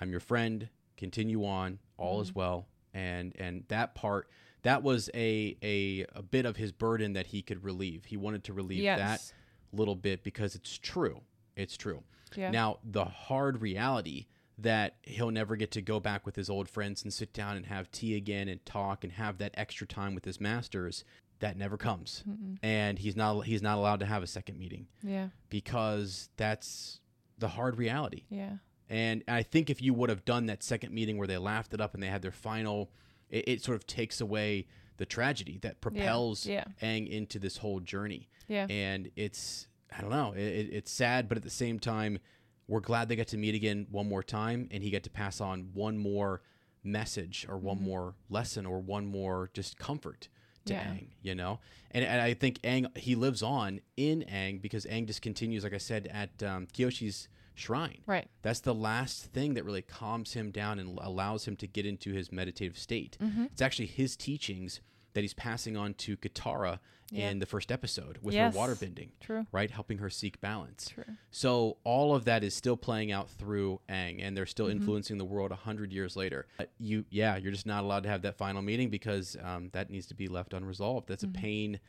I'm 0.00 0.10
your 0.10 0.20
friend. 0.20 0.70
Continue 0.96 1.44
on. 1.44 1.78
All 1.98 2.14
Mm-hmm. 2.14 2.22
is 2.22 2.34
well. 2.34 2.66
And 2.94 3.34
and 3.38 3.64
that 3.68 3.94
part 3.94 4.28
that 4.62 4.82
was 4.82 5.10
a, 5.14 5.58
a 5.62 6.06
a 6.14 6.22
bit 6.22 6.46
of 6.46 6.56
his 6.56 6.72
burden 6.72 7.12
that 7.12 7.26
he 7.26 7.42
could 7.42 7.62
relieve. 7.62 8.06
He 8.06 8.16
wanted 8.16 8.44
to 8.44 8.54
relieve 8.54 8.82
Yes. 8.82 8.98
that 8.98 9.76
little 9.78 9.94
bit 9.96 10.24
because 10.24 10.54
it's 10.54 10.78
true. 10.78 11.20
It's 11.54 11.76
true. 11.76 12.02
Yeah. 12.36 12.50
Now 12.50 12.78
the 12.84 13.04
hard 13.04 13.60
reality 13.62 14.26
that 14.58 14.96
he'll 15.02 15.30
never 15.32 15.56
get 15.56 15.70
to 15.72 15.82
go 15.82 15.98
back 15.98 16.24
with 16.24 16.36
his 16.36 16.48
old 16.48 16.68
friends 16.68 17.02
and 17.02 17.12
sit 17.12 17.32
down 17.32 17.56
and 17.56 17.66
have 17.66 17.90
tea 17.90 18.14
again 18.16 18.48
and 18.48 18.64
talk 18.64 19.02
and 19.02 19.12
have 19.14 19.38
that 19.38 19.52
extra 19.54 19.86
time 19.86 20.14
with 20.14 20.24
his 20.24 20.40
masters 20.40 21.04
that 21.40 21.56
never 21.58 21.76
comes 21.76 22.22
and 22.62 23.00
he's 23.00 23.16
not 23.16 23.40
he's 23.42 23.60
not 23.60 23.76
allowed 23.76 23.98
to 24.00 24.06
have 24.06 24.22
a 24.22 24.26
second 24.26 24.56
meeting 24.56 24.86
Yeah. 25.02 25.28
because 25.50 26.28
that's 26.36 27.00
the 27.38 27.48
hard 27.48 27.76
reality. 27.78 28.22
Yeah. 28.30 28.58
And 28.88 29.24
I 29.26 29.42
think 29.42 29.68
if 29.70 29.82
you 29.82 29.92
would 29.94 30.08
have 30.10 30.24
done 30.24 30.46
that 30.46 30.62
second 30.62 30.92
meeting 30.94 31.18
where 31.18 31.26
they 31.26 31.36
laughed 31.38 31.74
it 31.74 31.80
up 31.80 31.94
and 31.94 32.02
they 32.02 32.06
had 32.06 32.22
their 32.22 32.30
final, 32.30 32.90
it, 33.30 33.48
it 33.48 33.62
sort 33.62 33.76
of 33.76 33.86
takes 33.88 34.20
away 34.20 34.66
the 34.98 35.04
tragedy 35.06 35.58
that 35.62 35.80
propels 35.80 36.46
yeah. 36.46 36.64
Aang 36.80 37.08
into 37.10 37.40
this 37.40 37.56
whole 37.56 37.80
journey. 37.80 38.28
Yeah. 38.46 38.66
And 38.70 39.10
it's, 39.16 39.66
I 39.96 40.00
don't 40.00 40.10
know, 40.10 40.32
it, 40.32 40.40
it, 40.42 40.68
it's 40.72 40.90
sad, 40.90 41.28
but 41.28 41.36
at 41.36 41.44
the 41.44 41.50
same 41.50 41.78
time, 41.78 42.18
we're 42.66 42.80
glad 42.80 43.08
they 43.08 43.16
got 43.16 43.28
to 43.28 43.36
meet 43.36 43.54
again 43.54 43.86
one 43.90 44.08
more 44.08 44.22
time, 44.22 44.68
and 44.70 44.82
he 44.82 44.90
got 44.90 45.02
to 45.04 45.10
pass 45.10 45.40
on 45.40 45.70
one 45.74 45.98
more 45.98 46.42
message 46.82 47.46
or 47.48 47.58
one 47.58 47.82
more 47.82 48.14
lesson 48.28 48.66
or 48.66 48.80
one 48.80 49.06
more 49.06 49.50
just 49.52 49.78
comfort 49.78 50.28
to 50.66 50.74
Yeah. 50.74 50.84
Aang, 50.84 51.08
you 51.22 51.34
know? 51.34 51.60
And, 51.90 52.04
and 52.04 52.20
I 52.20 52.34
think 52.34 52.60
Aang, 52.62 52.96
he 52.96 53.14
lives 53.14 53.42
on 53.42 53.80
in 53.96 54.24
Aang 54.30 54.60
because 54.60 54.84
Aang 54.86 55.06
just 55.06 55.22
continues, 55.22 55.64
like 55.64 55.74
I 55.74 55.78
said, 55.78 56.08
at 56.12 56.42
um, 56.42 56.66
Kyoshi's 56.66 57.28
shrine. 57.54 58.00
Right. 58.06 58.28
That's 58.42 58.60
the 58.60 58.74
last 58.74 59.26
thing 59.26 59.54
that 59.54 59.64
really 59.64 59.82
calms 59.82 60.32
him 60.32 60.50
down 60.50 60.78
and 60.78 60.98
allows 60.98 61.46
him 61.46 61.56
to 61.56 61.66
get 61.66 61.86
into 61.86 62.12
his 62.12 62.32
meditative 62.32 62.78
state. 62.78 63.16
Mm-hmm. 63.22 63.44
It's 63.44 63.62
actually 63.62 63.86
his 63.86 64.16
teachings 64.16 64.80
that 65.14 65.22
he's 65.22 65.34
passing 65.34 65.76
on 65.76 65.94
to 65.94 66.16
Katara 66.16 66.78
Yeah. 67.10 67.30
in 67.30 67.38
the 67.38 67.46
first 67.46 67.70
episode 67.72 68.18
with 68.22 68.34
Yes. 68.34 68.52
her 68.52 68.58
water 68.58 68.74
bending, 68.74 69.12
True. 69.20 69.46
right? 69.52 69.70
Helping 69.70 69.98
her 69.98 70.10
seek 70.10 70.40
balance. 70.40 70.88
True. 70.88 71.04
So 71.30 71.78
all 71.84 72.14
of 72.14 72.24
that 72.24 72.42
is 72.44 72.54
still 72.54 72.76
playing 72.76 73.12
out 73.12 73.30
through 73.30 73.80
Aang, 73.88 74.20
and 74.22 74.36
they're 74.36 74.44
Mm-hmm. 74.44 74.50
still 74.50 74.66
influencing 74.68 75.18
the 75.18 75.24
world 75.24 75.52
a 75.52 75.56
hundred 75.56 75.92
years 75.92 76.16
later. 76.16 76.46
But 76.58 76.70
you, 76.78 77.04
yeah, 77.10 77.36
you're 77.36 77.52
just 77.52 77.66
not 77.66 77.84
allowed 77.84 78.02
to 78.04 78.08
have 78.08 78.22
that 78.22 78.36
final 78.36 78.62
meeting 78.62 78.90
because 78.90 79.36
um, 79.42 79.70
that 79.72 79.90
needs 79.90 80.06
to 80.06 80.14
be 80.14 80.28
left 80.28 80.52
unresolved. 80.52 81.08
That's 81.08 81.24
Mm-hmm. 81.24 81.38
a 81.38 81.40
pain. 81.40 81.80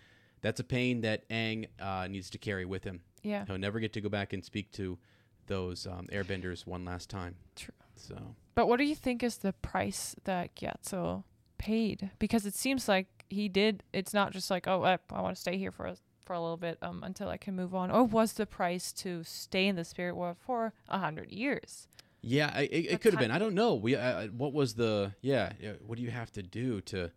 That's 0.41 0.59
a 0.59 0.63
pain 0.63 1.01
that 1.01 1.27
Aang 1.29 1.67
uh, 1.79 2.07
needs 2.07 2.29
to 2.31 2.37
carry 2.37 2.65
with 2.65 2.83
him. 2.83 3.01
Yeah. 3.23 3.45
He'll 3.47 3.57
never 3.57 3.79
get 3.79 3.93
to 3.93 4.01
go 4.01 4.09
back 4.09 4.31
and 4.33 4.45
speak 4.45 4.71
to 4.73 4.99
those 5.47 5.87
um, 5.87 6.07
airbenders 6.11 6.67
one 6.67 6.85
last 6.85 7.09
time. 7.09 7.35
True. 7.55 7.73
So 7.95 8.35
But 8.53 8.67
what 8.67 8.77
do 8.77 8.83
you 8.83 8.95
think 8.95 9.23
is 9.23 9.37
the 9.37 9.53
price 9.53 10.15
that 10.25 10.55
Gyatso 10.55 11.23
paid? 11.57 12.11
Because 12.19 12.45
it 12.45 12.53
seems 12.53 12.87
like 12.87 13.07
he 13.29 13.49
did. 13.49 13.83
It's 13.93 14.13
not 14.13 14.31
just 14.31 14.49
like, 14.51 14.67
oh, 14.67 14.83
I, 14.83 14.97
I 15.11 15.21
want 15.21 15.35
to 15.35 15.41
stay 15.41 15.57
here 15.57 15.71
for 15.71 15.85
a, 15.85 15.97
for 16.25 16.33
a 16.33 16.41
little 16.41 16.57
bit 16.57 16.77
um, 16.81 17.03
until 17.03 17.29
I 17.29 17.37
can 17.37 17.55
move 17.55 17.73
on. 17.75 17.91
Or 17.91 18.03
was 18.03 18.33
the 18.33 18.45
price 18.45 18.91
to 18.93 19.23
stay 19.23 19.67
in 19.67 19.75
the 19.75 19.85
spirit 19.85 20.15
world 20.15 20.37
for 20.39 20.73
a 20.89 20.99
hundred 20.99 21.31
years? 21.31 21.87
yeah, 22.25 22.51
I, 22.53 22.61
it, 22.61 22.85
it 22.93 23.01
could 23.01 23.13
have 23.13 23.19
been. 23.19 23.29
I 23.29 23.37
don't 23.37 23.53
know. 23.53 23.75
We 23.75 23.95
uh, 23.95 24.27
what 24.27 24.51
was 24.51 24.73
the 24.73 25.13
yeah? 25.21 25.53
What 25.85 25.97
do 25.97 26.03
you 26.03 26.09
have 26.09 26.31
to 26.31 26.41
do 26.41 26.81
to 26.81 27.11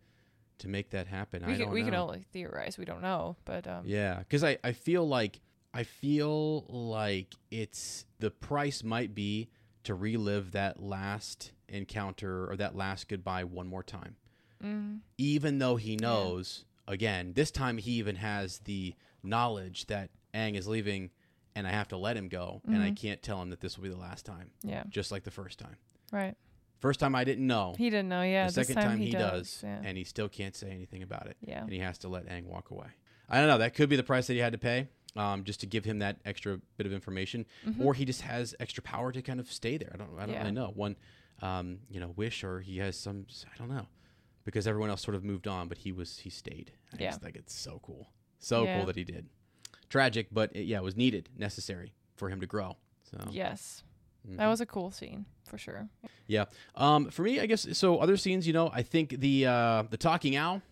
to 0.58 0.68
make 0.68 0.90
that 0.90 1.06
happen? 1.06 1.44
We 1.46 1.54
I 1.54 1.56
can 1.56 1.70
we 1.70 1.80
know. 1.80 1.86
can 1.86 1.94
only 1.94 2.26
theorize. 2.30 2.76
We 2.76 2.84
don't 2.84 3.00
know. 3.00 3.36
But 3.46 3.66
um, 3.66 3.84
Yeah, 3.86 4.18
because 4.18 4.44
I, 4.44 4.58
I 4.62 4.72
feel 4.72 5.08
like 5.08 5.40
I 5.72 5.84
feel 5.84 6.66
like 6.68 7.34
it's 7.50 8.04
the 8.18 8.30
price 8.30 8.84
might 8.84 9.14
be 9.14 9.48
to 9.84 9.94
relive 9.94 10.52
that 10.52 10.82
last 10.82 11.52
encounter 11.68 12.50
or 12.50 12.56
that 12.56 12.76
last 12.76 13.08
goodbye 13.08 13.44
one 13.44 13.66
more 13.66 13.82
time. 13.82 14.16
Mhm. 14.62 15.00
Even 15.18 15.58
though 15.58 15.76
he 15.76 15.96
knows, 15.96 16.64
again, 16.86 17.32
this 17.34 17.50
time 17.50 17.78
he 17.78 17.92
even 17.92 18.16
has 18.16 18.58
the 18.60 18.94
knowledge 19.22 19.86
that 19.86 20.10
Aang 20.34 20.54
is 20.56 20.66
leaving 20.66 21.10
and 21.54 21.66
I 21.66 21.70
have 21.70 21.88
to 21.88 21.96
let 21.96 22.16
him 22.16 22.28
go 22.28 22.62
and 22.66 22.82
I 22.82 22.92
can't 22.92 23.22
tell 23.22 23.42
him 23.42 23.50
that 23.50 23.60
this 23.60 23.76
will 23.76 23.82
be 23.84 23.88
the 23.90 23.96
last 23.96 24.24
time, 24.24 24.50
yeah, 24.62 24.84
just 24.88 25.10
like 25.10 25.24
the 25.24 25.30
first 25.30 25.58
time. 25.58 25.76
right. 26.12 26.36
First 26.80 27.00
time 27.00 27.16
I 27.16 27.24
didn't 27.24 27.44
know. 27.44 27.74
He 27.76 27.90
didn't 27.90 28.08
know. 28.08 28.22
Yeah, 28.22 28.46
the 28.46 28.52
second 28.52 28.76
time, 28.76 28.98
he, 28.98 29.06
he 29.06 29.10
does, 29.12 29.62
Yeah. 29.64 29.80
and 29.82 29.98
he 29.98 30.04
still 30.04 30.28
can't 30.28 30.54
say 30.54 30.70
anything 30.70 31.02
about 31.02 31.26
it 31.26 31.36
yeah. 31.44 31.60
and 31.62 31.72
he 31.72 31.80
has 31.80 31.98
to 31.98 32.08
let 32.08 32.26
Aang 32.28 32.44
walk 32.44 32.70
away. 32.70 32.86
I 33.28 33.38
don't 33.38 33.48
know. 33.48 33.58
That 33.58 33.74
could 33.74 33.88
be 33.88 33.96
the 33.96 34.04
price 34.04 34.28
that 34.28 34.34
he 34.34 34.38
had 34.38 34.52
to 34.52 34.58
pay, 34.58 34.86
um, 35.16 35.42
just 35.42 35.58
to 35.60 35.66
give 35.66 35.84
him 35.84 35.98
that 35.98 36.18
extra 36.24 36.60
bit 36.76 36.86
of 36.86 36.92
information, 36.92 37.46
or 37.80 37.94
he 37.94 38.04
just 38.04 38.20
has 38.22 38.54
extra 38.60 38.80
power 38.84 39.10
to 39.10 39.20
kind 39.22 39.40
of 39.40 39.50
stay 39.50 39.76
there. 39.76 39.90
I 39.92 39.96
don't. 39.96 40.10
I 40.16 40.20
don't 40.20 40.20
Mm-hmm. 40.20 40.32
Yeah. 40.34 40.38
really 40.38 40.52
know. 40.52 40.70
One, 40.76 40.96
um, 41.42 41.80
you 41.90 41.98
know, 41.98 42.12
wish, 42.14 42.44
or 42.44 42.60
he 42.60 42.78
has 42.78 42.96
some. 42.96 43.26
I 43.52 43.58
don't 43.58 43.68
know, 43.70 43.86
because 44.48 44.66
everyone 44.66 44.88
else 44.88 45.02
sort 45.02 45.14
of 45.14 45.22
moved 45.22 45.46
on, 45.46 45.68
but 45.68 45.76
he 45.76 45.92
was 45.92 46.20
he 46.20 46.30
stayed. 46.30 46.72
I 46.94 47.02
Yeah. 47.02 47.08
just 47.10 47.20
think 47.20 47.36
it's 47.36 47.54
so 47.54 47.80
cool, 47.82 48.08
so 48.38 48.64
Yeah. 48.64 48.78
cool 48.78 48.86
that 48.86 48.96
he 48.96 49.04
did. 49.04 49.28
Tragic, 49.90 50.28
but 50.32 50.54
it, 50.56 50.64
yeah, 50.64 50.78
it 50.78 50.82
was 50.82 50.96
needed, 50.96 51.28
necessary 51.36 51.92
for 52.16 52.30
him 52.30 52.40
to 52.40 52.46
grow. 52.46 52.78
So 53.10 53.18
Yes, 53.30 53.82
mhm. 54.26 54.38
that 54.38 54.46
was 54.46 54.62
a 54.62 54.66
cool 54.66 54.90
scene 54.90 55.26
for 55.44 55.58
sure. 55.58 55.90
Yeah. 56.26 56.46
Um, 56.74 57.10
for 57.10 57.22
me, 57.22 57.40
I 57.40 57.44
guess 57.46 57.76
so. 57.76 57.98
Other 57.98 58.16
scenes, 58.16 58.46
you 58.46 58.54
know, 58.54 58.70
I 58.72 58.82
think 58.82 59.10
the 59.20 59.44
uh, 59.44 59.82
the 59.90 59.98
talking 59.98 60.34
owl, 60.34 60.62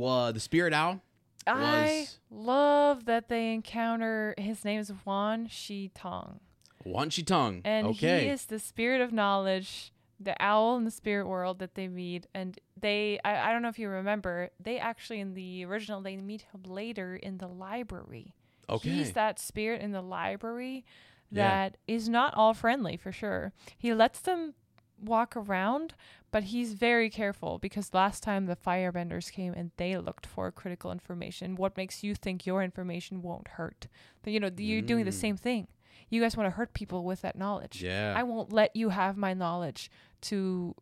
uh, 0.00 0.30
the 0.30 0.40
spirit 0.40 0.72
owl. 0.72 1.02
I 1.48 2.06
love 2.30 3.06
that 3.06 3.28
they 3.28 3.52
encounter. 3.52 4.34
His 4.38 4.64
name 4.64 4.78
is 4.78 4.92
Wan 5.04 5.48
Shi 5.48 5.90
Tong. 5.94 6.38
Wan 6.84 7.10
Shi 7.10 7.22
Tong. 7.24 7.60
And 7.64 7.88
okay. 7.88 8.24
he 8.24 8.30
is 8.30 8.46
the 8.46 8.58
spirit 8.60 9.00
of 9.00 9.12
knowledge, 9.12 9.92
the 10.18 10.34
owl 10.42 10.76
in 10.76 10.84
the 10.84 10.90
spirit 10.90 11.26
world 11.26 11.58
that 11.58 11.74
they 11.74 11.88
meet. 11.88 12.26
And 12.34 12.58
they, 12.80 13.18
I, 13.24 13.48
I 13.48 13.52
don't 13.52 13.62
know 13.62 13.68
if 13.68 13.78
you 13.78 13.88
remember, 13.88 14.50
they 14.58 14.78
actually, 14.78 15.20
in 15.20 15.34
the 15.34 15.64
original, 15.64 16.00
they 16.00 16.16
meet 16.16 16.42
him 16.52 16.62
later 16.64 17.16
in 17.16 17.38
the 17.38 17.48
library. 17.48 18.34
Okay. 18.68 18.88
He's 18.90 19.12
that 19.12 19.38
spirit 19.38 19.80
in 19.82 19.92
the 19.92 20.00
library 20.02 20.84
Yeah. 21.30 21.48
that 21.50 21.76
is 21.86 22.08
not 22.08 22.34
all 22.34 22.54
friendly 22.54 22.96
for 22.96 23.12
sure. 23.12 23.52
He 23.76 23.92
lets 23.94 24.20
them 24.20 24.54
walk 24.98 25.36
around, 25.36 25.94
but 26.30 26.44
he's 26.44 26.72
very 26.72 27.10
careful 27.10 27.58
because 27.58 27.92
last 27.92 28.22
time 28.22 28.46
the 28.46 28.56
firebenders 28.56 29.30
came 29.30 29.52
and 29.52 29.70
they 29.76 29.96
looked 29.98 30.24
for 30.26 30.50
critical 30.50 30.90
information. 30.90 31.54
What 31.54 31.76
makes 31.76 32.02
you 32.02 32.14
think 32.14 32.46
your 32.46 32.62
information 32.62 33.20
won't 33.22 33.48
hurt? 33.48 33.86
That 34.22 34.30
you 34.30 34.40
know, 34.40 34.50
you're 34.56 34.80
doing 34.82 35.04
the 35.04 35.10
Mm. 35.10 35.14
same 35.20 35.36
thing. 35.36 35.68
You 36.08 36.20
guys 36.20 36.36
want 36.36 36.46
to 36.46 36.56
hurt 36.56 36.72
people 36.72 37.04
with 37.04 37.22
that 37.22 37.36
knowledge. 37.36 37.82
Yeah. 37.82 38.14
I 38.16 38.22
won't 38.22 38.52
let 38.52 38.74
you 38.76 38.90
have 38.90 39.16
my 39.16 39.34
knowledge 39.34 39.90
to 40.22 40.74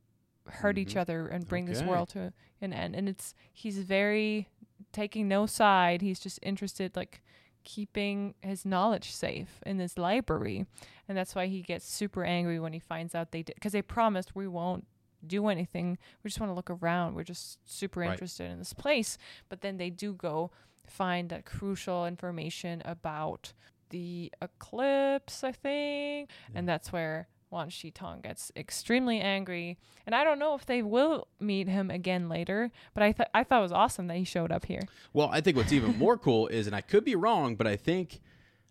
hurt 0.46 0.76
each 0.76 0.94
Mhm. 0.94 1.00
other 1.00 1.26
and 1.28 1.46
bring 1.48 1.64
this 1.64 1.82
world 1.82 2.10
to 2.10 2.32
an 2.60 2.72
end. 2.72 2.94
And 2.94 3.08
it's 3.08 3.34
he's 3.52 3.78
very 3.78 4.48
taking 4.92 5.26
no 5.28 5.46
side. 5.46 6.02
He's 6.02 6.20
just 6.20 6.38
interested 6.42 6.94
like 6.96 7.22
keeping 7.62 8.34
his 8.42 8.66
knowledge 8.66 9.10
safe 9.10 9.60
in 9.64 9.78
this 9.78 9.96
library. 9.96 10.66
And 11.08 11.16
that's 11.16 11.34
why 11.34 11.46
he 11.46 11.62
gets 11.62 11.86
super 11.86 12.22
angry 12.22 12.60
when 12.60 12.74
he 12.74 12.78
finds 12.78 13.14
out 13.14 13.30
they 13.30 13.42
did 13.42 13.54
because 13.54 13.72
they 13.72 13.80
promised 13.82 14.34
we 14.36 14.46
won't 14.46 14.86
do 15.26 15.48
anything. 15.48 15.96
We 16.22 16.28
just 16.28 16.38
want 16.38 16.50
to 16.50 16.54
look 16.54 16.68
around. 16.68 17.14
We're 17.14 17.24
just 17.24 17.58
super 17.66 18.00
Right. 18.00 18.10
interested 18.10 18.50
in 18.50 18.58
this 18.58 18.74
place. 18.74 19.16
But 19.48 19.62
then 19.62 19.78
they 19.78 19.88
do 19.88 20.12
go 20.12 20.50
find 20.86 21.30
that 21.30 21.46
crucial 21.46 22.04
information 22.06 22.82
about 22.84 23.54
the 23.90 24.32
eclipse, 24.40 25.44
I 25.44 25.52
think. 25.52 26.30
And 26.54 26.68
that's 26.68 26.92
where 26.92 27.28
Wan 27.50 27.68
Shi 27.68 27.90
Tong 27.90 28.20
gets 28.20 28.50
extremely 28.56 29.20
angry. 29.20 29.78
And 30.06 30.14
I 30.14 30.24
don't 30.24 30.38
know 30.38 30.54
if 30.54 30.66
they 30.66 30.82
will 30.82 31.28
meet 31.40 31.68
him 31.68 31.90
again 31.90 32.28
later, 32.28 32.70
but 32.94 33.02
I, 33.02 33.12
th- 33.12 33.28
I 33.32 33.44
thought 33.44 33.60
it 33.60 33.62
was 33.62 33.72
awesome 33.72 34.08
that 34.08 34.16
he 34.16 34.24
showed 34.24 34.50
up 34.50 34.66
here. 34.66 34.82
Well, 35.12 35.28
I 35.32 35.40
think 35.40 35.56
what's 35.56 35.72
even 35.72 35.96
more 35.98 36.18
cool 36.18 36.48
is, 36.48 36.66
and 36.66 36.74
I 36.74 36.80
could 36.80 37.04
be 37.04 37.14
wrong, 37.14 37.54
but 37.54 37.66
I 37.66 37.76
think, 37.76 38.20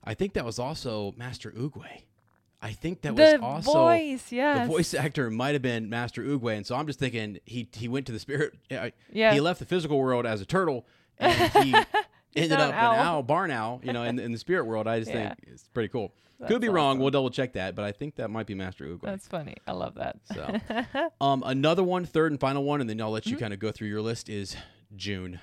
I 0.03 0.14
think 0.14 0.34
that 0.34 0.43
was 0.45 0.59
also 0.59 1.14
Master 1.18 1.51
Oogway. 1.51 2.03
I 2.61 2.72
think 2.72 3.01
that 3.01 3.14
was 3.14 3.32
the 3.34 3.41
also 3.41 3.74
voice, 3.74 4.32
yes. 4.32 4.66
the 4.68 4.72
voice 4.74 4.93
actor 4.93 5.30
might 5.30 5.51
have 5.51 5.61
been 5.61 5.89
Master 5.89 6.24
Oogway, 6.24 6.55
and 6.55 6.66
so 6.66 6.76
I'm 6.76 6.88
just 6.88 6.97
thinking 6.97 7.39
he 7.45 7.68
he 7.74 7.89
went 7.89 8.05
to 8.05 8.14
the 8.14 8.20
spirit. 8.20 8.53
uh, 8.72 8.91
Yeah. 9.11 9.34
He 9.34 9.41
left 9.41 9.59
the 9.59 9.66
physical 9.66 9.99
world 9.99 10.26
as 10.26 10.39
a 10.39 10.45
turtle, 10.45 10.86
and 11.20 11.51
he 11.66 11.76
ended 12.36 12.59
up 12.59 12.69
an 12.73 12.79
an 12.79 12.86
owl. 12.86 12.95
owl, 12.95 13.23
barn 13.23 13.51
owl. 13.51 13.81
You 13.84 13.93
know, 13.93 14.03
in, 14.03 14.19
in 14.19 14.31
the 14.31 14.38
spirit 14.38 14.65
world. 14.65 14.88
I 14.88 14.99
just 14.99 15.11
Yeah. 15.11 15.29
think 15.36 15.39
it's 15.53 15.67
pretty 15.69 15.89
cool. 15.89 16.13
That's 16.39 16.51
could 16.51 16.61
be 16.61 16.69
wrong. 16.69 16.99
We'll 16.99 17.11
double 17.11 17.29
check 17.29 17.53
that, 17.53 17.75
but 17.75 17.86
I 17.86 17.91
think 17.91 18.15
that 18.15 18.29
might 18.29 18.47
be 18.47 18.53
Master 18.55 18.86
Oogway. 18.86 19.03
That's 19.03 19.27
funny. 19.27 19.55
I 19.67 19.71
love 19.71 19.95
that. 19.95 20.17
So, 20.34 21.09
um, 21.25 21.43
another 21.45 21.84
one, 21.84 22.05
third 22.05 22.31
and 22.31 22.39
final 22.39 22.63
one, 22.63 22.81
and 22.81 22.89
then 22.89 22.99
I'll 23.01 23.11
let 23.11 23.23
Mm-hmm. 23.23 23.31
you 23.31 23.38
kind 23.38 23.53
of 23.53 23.59
go 23.59 23.71
through 23.71 23.88
your 23.88 24.01
list. 24.01 24.29
Is 24.29 24.55
June? 24.95 25.39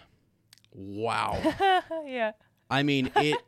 Wow. 0.72 1.38
yeah. 2.07 2.32
I 2.70 2.82
mean 2.82 3.11
it. 3.16 3.38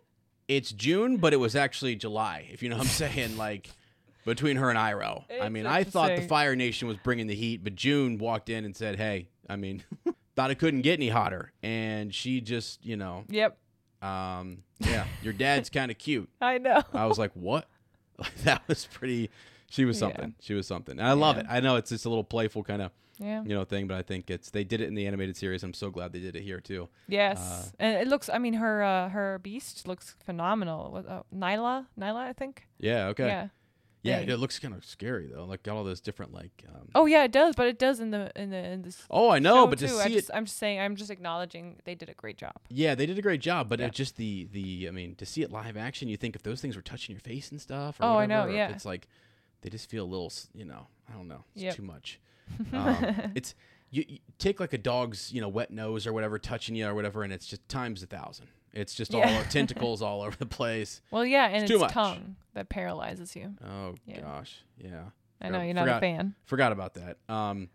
It's 0.48 0.72
June, 0.72 1.16
but 1.18 1.32
it 1.32 1.36
was 1.36 1.54
actually 1.56 1.94
July. 1.96 2.48
If 2.50 2.62
you 2.62 2.68
know 2.68 2.76
what 2.76 2.82
I'm 2.86 2.88
saying, 2.90 3.36
like 3.36 3.70
between 4.24 4.56
her 4.56 4.70
and 4.70 4.78
Iroh. 4.78 5.24
I 5.40 5.48
mean, 5.48 5.66
I 5.66 5.84
thought 5.84 6.14
the. 6.16 6.22
Fire 6.22 6.56
Nation 6.56 6.88
was 6.88 6.96
bringing 6.98 7.26
the 7.26 7.34
heat, 7.34 7.62
but 7.62 7.74
June 7.74 8.18
walked 8.18 8.48
in 8.48 8.64
and 8.64 8.74
said, 8.76 8.96
"Hey, 8.96 9.28
I 9.48 9.56
mean, 9.56 9.82
thought 10.36 10.50
it 10.50 10.58
couldn't 10.58 10.82
get 10.82 10.94
any 10.98 11.08
hotter," 11.08 11.52
and 11.62 12.14
she 12.14 12.40
just, 12.40 12.84
you 12.84 12.96
know, 12.96 13.24
Yep. 13.28 13.56
um, 14.02 14.62
yeah, 14.80 15.06
your 15.22 15.32
dad's 15.32 15.70
kind 15.78 15.90
of 15.90 15.98
cute. 15.98 16.28
I 16.40 16.58
know. 16.58 16.82
I 16.92 17.06
was 17.06 17.18
like, 17.18 17.32
what? 17.34 17.68
that 18.44 18.62
was 18.68 18.86
pretty. 18.86 19.30
She 19.70 19.84
was 19.84 19.96
Yeah. 19.96 20.08
something. 20.08 20.34
She 20.40 20.54
was 20.54 20.66
something. 20.66 20.98
And 20.98 21.08
I 21.08 21.12
love 21.12 21.36
Yeah. 21.36 21.42
it. 21.42 21.46
I 21.50 21.60
know 21.60 21.76
it's 21.76 21.90
just 21.90 22.04
a 22.04 22.08
little 22.08 22.24
playful 22.24 22.62
kind 22.62 22.82
of 22.82 22.90
Yeah. 23.18 23.42
you 23.42 23.50
know 23.54 23.64
thing, 23.64 23.86
but 23.86 23.96
I 23.96 24.02
think 24.02 24.30
it's 24.30 24.50
they 24.50 24.64
did 24.64 24.80
it 24.82 24.88
in 24.88 24.94
the 24.94 25.06
animated 25.06 25.36
series. 25.36 25.62
I'm 25.62 25.72
so 25.74 25.90
glad 25.90 26.12
they 26.12 26.20
did 26.20 26.36
it 26.36 26.42
here 26.42 26.60
too. 26.60 26.88
Yes. 27.08 27.38
Uh, 27.40 27.70
and 27.78 27.96
it 27.96 28.06
looks 28.08 28.28
I 28.28 28.38
mean 28.38 28.54
her 28.54 28.82
uh, 28.82 29.08
her 29.08 29.38
beast 29.38 29.88
looks 29.88 30.14
phenomenal. 30.24 31.04
Uh, 31.08 31.22
Nyla? 31.34 31.86
Nyla, 31.98 32.16
I 32.16 32.32
think. 32.34 32.66
Yeah. 32.78 33.06
Okay. 33.08 33.26
Yeah. 33.26 33.48
Yeah. 34.02 34.18
Dang. 34.18 34.28
It 34.30 34.36
looks 34.38 34.58
kind 34.58 34.74
of 34.74 34.84
scary 34.84 35.28
though. 35.32 35.44
Like 35.44 35.62
got 35.62 35.76
all 35.76 35.84
those 35.84 36.00
different 36.00 36.32
like. 36.34 36.64
Um, 36.68 36.88
Oh 36.94 37.06
yeah, 37.06 37.22
it 37.24 37.32
does, 37.32 37.54
but 37.54 37.66
it 37.68 37.78
does 37.78 38.00
in 38.00 38.10
the 38.10 38.32
in 38.34 38.50
the 38.50 38.56
in 38.56 38.82
this 38.82 39.02
oh, 39.10 39.30
I 39.30 39.38
know, 39.38 39.66
but 39.66 39.78
to 39.78 39.86
too. 39.88 39.96
I 39.98 40.06
see 40.08 40.14
just, 40.14 40.30
it. 40.30 40.34
I'm 40.34 40.44
just 40.44 40.58
saying 40.58 40.80
I'm 40.80 40.96
just 40.96 41.10
acknowledging 41.10 41.76
they 41.84 41.94
did 41.94 42.08
a 42.08 42.14
great 42.14 42.36
job. 42.36 42.54
Yeah, 42.68 42.94
they 42.94 43.06
did 43.06 43.18
a 43.18 43.22
great 43.22 43.40
job, 43.40 43.68
but 43.68 43.78
Yeah. 43.80 43.86
it 43.86 43.92
just 43.92 44.16
the 44.16 44.48
the 44.52 44.88
I 44.88 44.90
mean 44.90 45.14
to 45.16 45.26
see 45.26 45.42
it 45.42 45.52
live 45.52 45.76
action, 45.76 46.08
you 46.08 46.16
think 46.16 46.34
if 46.34 46.42
those 46.42 46.60
things 46.60 46.74
were 46.76 46.82
touching 46.82 47.12
your 47.14 47.20
face 47.20 47.50
and 47.52 47.60
stuff. 47.60 48.00
Or 48.00 48.04
Oh, 48.04 48.08
I 48.10 48.14
whatever, 48.26 48.48
know, 48.48 48.54
yeah. 48.54 48.70
It's 48.70 48.84
like 48.84 49.06
they 49.60 49.70
just 49.70 49.88
feel 49.88 50.04
a 50.04 50.10
little, 50.10 50.32
you 50.54 50.64
know, 50.64 50.88
I 51.08 51.12
don't 51.14 51.28
know, 51.28 51.44
it's 51.54 51.62
Yep. 51.64 51.76
too 51.76 51.82
much. 51.82 52.20
Um, 52.72 53.32
it's 53.34 53.54
you, 53.90 54.04
you 54.08 54.18
take 54.38 54.58
like 54.58 54.72
a 54.72 54.78
dog's 54.78 55.32
you 55.32 55.40
know 55.40 55.48
wet 55.48 55.70
nose 55.70 56.06
or 56.06 56.12
whatever 56.12 56.38
touching 56.38 56.74
you 56.74 56.86
or 56.86 56.94
whatever, 56.94 57.22
and 57.22 57.32
it's 57.32 57.46
just 57.46 57.66
times 57.68 58.02
a 58.02 58.06
thousand. 58.06 58.48
It's 58.72 58.94
just 58.94 59.12
Yeah. 59.12 59.38
all 59.38 59.44
tentacles 59.50 60.02
all 60.02 60.22
over 60.22 60.36
the 60.36 60.46
place. 60.46 61.00
Well, 61.10 61.24
yeah, 61.26 61.46
and 61.48 61.64
It's 61.64 61.72
it's, 61.82 61.92
tongue 61.92 62.36
that 62.54 62.68
paralyzes 62.68 63.36
you. 63.36 63.54
Oh 63.64 63.94
Yeah. 64.06 64.20
gosh, 64.20 64.62
yeah. 64.78 65.04
I 65.40 65.48
know 65.48 65.60
you're 65.62 65.74
not 65.74 65.88
a 65.88 65.98
fan. 66.00 66.34
Forgot 66.44 66.72
about 66.72 66.94
that. 66.94 67.18
Um, 67.28 67.68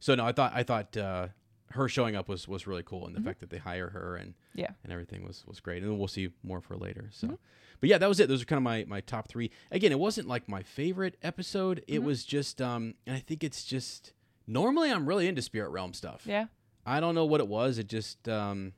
so 0.00 0.14
no, 0.14 0.26
I 0.26 0.32
thought 0.32 0.52
I 0.54 0.62
thought 0.62 0.96
uh, 0.96 1.28
her 1.70 1.88
showing 1.88 2.14
up 2.14 2.28
was 2.28 2.46
was 2.46 2.66
really 2.66 2.82
cool, 2.84 3.00
Mm-hmm. 3.06 3.16
and 3.16 3.24
the 3.24 3.28
fact 3.28 3.40
that 3.40 3.50
they 3.50 3.58
hire 3.58 3.88
her 3.90 4.16
and 4.16 4.34
Yeah. 4.54 4.70
and 4.84 4.92
everything 4.92 5.24
was 5.24 5.44
was 5.46 5.58
great. 5.60 5.82
And 5.82 5.90
then 5.90 5.98
we'll 5.98 6.08
see 6.08 6.28
more 6.42 6.60
for 6.60 6.76
later. 6.76 7.08
So, 7.12 7.26
Mm-hmm. 7.28 7.36
but 7.80 7.88
yeah, 7.88 7.98
that 7.98 8.08
was 8.08 8.20
it. 8.20 8.28
Those 8.28 8.42
are 8.42 8.44
kind 8.44 8.58
of 8.58 8.62
my 8.62 8.84
my 8.86 9.00
top 9.00 9.28
three. 9.28 9.50
Again, 9.70 9.90
it 9.90 9.98
wasn't 9.98 10.28
like 10.28 10.48
my 10.48 10.62
favorite 10.62 11.16
episode. 11.22 11.82
It 11.88 11.96
Mm-hmm. 11.96 12.04
was 12.06 12.24
just, 12.24 12.60
um, 12.60 12.94
and 13.06 13.16
I 13.16 13.20
think 13.20 13.42
it's 13.42 13.64
just 13.64 14.12
normally 14.46 14.90
I'm 14.92 15.06
really 15.06 15.26
into 15.26 15.40
spirit 15.42 15.70
realm 15.70 15.94
stuff. 15.94 16.22
Yeah. 16.26 16.46
I 16.86 17.00
don't 17.00 17.14
know 17.14 17.24
what 17.24 17.40
it 17.40 17.48
was. 17.48 17.78
It 17.78 17.88
just, 17.88 18.28
um, 18.28 18.74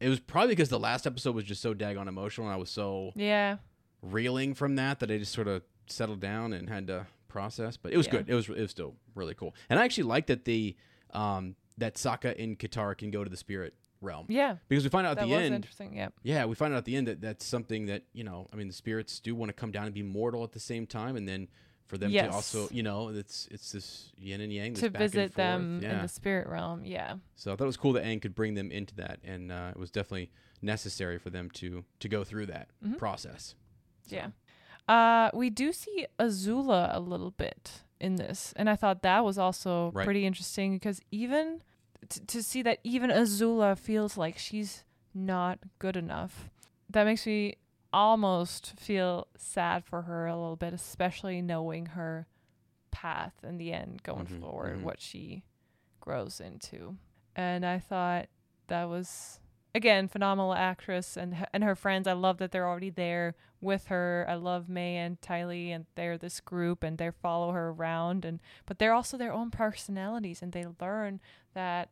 it 0.00 0.08
was 0.08 0.20
probably 0.20 0.52
because 0.54 0.68
the 0.68 0.78
last 0.78 1.06
episode 1.06 1.34
was 1.34 1.44
just 1.44 1.62
so 1.62 1.74
daggone 1.74 2.08
emotional, 2.08 2.46
and 2.46 2.54
I 2.54 2.58
was 2.58 2.70
so 2.70 3.12
Yeah. 3.14 3.58
reeling 4.02 4.54
from 4.54 4.76
that 4.76 5.00
that 5.00 5.10
I 5.10 5.18
just 5.18 5.32
sort 5.32 5.48
of 5.48 5.62
settled 5.86 6.20
down 6.20 6.52
and 6.52 6.68
had 6.68 6.86
to 6.88 7.06
process. 7.28 7.76
But 7.76 7.92
it 7.92 7.96
was 7.96 8.06
Yeah. 8.06 8.12
good. 8.12 8.28
It 8.30 8.34
was 8.34 8.48
it 8.48 8.60
was 8.60 8.70
still 8.70 8.96
really 9.14 9.34
cool, 9.34 9.54
and 9.68 9.78
I 9.78 9.84
actually 9.84 10.04
like 10.04 10.26
that 10.26 10.44
the 10.44 10.76
um, 11.12 11.56
that 11.78 11.94
Sokka 11.94 12.34
and 12.42 12.58
Katara 12.58 12.96
can 12.96 13.10
go 13.10 13.22
to 13.24 13.30
the 13.30 13.36
spirit 13.36 13.74
realm 14.02 14.26
Yeah. 14.28 14.56
because 14.68 14.84
we 14.84 14.90
find 14.90 15.06
out 15.06 15.12
at 15.12 15.16
That 15.18 15.26
the 15.26 15.32
was 15.34 15.42
end. 15.42 15.54
interesting. 15.54 15.94
Yeah. 15.96 16.08
Yeah, 16.22 16.44
we 16.44 16.54
find 16.54 16.74
out 16.74 16.78
at 16.78 16.84
the 16.84 16.96
end 16.96 17.06
that 17.08 17.20
that's 17.20 17.44
something 17.44 17.86
that 17.86 18.04
you 18.12 18.24
know. 18.24 18.48
I 18.52 18.56
mean, 18.56 18.66
the 18.66 18.72
spirits 18.74 19.20
do 19.20 19.34
want 19.34 19.48
to 19.48 19.52
come 19.54 19.70
down 19.72 19.86
and 19.86 19.94
be 19.94 20.02
mortal 20.02 20.44
at 20.44 20.52
the 20.52 20.60
same 20.60 20.86
time, 20.86 21.16
and 21.16 21.26
then 21.28 21.48
for 21.86 21.98
them 21.98 22.10
Yes. 22.10 22.28
to 22.28 22.32
also, 22.34 22.68
you 22.70 22.82
know, 22.82 23.08
it's 23.08 23.48
it's 23.50 23.72
this 23.72 24.12
yin 24.18 24.40
and 24.40 24.52
yang. 24.52 24.72
This 24.72 24.80
To 24.82 24.90
back 24.90 25.02
and 25.02 25.10
visit 25.12 25.34
them 25.34 25.80
Yeah. 25.82 25.96
in 25.96 26.02
the 26.02 26.08
spirit 26.08 26.48
realm. 26.48 26.84
Yeah. 26.84 27.16
So 27.36 27.52
I 27.52 27.56
thought 27.56 27.64
it 27.64 27.66
was 27.66 27.76
cool 27.76 27.92
that 27.94 28.04
Aang 28.04 28.20
could 28.20 28.34
bring 28.34 28.54
them 28.54 28.70
into 28.70 28.94
that, 28.96 29.20
and 29.24 29.50
uh, 29.52 29.70
it 29.74 29.78
was 29.78 29.90
definitely 29.90 30.30
necessary 30.62 31.18
for 31.18 31.30
them 31.30 31.50
to 31.50 31.84
to 32.00 32.08
go 32.08 32.24
through 32.24 32.46
that 32.46 32.68
Mm-hmm. 32.84 32.94
process. 32.94 33.54
So, 34.08 34.16
Yeah. 34.16 34.30
Uh, 34.88 35.30
we 35.34 35.50
do 35.50 35.72
see 35.72 36.06
Azula 36.18 36.94
a 36.94 37.00
little 37.00 37.32
bit 37.32 37.82
in 38.00 38.16
this, 38.16 38.52
and 38.56 38.70
I 38.70 38.76
thought 38.76 39.02
that 39.02 39.24
was 39.24 39.36
also 39.38 39.90
Right. 39.92 40.04
pretty 40.04 40.24
interesting 40.26 40.74
because 40.74 41.00
even 41.10 41.62
t- 42.08 42.20
to 42.26 42.42
see 42.42 42.62
that 42.62 42.78
even 42.84 43.10
Azula 43.10 43.76
feels 43.76 44.16
like 44.16 44.38
she's 44.38 44.84
not 45.12 45.58
good 45.80 45.96
enough, 45.96 46.50
that 46.90 47.04
makes 47.04 47.26
me 47.26 47.56
almost 47.92 48.78
feel 48.78 49.28
sad 49.36 49.84
for 49.84 50.02
her 50.02 50.26
a 50.26 50.36
little 50.36 50.56
bit, 50.56 50.72
especially 50.72 51.40
knowing 51.42 51.86
her 51.86 52.26
path 52.90 53.34
in 53.42 53.58
the 53.58 53.72
end 53.72 54.02
going 54.02 54.26
Mhm, 54.26 54.40
forward, 54.40 54.78
mhm. 54.78 54.82
what 54.82 55.00
she 55.00 55.42
grows 56.00 56.40
into. 56.40 56.96
And 57.34 57.64
I 57.66 57.78
thought 57.78 58.26
that 58.68 58.84
was 58.84 59.40
again 59.74 60.08
phenomenal 60.08 60.54
actress 60.54 61.16
and 61.16 61.46
and 61.52 61.62
her 61.62 61.74
friends. 61.76 62.06
I 62.08 62.12
love 62.14 62.38
that 62.38 62.50
they're 62.52 62.66
already 62.68 62.90
there 62.90 63.34
with 63.60 63.86
her. 63.86 64.24
I 64.28 64.34
love 64.34 64.68
Mai 64.68 64.80
and 64.80 65.20
Ty 65.20 65.44
Lee 65.46 65.70
and 65.72 65.86
they're 65.94 66.16
this 66.18 66.40
group 66.40 66.82
and 66.82 66.96
they 66.98 67.10
follow 67.10 67.52
her 67.52 67.68
around 67.70 68.24
and 68.24 68.40
but 68.64 68.78
they're 68.78 68.92
also 68.94 69.16
their 69.18 69.32
own 69.32 69.50
personalities 69.50 70.40
and 70.42 70.52
they 70.52 70.64
learn 70.80 71.20
that 71.54 71.90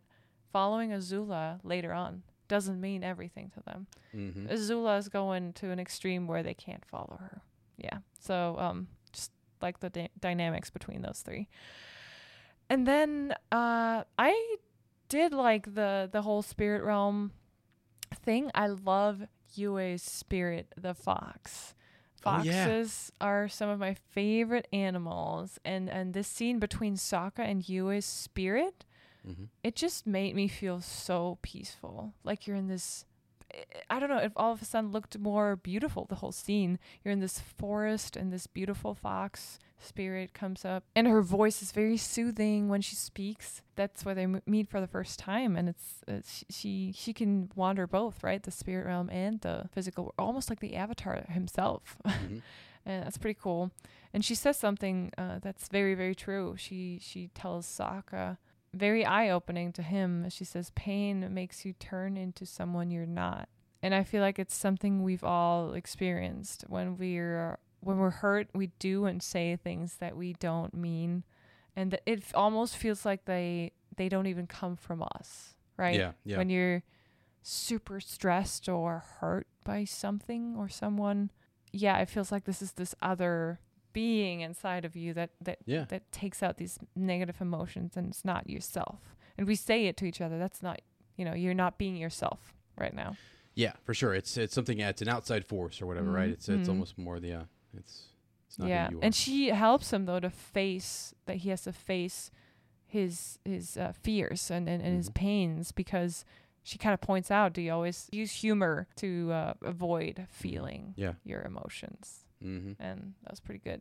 following 0.52 0.90
Azula 0.90 1.60
later 1.62 1.92
on 1.92 2.22
doesn't 2.48 2.80
mean 2.80 3.02
everything 3.04 3.50
to 3.54 3.60
them. 3.64 3.86
mhm. 4.14 4.48
Azula 4.50 4.98
is 4.98 5.08
going 5.08 5.52
to 5.54 5.70
an 5.70 5.78
extreme 5.78 6.26
where 6.26 6.42
they 6.42 6.54
can't 6.54 6.84
follow 6.84 7.16
her. 7.20 7.42
Yeah. 7.76 7.98
So 8.20 8.56
um 8.58 8.88
just 9.12 9.32
like 9.62 9.80
the 9.80 9.90
dy- 9.90 10.10
dynamics 10.20 10.70
between 10.70 11.02
those 11.02 11.20
three. 11.24 11.48
And 12.70 12.86
then 12.86 13.34
uh 13.52 14.04
I 14.18 14.56
did 15.08 15.32
like 15.32 15.74
the 15.74 16.08
the 16.10 16.22
whole 16.22 16.42
spirit 16.42 16.82
realm 16.82 17.32
thing. 18.14 18.50
I 18.54 18.68
love 18.68 19.22
Yue's 19.54 20.02
spirit, 20.02 20.72
the 20.76 20.94
fox. 20.94 21.74
Oh, 22.26 22.40
yeah. 22.42 22.64
Foxes 22.64 23.12
are 23.20 23.48
some 23.48 23.68
of 23.68 23.78
my 23.78 23.94
favorite 23.94 24.66
animals 24.72 25.58
and 25.64 25.90
and 25.90 26.14
this 26.14 26.26
scene 26.28 26.58
between 26.58 26.94
Sokka 26.96 27.40
and 27.40 27.68
Yue's 27.68 28.06
spirit 28.06 28.84
Mhm. 29.26 29.48
it 29.62 29.74
just 29.76 30.06
made 30.06 30.34
me 30.34 30.48
feel 30.48 30.80
so 30.80 31.38
peaceful. 31.42 32.12
Like 32.24 32.46
you're 32.46 32.56
in 32.56 32.68
this 32.68 33.04
I 33.88 34.00
don't 34.00 34.08
know, 34.08 34.18
it 34.18 34.32
all 34.34 34.52
of 34.52 34.60
a 34.62 34.64
sudden 34.64 34.90
looked 34.90 35.16
more 35.16 35.54
beautiful 35.54 36.06
the 36.06 36.16
whole 36.16 36.32
scene. 36.32 36.78
You're 37.04 37.12
in 37.12 37.20
this 37.20 37.38
forest 37.38 38.16
and 38.16 38.32
this 38.32 38.48
beautiful 38.48 38.94
fox 38.94 39.58
spirit 39.78 40.32
comes 40.34 40.64
up 40.64 40.82
and 40.96 41.06
her 41.06 41.22
voice 41.22 41.62
is 41.62 41.70
very 41.70 41.96
soothing 41.96 42.68
when 42.68 42.80
she 42.80 42.96
speaks. 42.96 43.62
That's 43.76 44.04
where 44.04 44.14
they 44.14 44.24
m- 44.24 44.42
meet 44.46 44.68
for 44.68 44.80
the 44.80 44.88
first 44.88 45.18
time 45.20 45.56
and 45.56 45.68
it's, 45.68 46.02
it's 46.08 46.44
she 46.50 46.92
she 46.96 47.12
can 47.12 47.50
wander 47.54 47.86
both, 47.86 48.24
right? 48.24 48.42
The 48.42 48.50
spirit 48.50 48.86
realm 48.86 49.08
and 49.10 49.40
the 49.42 49.68
physical 49.72 50.12
almost 50.18 50.50
like 50.50 50.58
the 50.60 50.74
avatar 50.74 51.24
himself. 51.28 51.96
Mhm. 52.04 52.42
and 52.86 53.04
that's 53.04 53.18
pretty 53.18 53.38
cool. 53.40 53.70
And 54.12 54.24
she 54.24 54.34
says 54.34 54.56
something 54.56 55.12
uh, 55.16 55.38
that's 55.40 55.68
very, 55.68 55.94
very 55.94 56.14
true. 56.16 56.56
She 56.58 56.98
she 57.00 57.28
tells 57.34 57.66
Sokka, 57.66 58.38
very 58.74 59.04
eye 59.04 59.30
opening 59.30 59.72
to 59.74 59.82
him. 59.82 60.28
She 60.30 60.44
says, 60.44 60.70
"Pain 60.74 61.32
makes 61.32 61.64
you 61.64 61.72
turn 61.74 62.16
into 62.16 62.44
someone 62.46 62.90
you're 62.90 63.06
not." 63.06 63.48
And 63.82 63.94
I 63.94 64.02
feel 64.02 64.22
like 64.22 64.38
it's 64.38 64.54
something 64.56 65.02
we've 65.02 65.24
all 65.24 65.74
experienced 65.74 66.64
when 66.68 66.96
we're 66.96 67.58
when 67.80 67.98
we're 67.98 68.10
hurt. 68.10 68.48
We 68.54 68.68
do 68.78 69.04
and 69.04 69.22
say 69.22 69.56
things 69.56 69.96
that 69.96 70.16
we 70.16 70.32
don't 70.34 70.72
mean, 70.74 71.24
and 71.76 71.90
that 71.90 72.02
it 72.06 72.20
f- 72.20 72.32
almost 72.34 72.76
feels 72.76 73.04
like 73.04 73.26
they 73.26 73.72
they 73.96 74.08
don't 74.08 74.26
even 74.26 74.46
come 74.46 74.76
from 74.76 75.02
us, 75.16 75.54
right? 75.76 75.98
Yeah, 75.98 76.12
yeah. 76.24 76.38
When 76.38 76.48
you're 76.50 76.82
super 77.42 78.00
stressed 78.00 78.68
or 78.68 79.04
hurt 79.20 79.46
by 79.64 79.84
something 79.84 80.56
or 80.56 80.68
someone, 80.68 81.30
yeah, 81.72 81.98
it 81.98 82.08
feels 82.08 82.32
like 82.32 82.44
this 82.44 82.62
is 82.62 82.72
this 82.72 82.94
other 83.02 83.60
being 83.94 84.42
inside 84.42 84.84
of 84.84 84.94
you 84.94 85.14
that 85.14 85.30
that 85.40 85.58
Yeah. 85.64 85.86
that 85.88 86.12
takes 86.12 86.42
out 86.42 86.58
these 86.58 86.78
negative 86.94 87.40
emotions 87.40 87.96
and 87.96 88.08
it's 88.08 88.24
not 88.24 88.50
yourself. 88.50 89.16
And 89.38 89.46
we 89.46 89.54
say 89.54 89.86
it 89.86 89.96
to 89.96 90.04
each 90.04 90.20
other. 90.20 90.38
That's 90.38 90.62
not, 90.62 90.82
you 91.16 91.24
know, 91.24 91.32
you're 91.34 91.54
not 91.54 91.78
being 91.78 91.96
yourself 91.96 92.52
right 92.76 92.92
now. 92.94 93.16
Yeah, 93.54 93.72
for 93.84 93.94
sure. 93.94 94.12
It's 94.14 94.36
it's 94.36 94.52
something. 94.54 94.78
Yeah, 94.80 94.90
it's 94.90 95.00
an 95.00 95.08
outside 95.08 95.46
force 95.46 95.80
or 95.80 95.86
whatever, 95.86 96.10
right? 96.10 96.28
It's 96.28 96.48
it's 96.48 96.66
Mhm. 96.68 96.72
almost 96.72 96.98
more 96.98 97.18
the. 97.20 97.32
Uh, 97.32 97.44
it's 97.76 98.08
it's 98.48 98.58
not 98.58 98.68
yeah. 98.68 98.86
who 98.88 98.92
you 98.96 98.98
are. 99.00 99.04
And 99.04 99.14
she 99.14 99.48
helps 99.48 99.92
him 99.92 100.04
though 100.06 100.20
to 100.20 100.28
face 100.30 101.14
that 101.26 101.36
he 101.38 101.48
has 101.50 101.62
to 101.62 101.72
face 101.72 102.30
his 102.86 103.38
his 103.44 103.76
uh, 103.76 103.92
fears 104.02 104.50
and 104.50 104.68
and, 104.68 104.82
and 104.82 104.96
his 104.96 105.08
Mhm. 105.10 105.14
pains 105.14 105.72
because 105.72 106.24
she 106.62 106.78
kind 106.78 106.94
of 106.94 107.00
points 107.00 107.30
out 107.30 107.52
do 107.52 107.60
you 107.60 107.72
always 107.72 108.08
use 108.12 108.32
humor 108.32 108.86
to 108.96 109.30
uh, 109.32 109.54
avoid 109.62 110.26
feeling 110.30 110.94
yeah. 110.96 111.14
your 111.24 111.42
emotions 111.42 112.23
Mm-hmm. 112.44 112.82
and 112.82 113.14
that 113.22 113.30
was 113.32 113.40
pretty 113.40 113.60
good. 113.64 113.80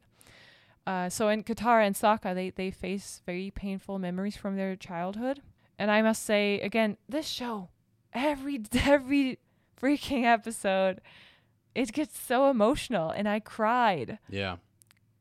Uh, 0.86 1.09
so 1.09 1.30
in 1.30 1.43
Katara 1.43 1.86
and 1.86 1.95
Sokka, 1.95 2.34
they 2.36 2.49
they 2.49 2.72
face 2.72 3.22
very 3.26 3.51
painful 3.51 3.99
memories 3.99 4.36
from 4.36 4.55
their 4.57 4.76
childhood, 4.76 5.41
and 5.80 5.89
I 5.91 6.01
must 6.01 6.24
say 6.24 6.59
again, 6.59 6.97
this 7.07 7.28
show, 7.28 7.70
every 8.14 8.61
every 8.86 9.39
freaking 9.82 10.24
episode, 10.26 10.99
it 11.76 11.91
gets 11.93 12.20
so 12.20 12.49
emotional, 12.49 13.09
and 13.11 13.28
I 13.30 13.39
cried 13.39 14.20
Yeah. 14.30 14.57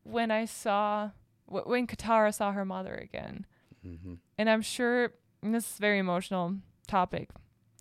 when 0.03 0.31
I 0.31 0.45
saw 0.47 1.11
wh- 1.47 1.67
when 1.67 1.87
Katara 1.87 2.35
saw 2.35 2.53
her 2.53 2.65
mother 2.65 2.95
again, 2.95 3.47
Mm-hmm. 3.87 4.15
and 4.39 4.49
I'm 4.51 4.63
sure 4.63 5.13
and 5.43 5.55
this 5.55 5.69
is 5.73 5.79
a 5.79 5.81
very 5.81 5.99
emotional 5.99 6.57
topic. 6.87 7.31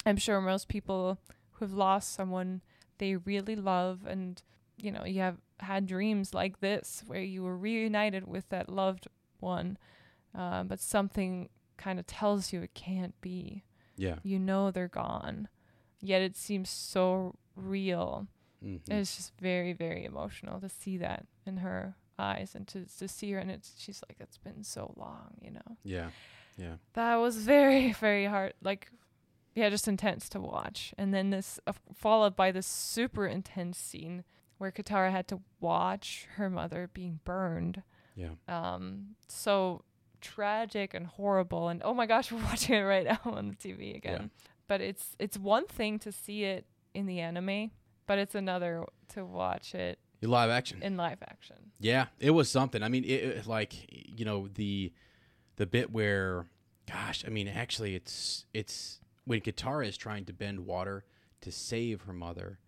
I'm 0.06 0.18
sure 0.18 0.42
most 0.42 0.68
people 0.68 1.20
who've 1.54 1.74
lost 1.74 2.14
someone 2.14 2.62
they 3.00 3.16
really 3.16 3.56
love 3.56 4.06
and 4.08 4.42
you 4.78 4.92
know, 4.92 5.06
you 5.06 5.22
have 5.22 5.38
had 5.62 5.86
dreams 5.88 6.34
like 6.34 6.60
this 6.60 7.04
where 7.08 7.22
you 7.22 7.44
were 7.44 7.58
reunited 7.58 8.28
with 8.28 8.48
that 8.50 8.70
loved 8.70 9.08
one, 9.40 9.78
uh, 10.38 10.64
but 10.64 10.80
something 10.80 11.50
kind 11.78 12.00
of 12.00 12.08
tells 12.08 12.52
you 12.54 12.62
it 12.62 12.74
can't 12.74 13.20
be. 13.22 13.64
Yeah. 13.98 14.16
You 14.24 14.40
know 14.40 14.72
they're 14.72 14.88
gone, 14.88 15.48
yet 16.00 16.22
it 16.22 16.36
seems 16.36 16.70
so 16.70 17.36
real. 17.56 18.28
Mm-hmm. 18.66 18.92
It's 18.92 19.16
just 19.16 19.34
very, 19.40 19.74
very 19.74 20.06
emotional 20.06 20.60
to 20.60 20.70
see 20.70 20.98
that 20.98 21.26
in 21.46 21.58
her 21.58 21.96
eyes 22.20 22.54
and 22.56 22.68
to 22.68 22.86
to 23.00 23.08
see 23.08 23.32
her, 23.32 23.40
and 23.40 23.50
it's 23.52 23.74
she's 23.78 24.02
like, 24.08 24.18
it's 24.20 24.38
been 24.38 24.64
so 24.64 24.94
long, 24.96 25.34
you 25.42 25.52
know 25.52 25.78
Yeah. 25.84 26.10
Yeah. 26.58 26.76
that 26.94 27.16
was 27.16 27.38
very 27.38 27.92
very 28.00 28.26
hard 28.26 28.54
like 28.62 28.92
yeah 29.56 29.70
just 29.70 29.88
intense 29.88 30.28
to 30.30 30.40
watch 30.40 30.94
and 30.98 31.14
then 31.14 31.30
this 31.30 31.60
uh, 31.66 31.72
followed 31.94 32.36
by 32.36 32.52
this 32.52 32.68
super 32.68 33.26
intense 33.26 33.78
scene 33.78 34.24
where 34.62 34.72
katara 34.72 35.10
had 35.12 35.28
to 35.28 35.42
watch 35.60 36.28
her 36.36 36.50
mother 36.50 36.88
being 36.94 37.20
burned 37.26 37.82
Yeah. 38.16 38.30
um 38.48 39.16
so 39.28 39.84
tragic 40.22 40.94
and 40.94 41.08
horrible 41.08 41.68
and 41.70 41.82
oh 41.84 41.94
my 41.96 42.06
gosh 42.06 42.32
we're 42.32 42.44
watching 42.44 42.76
it 42.76 42.82
right 42.82 43.06
now 43.08 43.20
on 43.26 43.48
the 43.50 43.56
tv 43.56 43.96
again 43.96 44.30
but 44.68 44.80
it's 44.82 45.16
it's 45.18 45.38
one 45.38 45.66
thing 45.66 45.98
to 46.00 46.12
see 46.12 46.44
it 46.44 46.66
in 46.94 47.08
the 47.08 47.20
anime 47.20 47.72
but 48.06 48.20
it's 48.20 48.36
another 48.36 48.86
to 49.10 49.26
watch 49.26 49.74
it 49.74 49.98
in 50.22 50.30
Live 50.30 50.52
action. 50.52 50.84
in 50.84 50.96
live 50.98 51.18
action 51.24 51.56
Yeah, 51.80 52.06
it 52.20 52.30
was 52.30 52.48
something. 52.48 52.84
I 52.84 52.90
mean, 52.90 53.04
it, 53.06 53.10
it 53.24 53.48
like 53.48 53.74
you 53.90 54.24
know 54.24 54.48
the 54.54 54.94
the 55.56 55.66
bit 55.66 55.92
where, 55.92 56.46
gosh, 56.88 57.24
I 57.26 57.30
mean, 57.30 57.48
actually, 57.48 57.96
it's 57.96 58.46
it's 58.54 59.00
when 59.26 59.42
Katara 59.42 59.88
is 59.88 59.98
trying 59.98 60.26
to 60.26 60.34
bend 60.34 60.60
water 60.68 61.06
to 61.42 61.52
save 61.52 62.02
her 62.04 62.14
mother, 62.14 62.60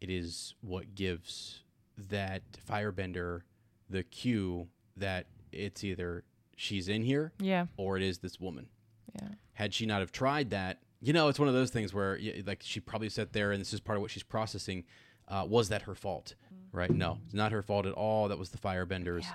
it 0.00 0.10
is 0.10 0.54
what 0.60 0.94
gives 0.96 1.60
that 1.96 2.42
firebender 2.68 3.42
the 3.88 4.02
cue 4.02 4.66
that 4.96 5.26
it's 5.52 5.84
either 5.84 6.24
she's 6.56 6.88
in 6.88 7.02
here 7.04 7.32
Yeah. 7.38 7.66
or 7.76 7.96
it 7.96 8.02
is 8.02 8.18
this 8.18 8.40
woman. 8.40 8.68
Yeah. 9.14 9.28
Had 9.52 9.72
she 9.74 9.86
not 9.86 10.00
have 10.00 10.10
tried 10.10 10.50
that, 10.50 10.80
you 11.00 11.12
know, 11.12 11.28
it's 11.28 11.38
one 11.38 11.46
of 11.48 11.54
those 11.54 11.70
things 11.70 11.94
where 11.94 12.18
like 12.46 12.60
she 12.64 12.80
probably 12.80 13.08
sat 13.08 13.32
there 13.32 13.52
and 13.52 13.60
this 13.60 13.72
is 13.72 13.78
part 13.80 13.96
of 13.96 14.02
what 14.02 14.10
she's 14.10 14.22
processing. 14.24 14.84
Uh, 15.28 15.44
was 15.48 15.68
that 15.68 15.82
her 15.82 15.94
fault? 15.94 16.34
Right? 16.72 16.90
No, 16.90 17.18
it's 17.24 17.34
not 17.34 17.52
her 17.52 17.62
fault 17.62 17.86
at 17.86 17.92
all. 17.92 18.28
That 18.28 18.38
was 18.38 18.50
the 18.50 18.58
firebender's. 18.58 19.26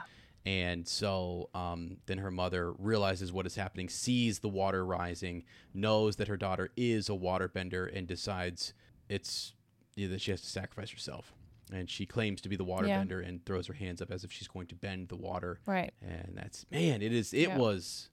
And 0.47 0.87
so 0.87 1.49
um, 1.53 1.97
then 2.05 2.19
her 2.19 2.31
mother 2.31 2.71
realizes 2.71 3.33
what 3.33 3.45
is 3.45 3.55
happening, 3.55 3.89
sees 3.89 4.39
the 4.39 4.47
water 4.47 4.85
rising, 4.85 5.43
knows 5.73 6.15
that 6.15 6.29
her 6.29 6.37
daughter 6.37 6.69
is 6.77 7.09
a 7.09 7.11
waterbender, 7.11 7.93
and 7.93 8.07
decides 8.07 8.73
it's 9.09 9.53
yeah, 9.97 10.07
that 10.07 10.21
she 10.21 10.31
has 10.31 10.39
to 10.39 10.47
sacrifice 10.47 10.89
herself. 10.91 11.33
And 11.73 11.89
she 11.89 12.05
claims 12.05 12.39
to 12.41 12.47
be 12.49 12.55
the 12.55 12.63
waterbender 12.63 13.27
and 13.27 13.45
throws 13.45 13.67
her 13.67 13.73
hands 13.73 14.01
up 14.01 14.09
as 14.09 14.23
if 14.23 14.31
she's 14.31 14.47
going 14.47 14.67
to 14.67 14.75
bend 14.75 15.09
the 15.09 15.17
water. 15.17 15.59
Right. 15.65 15.93
And 16.01 16.31
that's 16.37 16.65
man, 16.71 17.01
it 17.01 17.11
is. 17.11 17.33
It 17.33 17.49
Yeah. 17.49 17.57
was, 17.57 18.09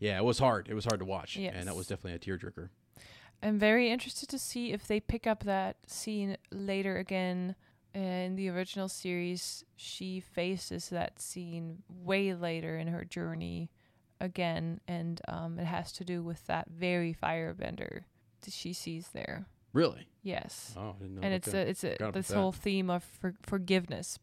yeah, 0.00 0.18
it 0.18 0.24
was 0.24 0.40
hard. 0.40 0.66
It 0.68 0.74
was 0.74 0.86
hard 0.86 0.98
to 0.98 1.06
watch, 1.06 1.36
and 1.36 1.68
that 1.68 1.76
was 1.76 1.86
definitely 1.86 2.14
a 2.14 2.18
tearjerker. 2.18 2.70
I'm 3.44 3.60
very 3.60 3.92
interested 3.92 4.28
to 4.30 4.40
see 4.40 4.72
if 4.72 4.88
they 4.88 4.98
pick 4.98 5.24
up 5.24 5.44
that 5.44 5.76
scene 5.86 6.36
later 6.50 6.96
again. 6.96 7.54
In 7.96 8.36
the 8.36 8.50
original 8.50 8.88
series, 8.88 9.64
she 9.74 10.20
faces 10.20 10.90
that 10.90 11.18
scene 11.18 11.82
way 11.88 12.34
later 12.34 12.76
in 12.76 12.88
her 12.88 13.06
journey 13.06 13.70
again, 14.20 14.80
and 14.86 15.18
um, 15.28 15.58
it 15.58 15.64
has 15.64 15.92
to 15.92 16.04
do 16.04 16.22
with 16.22 16.46
that 16.46 16.68
very 16.68 17.14
firebender 17.14 18.02
that 18.42 18.52
she 18.52 18.74
sees 18.74 19.08
there. 19.14 19.46
Really? 19.72 20.08
Yes, 20.22 20.74
Oh, 20.76 20.90
I 20.90 20.92
didn't 20.98 21.14
know. 21.14 21.20
and 21.22 21.32
it's 21.32 21.48
a 21.54 21.58
it's 21.68 21.84
a 21.84 21.96
this 22.12 22.28
that. 22.28 22.36
whole 22.36 22.52
theme 22.52 22.90
of 22.90 23.02
for, 23.02 23.34
forgiveness 23.42 24.18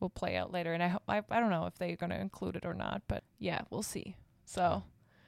will 0.00 0.10
play 0.10 0.36
out 0.36 0.50
later, 0.52 0.72
and 0.72 0.82
I, 0.82 0.88
ho- 0.88 1.02
I 1.06 1.22
I 1.30 1.38
don't 1.38 1.50
know 1.50 1.66
if 1.66 1.78
they're 1.78 1.94
gonna 1.96 2.18
include 2.18 2.56
it 2.56 2.64
or 2.66 2.74
not, 2.74 3.02
but 3.06 3.22
yeah, 3.38 3.60
we'll 3.70 3.82
see. 3.84 4.16
So, 4.44 4.82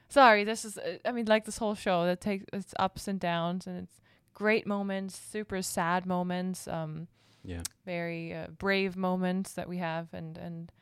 sorry, 0.08 0.42
this 0.42 0.64
is 0.64 0.76
uh, 0.76 0.98
I 1.04 1.12
mean 1.12 1.26
like 1.26 1.44
this 1.44 1.58
whole 1.58 1.76
show 1.76 2.04
that 2.06 2.20
takes 2.20 2.46
it's 2.52 2.74
ups 2.80 3.06
and 3.06 3.20
downs, 3.20 3.66
and 3.68 3.78
it's 3.78 4.00
great 4.34 4.66
moments, 4.66 5.16
super 5.16 5.62
sad 5.62 6.04
moments, 6.04 6.66
um, 6.68 7.06
yeah. 7.46 7.62
very 7.86 8.34
uh, 8.34 8.48
brave 8.58 8.96
moments 8.96 9.52
that 9.54 9.68
we 9.68 9.78
have, 9.78 10.08
and 10.12 10.36
and 10.36 10.72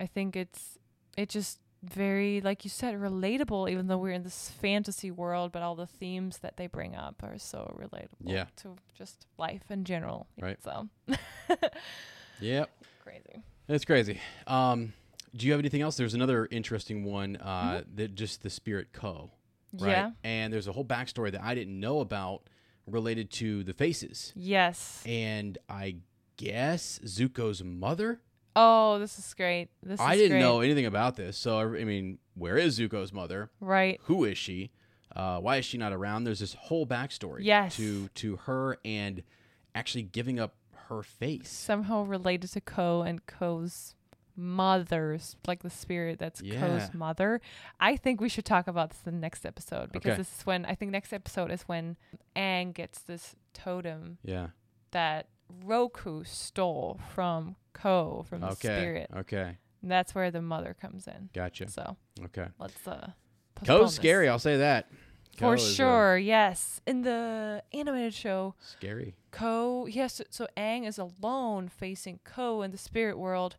I 0.00 0.06
think 0.06 0.34
it's 0.36 0.78
it 1.16 1.28
just 1.28 1.60
very 1.84 2.40
like 2.40 2.64
you 2.64 2.70
said 2.70 2.96
relatable 2.96 3.70
even 3.70 3.86
though 3.86 3.98
we're 3.98 4.10
in 4.12 4.24
this 4.24 4.50
fantasy 4.60 5.12
world 5.12 5.52
but 5.52 5.62
all 5.62 5.76
the 5.76 5.86
themes 5.86 6.38
that 6.38 6.56
they 6.56 6.66
bring 6.66 6.96
up 6.96 7.22
are 7.22 7.38
so 7.38 7.72
relatable 7.80 8.16
Yeah. 8.24 8.46
to 8.56 8.74
just 8.96 9.26
life 9.38 9.62
in 9.70 9.84
general 9.84 10.26
Right. 10.40 10.58
so 10.64 10.88
Yep. 12.40 12.70
crazy 13.04 13.42
it's 13.68 13.84
crazy. 13.84 14.18
Um, 14.46 14.92
do 15.36 15.44
you 15.46 15.52
have 15.52 15.60
anything 15.60 15.82
else? 15.82 15.96
There's 15.96 16.14
another 16.14 16.48
interesting 16.50 17.04
one. 17.04 17.36
Uh, 17.36 17.82
that 17.96 18.14
just 18.14 18.42
the 18.42 18.48
spirit 18.50 18.92
Ko. 18.92 19.30
Right? 19.74 19.80
Mm-hmm. 19.82 19.90
yeah 19.90 20.10
And 20.24 20.52
there's 20.52 20.66
a 20.68 20.72
whole 20.72 20.84
backstory 20.86 21.30
that 21.32 21.42
I 21.42 21.54
didn't 21.54 21.78
know 21.78 22.00
about 22.00 22.48
related 22.90 23.30
to 23.32 23.62
the 23.64 23.72
faces. 23.72 24.32
yes 24.36 25.02
And 25.06 25.58
I 25.68 25.96
guess 26.36 27.00
Zuko's 27.04 27.62
mother. 27.64 28.20
oh 28.56 28.98
this 28.98 29.18
is 29.18 29.34
great 29.34 29.68
this 29.82 30.00
I 30.00 30.14
is 30.14 30.18
didn't 30.20 30.38
great. 30.38 30.40
know 30.40 30.60
anything 30.60 30.86
about 30.86 31.16
this. 31.16 31.36
So 31.36 31.58
I 31.60 31.84
mean, 31.84 32.18
where 32.34 32.56
is 32.56 32.78
Zuko's 32.78 33.12
mother? 33.12 33.50
right 33.60 33.98
Who 34.04 34.24
is 34.24 34.38
she? 34.38 34.70
Uh, 35.14 35.38
why 35.40 35.56
is 35.56 35.64
she 35.64 35.78
not 35.78 35.92
around? 35.92 36.24
There's 36.24 36.40
this 36.40 36.54
whole 36.54 36.86
backstory 36.86 37.40
Yes. 37.42 37.76
to 37.76 38.08
to 38.08 38.36
her 38.46 38.78
and 38.84 39.22
actually 39.74 40.02
giving 40.02 40.38
up 40.38 40.54
her 40.88 41.02
face. 41.02 41.48
somehow 41.50 42.02
related 42.02 42.50
to 42.52 42.60
Ko 42.60 43.02
and 43.02 43.24
Ko's 43.26 43.94
mother's 44.38 45.36
like 45.46 45.62
the 45.62 45.70
spirit 45.70 46.18
that's 46.18 46.40
Yeah. 46.40 46.60
Ko's 46.60 46.94
mother. 46.94 47.40
I 47.80 47.96
think 47.96 48.20
we 48.20 48.28
should 48.28 48.44
talk 48.44 48.66
about 48.68 48.90
this 48.90 49.00
in 49.06 49.14
the 49.14 49.20
next 49.20 49.44
episode 49.44 49.92
because 49.92 50.10
Okay. 50.12 50.18
this 50.18 50.38
is 50.38 50.46
when 50.46 50.64
I 50.64 50.74
think 50.74 50.92
next 50.92 51.12
episode 51.12 51.50
is 51.50 51.62
when 51.62 51.96
Aang 52.36 52.72
gets 52.72 53.00
this 53.00 53.34
totem 53.52 54.18
Yeah. 54.22 54.48
that 54.92 55.26
Roku 55.64 56.24
stole 56.24 57.00
from 57.14 57.56
Ko 57.72 58.24
from 58.28 58.40
the 58.40 58.54
spirit. 58.54 59.10
Okay. 59.14 59.58
And 59.82 59.90
that's 59.90 60.14
where 60.14 60.30
the 60.30 60.42
mother 60.42 60.74
comes 60.80 61.06
in. 61.06 61.30
Gotcha. 61.34 61.68
So 61.68 61.96
Okay. 62.26 62.46
let's 62.58 62.86
uh 62.86 63.12
this. 63.62 63.94
scary. 63.94 64.28
I'll 64.28 64.38
say 64.38 64.56
that. 64.58 64.88
Ko 65.36 65.50
For 65.50 65.54
uh, 65.54 65.58
sure, 65.58 66.18
yes. 66.18 66.80
In 66.86 67.02
the 67.02 67.62
animated 67.72 68.12
show, 68.14 68.54
scary. 68.60 69.14
Ko, 69.30 69.86
yes. 69.86 70.20
so 70.30 70.48
Aang 70.56 70.84
is 70.86 70.98
alone 70.98 71.68
facing 71.68 72.18
Ko 72.24 72.62
in 72.62 72.72
the 72.72 72.78
spirit 72.78 73.16
world, 73.18 73.56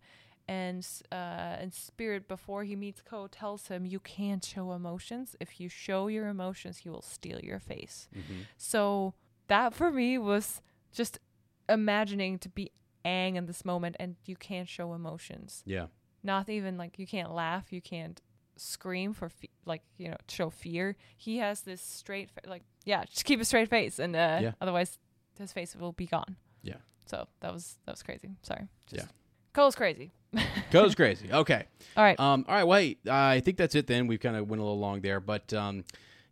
and 0.57 0.81
uh, 1.11 1.61
and 1.61 1.69
spirit 1.73 2.27
before 2.27 2.61
he 2.69 2.75
meets 2.75 3.01
Ko 3.09 3.27
tells 3.27 3.67
him 3.71 3.85
you 3.85 3.99
can't 4.17 4.43
show 4.53 4.65
emotions. 4.81 5.35
If 5.39 5.59
you 5.61 5.69
show 5.69 6.01
your 6.15 6.27
emotions, 6.35 6.75
he 6.83 6.89
will 6.89 7.03
steal 7.15 7.39
your 7.49 7.59
face. 7.59 8.07
Mhm. 8.15 8.39
So 8.57 9.13
that 9.47 9.73
for 9.73 9.89
me 9.91 10.17
was 10.17 10.61
just 10.99 11.19
imagining 11.67 12.39
to 12.39 12.49
be 12.49 12.71
Aang 13.05 13.35
in 13.35 13.45
this 13.45 13.63
moment, 13.63 13.95
and 13.99 14.15
you 14.25 14.35
can't 14.35 14.67
show 14.67 14.93
emotions. 14.93 15.63
Yeah. 15.65 15.87
Not 16.23 16.49
even 16.49 16.77
like 16.77 16.99
you 16.99 17.07
can't 17.07 17.31
laugh, 17.43 17.71
you 17.71 17.81
can't 17.81 18.21
scream 18.57 19.13
for 19.13 19.29
fe- 19.29 19.55
like 19.65 19.83
you 19.97 20.09
know 20.09 20.17
show 20.27 20.49
fear. 20.49 20.95
He 21.15 21.37
has 21.37 21.61
this 21.61 21.81
straight 21.81 22.29
fa- 22.31 22.49
like 22.49 22.63
yeah, 22.85 23.03
just 23.05 23.23
keep 23.25 23.39
a 23.39 23.45
straight 23.45 23.69
face, 23.69 23.99
and 23.99 24.15
uh, 24.15 24.39
Yeah. 24.41 24.51
otherwise 24.61 24.97
his 25.37 25.53
face 25.53 25.75
will 25.75 25.93
be 25.93 26.07
gone. 26.07 26.35
Yeah. 26.63 26.79
So 27.05 27.27
that 27.41 27.53
was 27.53 27.77
that 27.85 27.93
was 27.93 28.03
crazy. 28.03 28.29
Sorry. 28.41 28.67
Just, 28.87 29.03
Yeah. 29.05 29.11
Ko's 29.53 29.75
crazy. 29.75 30.11
Ko's 30.71 30.95
crazy. 30.95 31.31
Okay. 31.31 31.65
All 31.97 32.03
right. 32.03 32.19
Um, 32.19 32.45
all 32.47 32.55
right. 32.55 32.67
Wait. 32.67 32.99
Uh, 33.07 33.13
I 33.13 33.39
think 33.39 33.57
that's 33.57 33.75
it 33.75 33.87
then. 33.87 34.07
We've 34.07 34.19
kind 34.19 34.35
of 34.35 34.49
went 34.49 34.61
a 34.61 34.63
little 34.63 34.79
long 34.79 35.01
there, 35.01 35.19
but 35.19 35.51
um, 35.53 35.83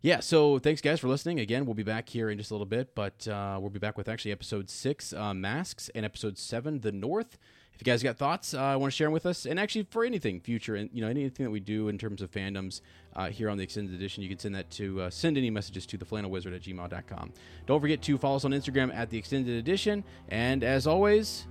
yeah. 0.02 0.20
So 0.20 0.58
thanks 0.58 0.80
guys 0.80 1.00
for 1.00 1.08
listening. 1.08 1.40
Again, 1.40 1.66
we'll 1.66 1.74
be 1.74 1.82
back 1.82 2.08
here 2.08 2.30
in 2.30 2.38
just 2.38 2.50
a 2.50 2.54
little 2.54 2.66
bit, 2.66 2.94
but 2.94 3.26
uh, 3.26 3.58
we'll 3.60 3.70
be 3.70 3.80
back 3.80 3.96
with 3.96 4.08
actually 4.08 4.32
episode 4.32 4.70
six, 4.70 5.12
uh, 5.12 5.34
masks, 5.34 5.90
and 5.94 6.04
episode 6.04 6.38
seven, 6.38 6.80
the 6.80 6.92
North. 6.92 7.38
If 7.74 7.86
you 7.86 7.92
guys 7.92 8.02
got 8.02 8.16
thoughts, 8.16 8.54
uh, 8.54 8.76
want 8.76 8.92
to 8.92 8.96
share 8.96 9.06
them 9.06 9.12
with 9.12 9.24
us, 9.24 9.46
and 9.46 9.60
actually 9.60 9.86
for 9.88 10.04
anything 10.04 10.40
future, 10.40 10.74
and 10.74 10.90
you 10.92 11.00
know 11.00 11.08
anything 11.08 11.44
that 11.44 11.50
we 11.50 11.60
do 11.60 11.86
in 11.86 11.96
terms 11.96 12.22
of 12.22 12.30
fandoms 12.30 12.80
uh, 13.14 13.28
here 13.28 13.48
on 13.48 13.56
the 13.56 13.62
extended 13.62 13.94
edition, 13.94 14.20
you 14.20 14.28
can 14.28 14.36
send 14.38 14.52
that 14.56 14.68
to 14.72 15.02
uh, 15.02 15.10
send 15.10 15.38
any 15.38 15.48
messages 15.48 15.86
to 15.86 15.96
theflannelwizard 15.96 16.56
at 16.56 16.62
gmail.com. 16.62 17.32
Don't 17.66 17.80
forget 17.80 18.02
to 18.02 18.18
follow 18.18 18.34
us 18.34 18.44
on 18.44 18.50
Instagram 18.50 18.92
at 18.92 19.10
the 19.10 19.18
extended 19.18 19.56
edition, 19.56 20.02
and 20.28 20.64
as 20.64 20.88
always, 20.88 21.46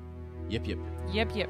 yip 0.49 0.67
yip. 0.67 0.79
Yep. 1.11 1.35
Yep. 1.35 1.49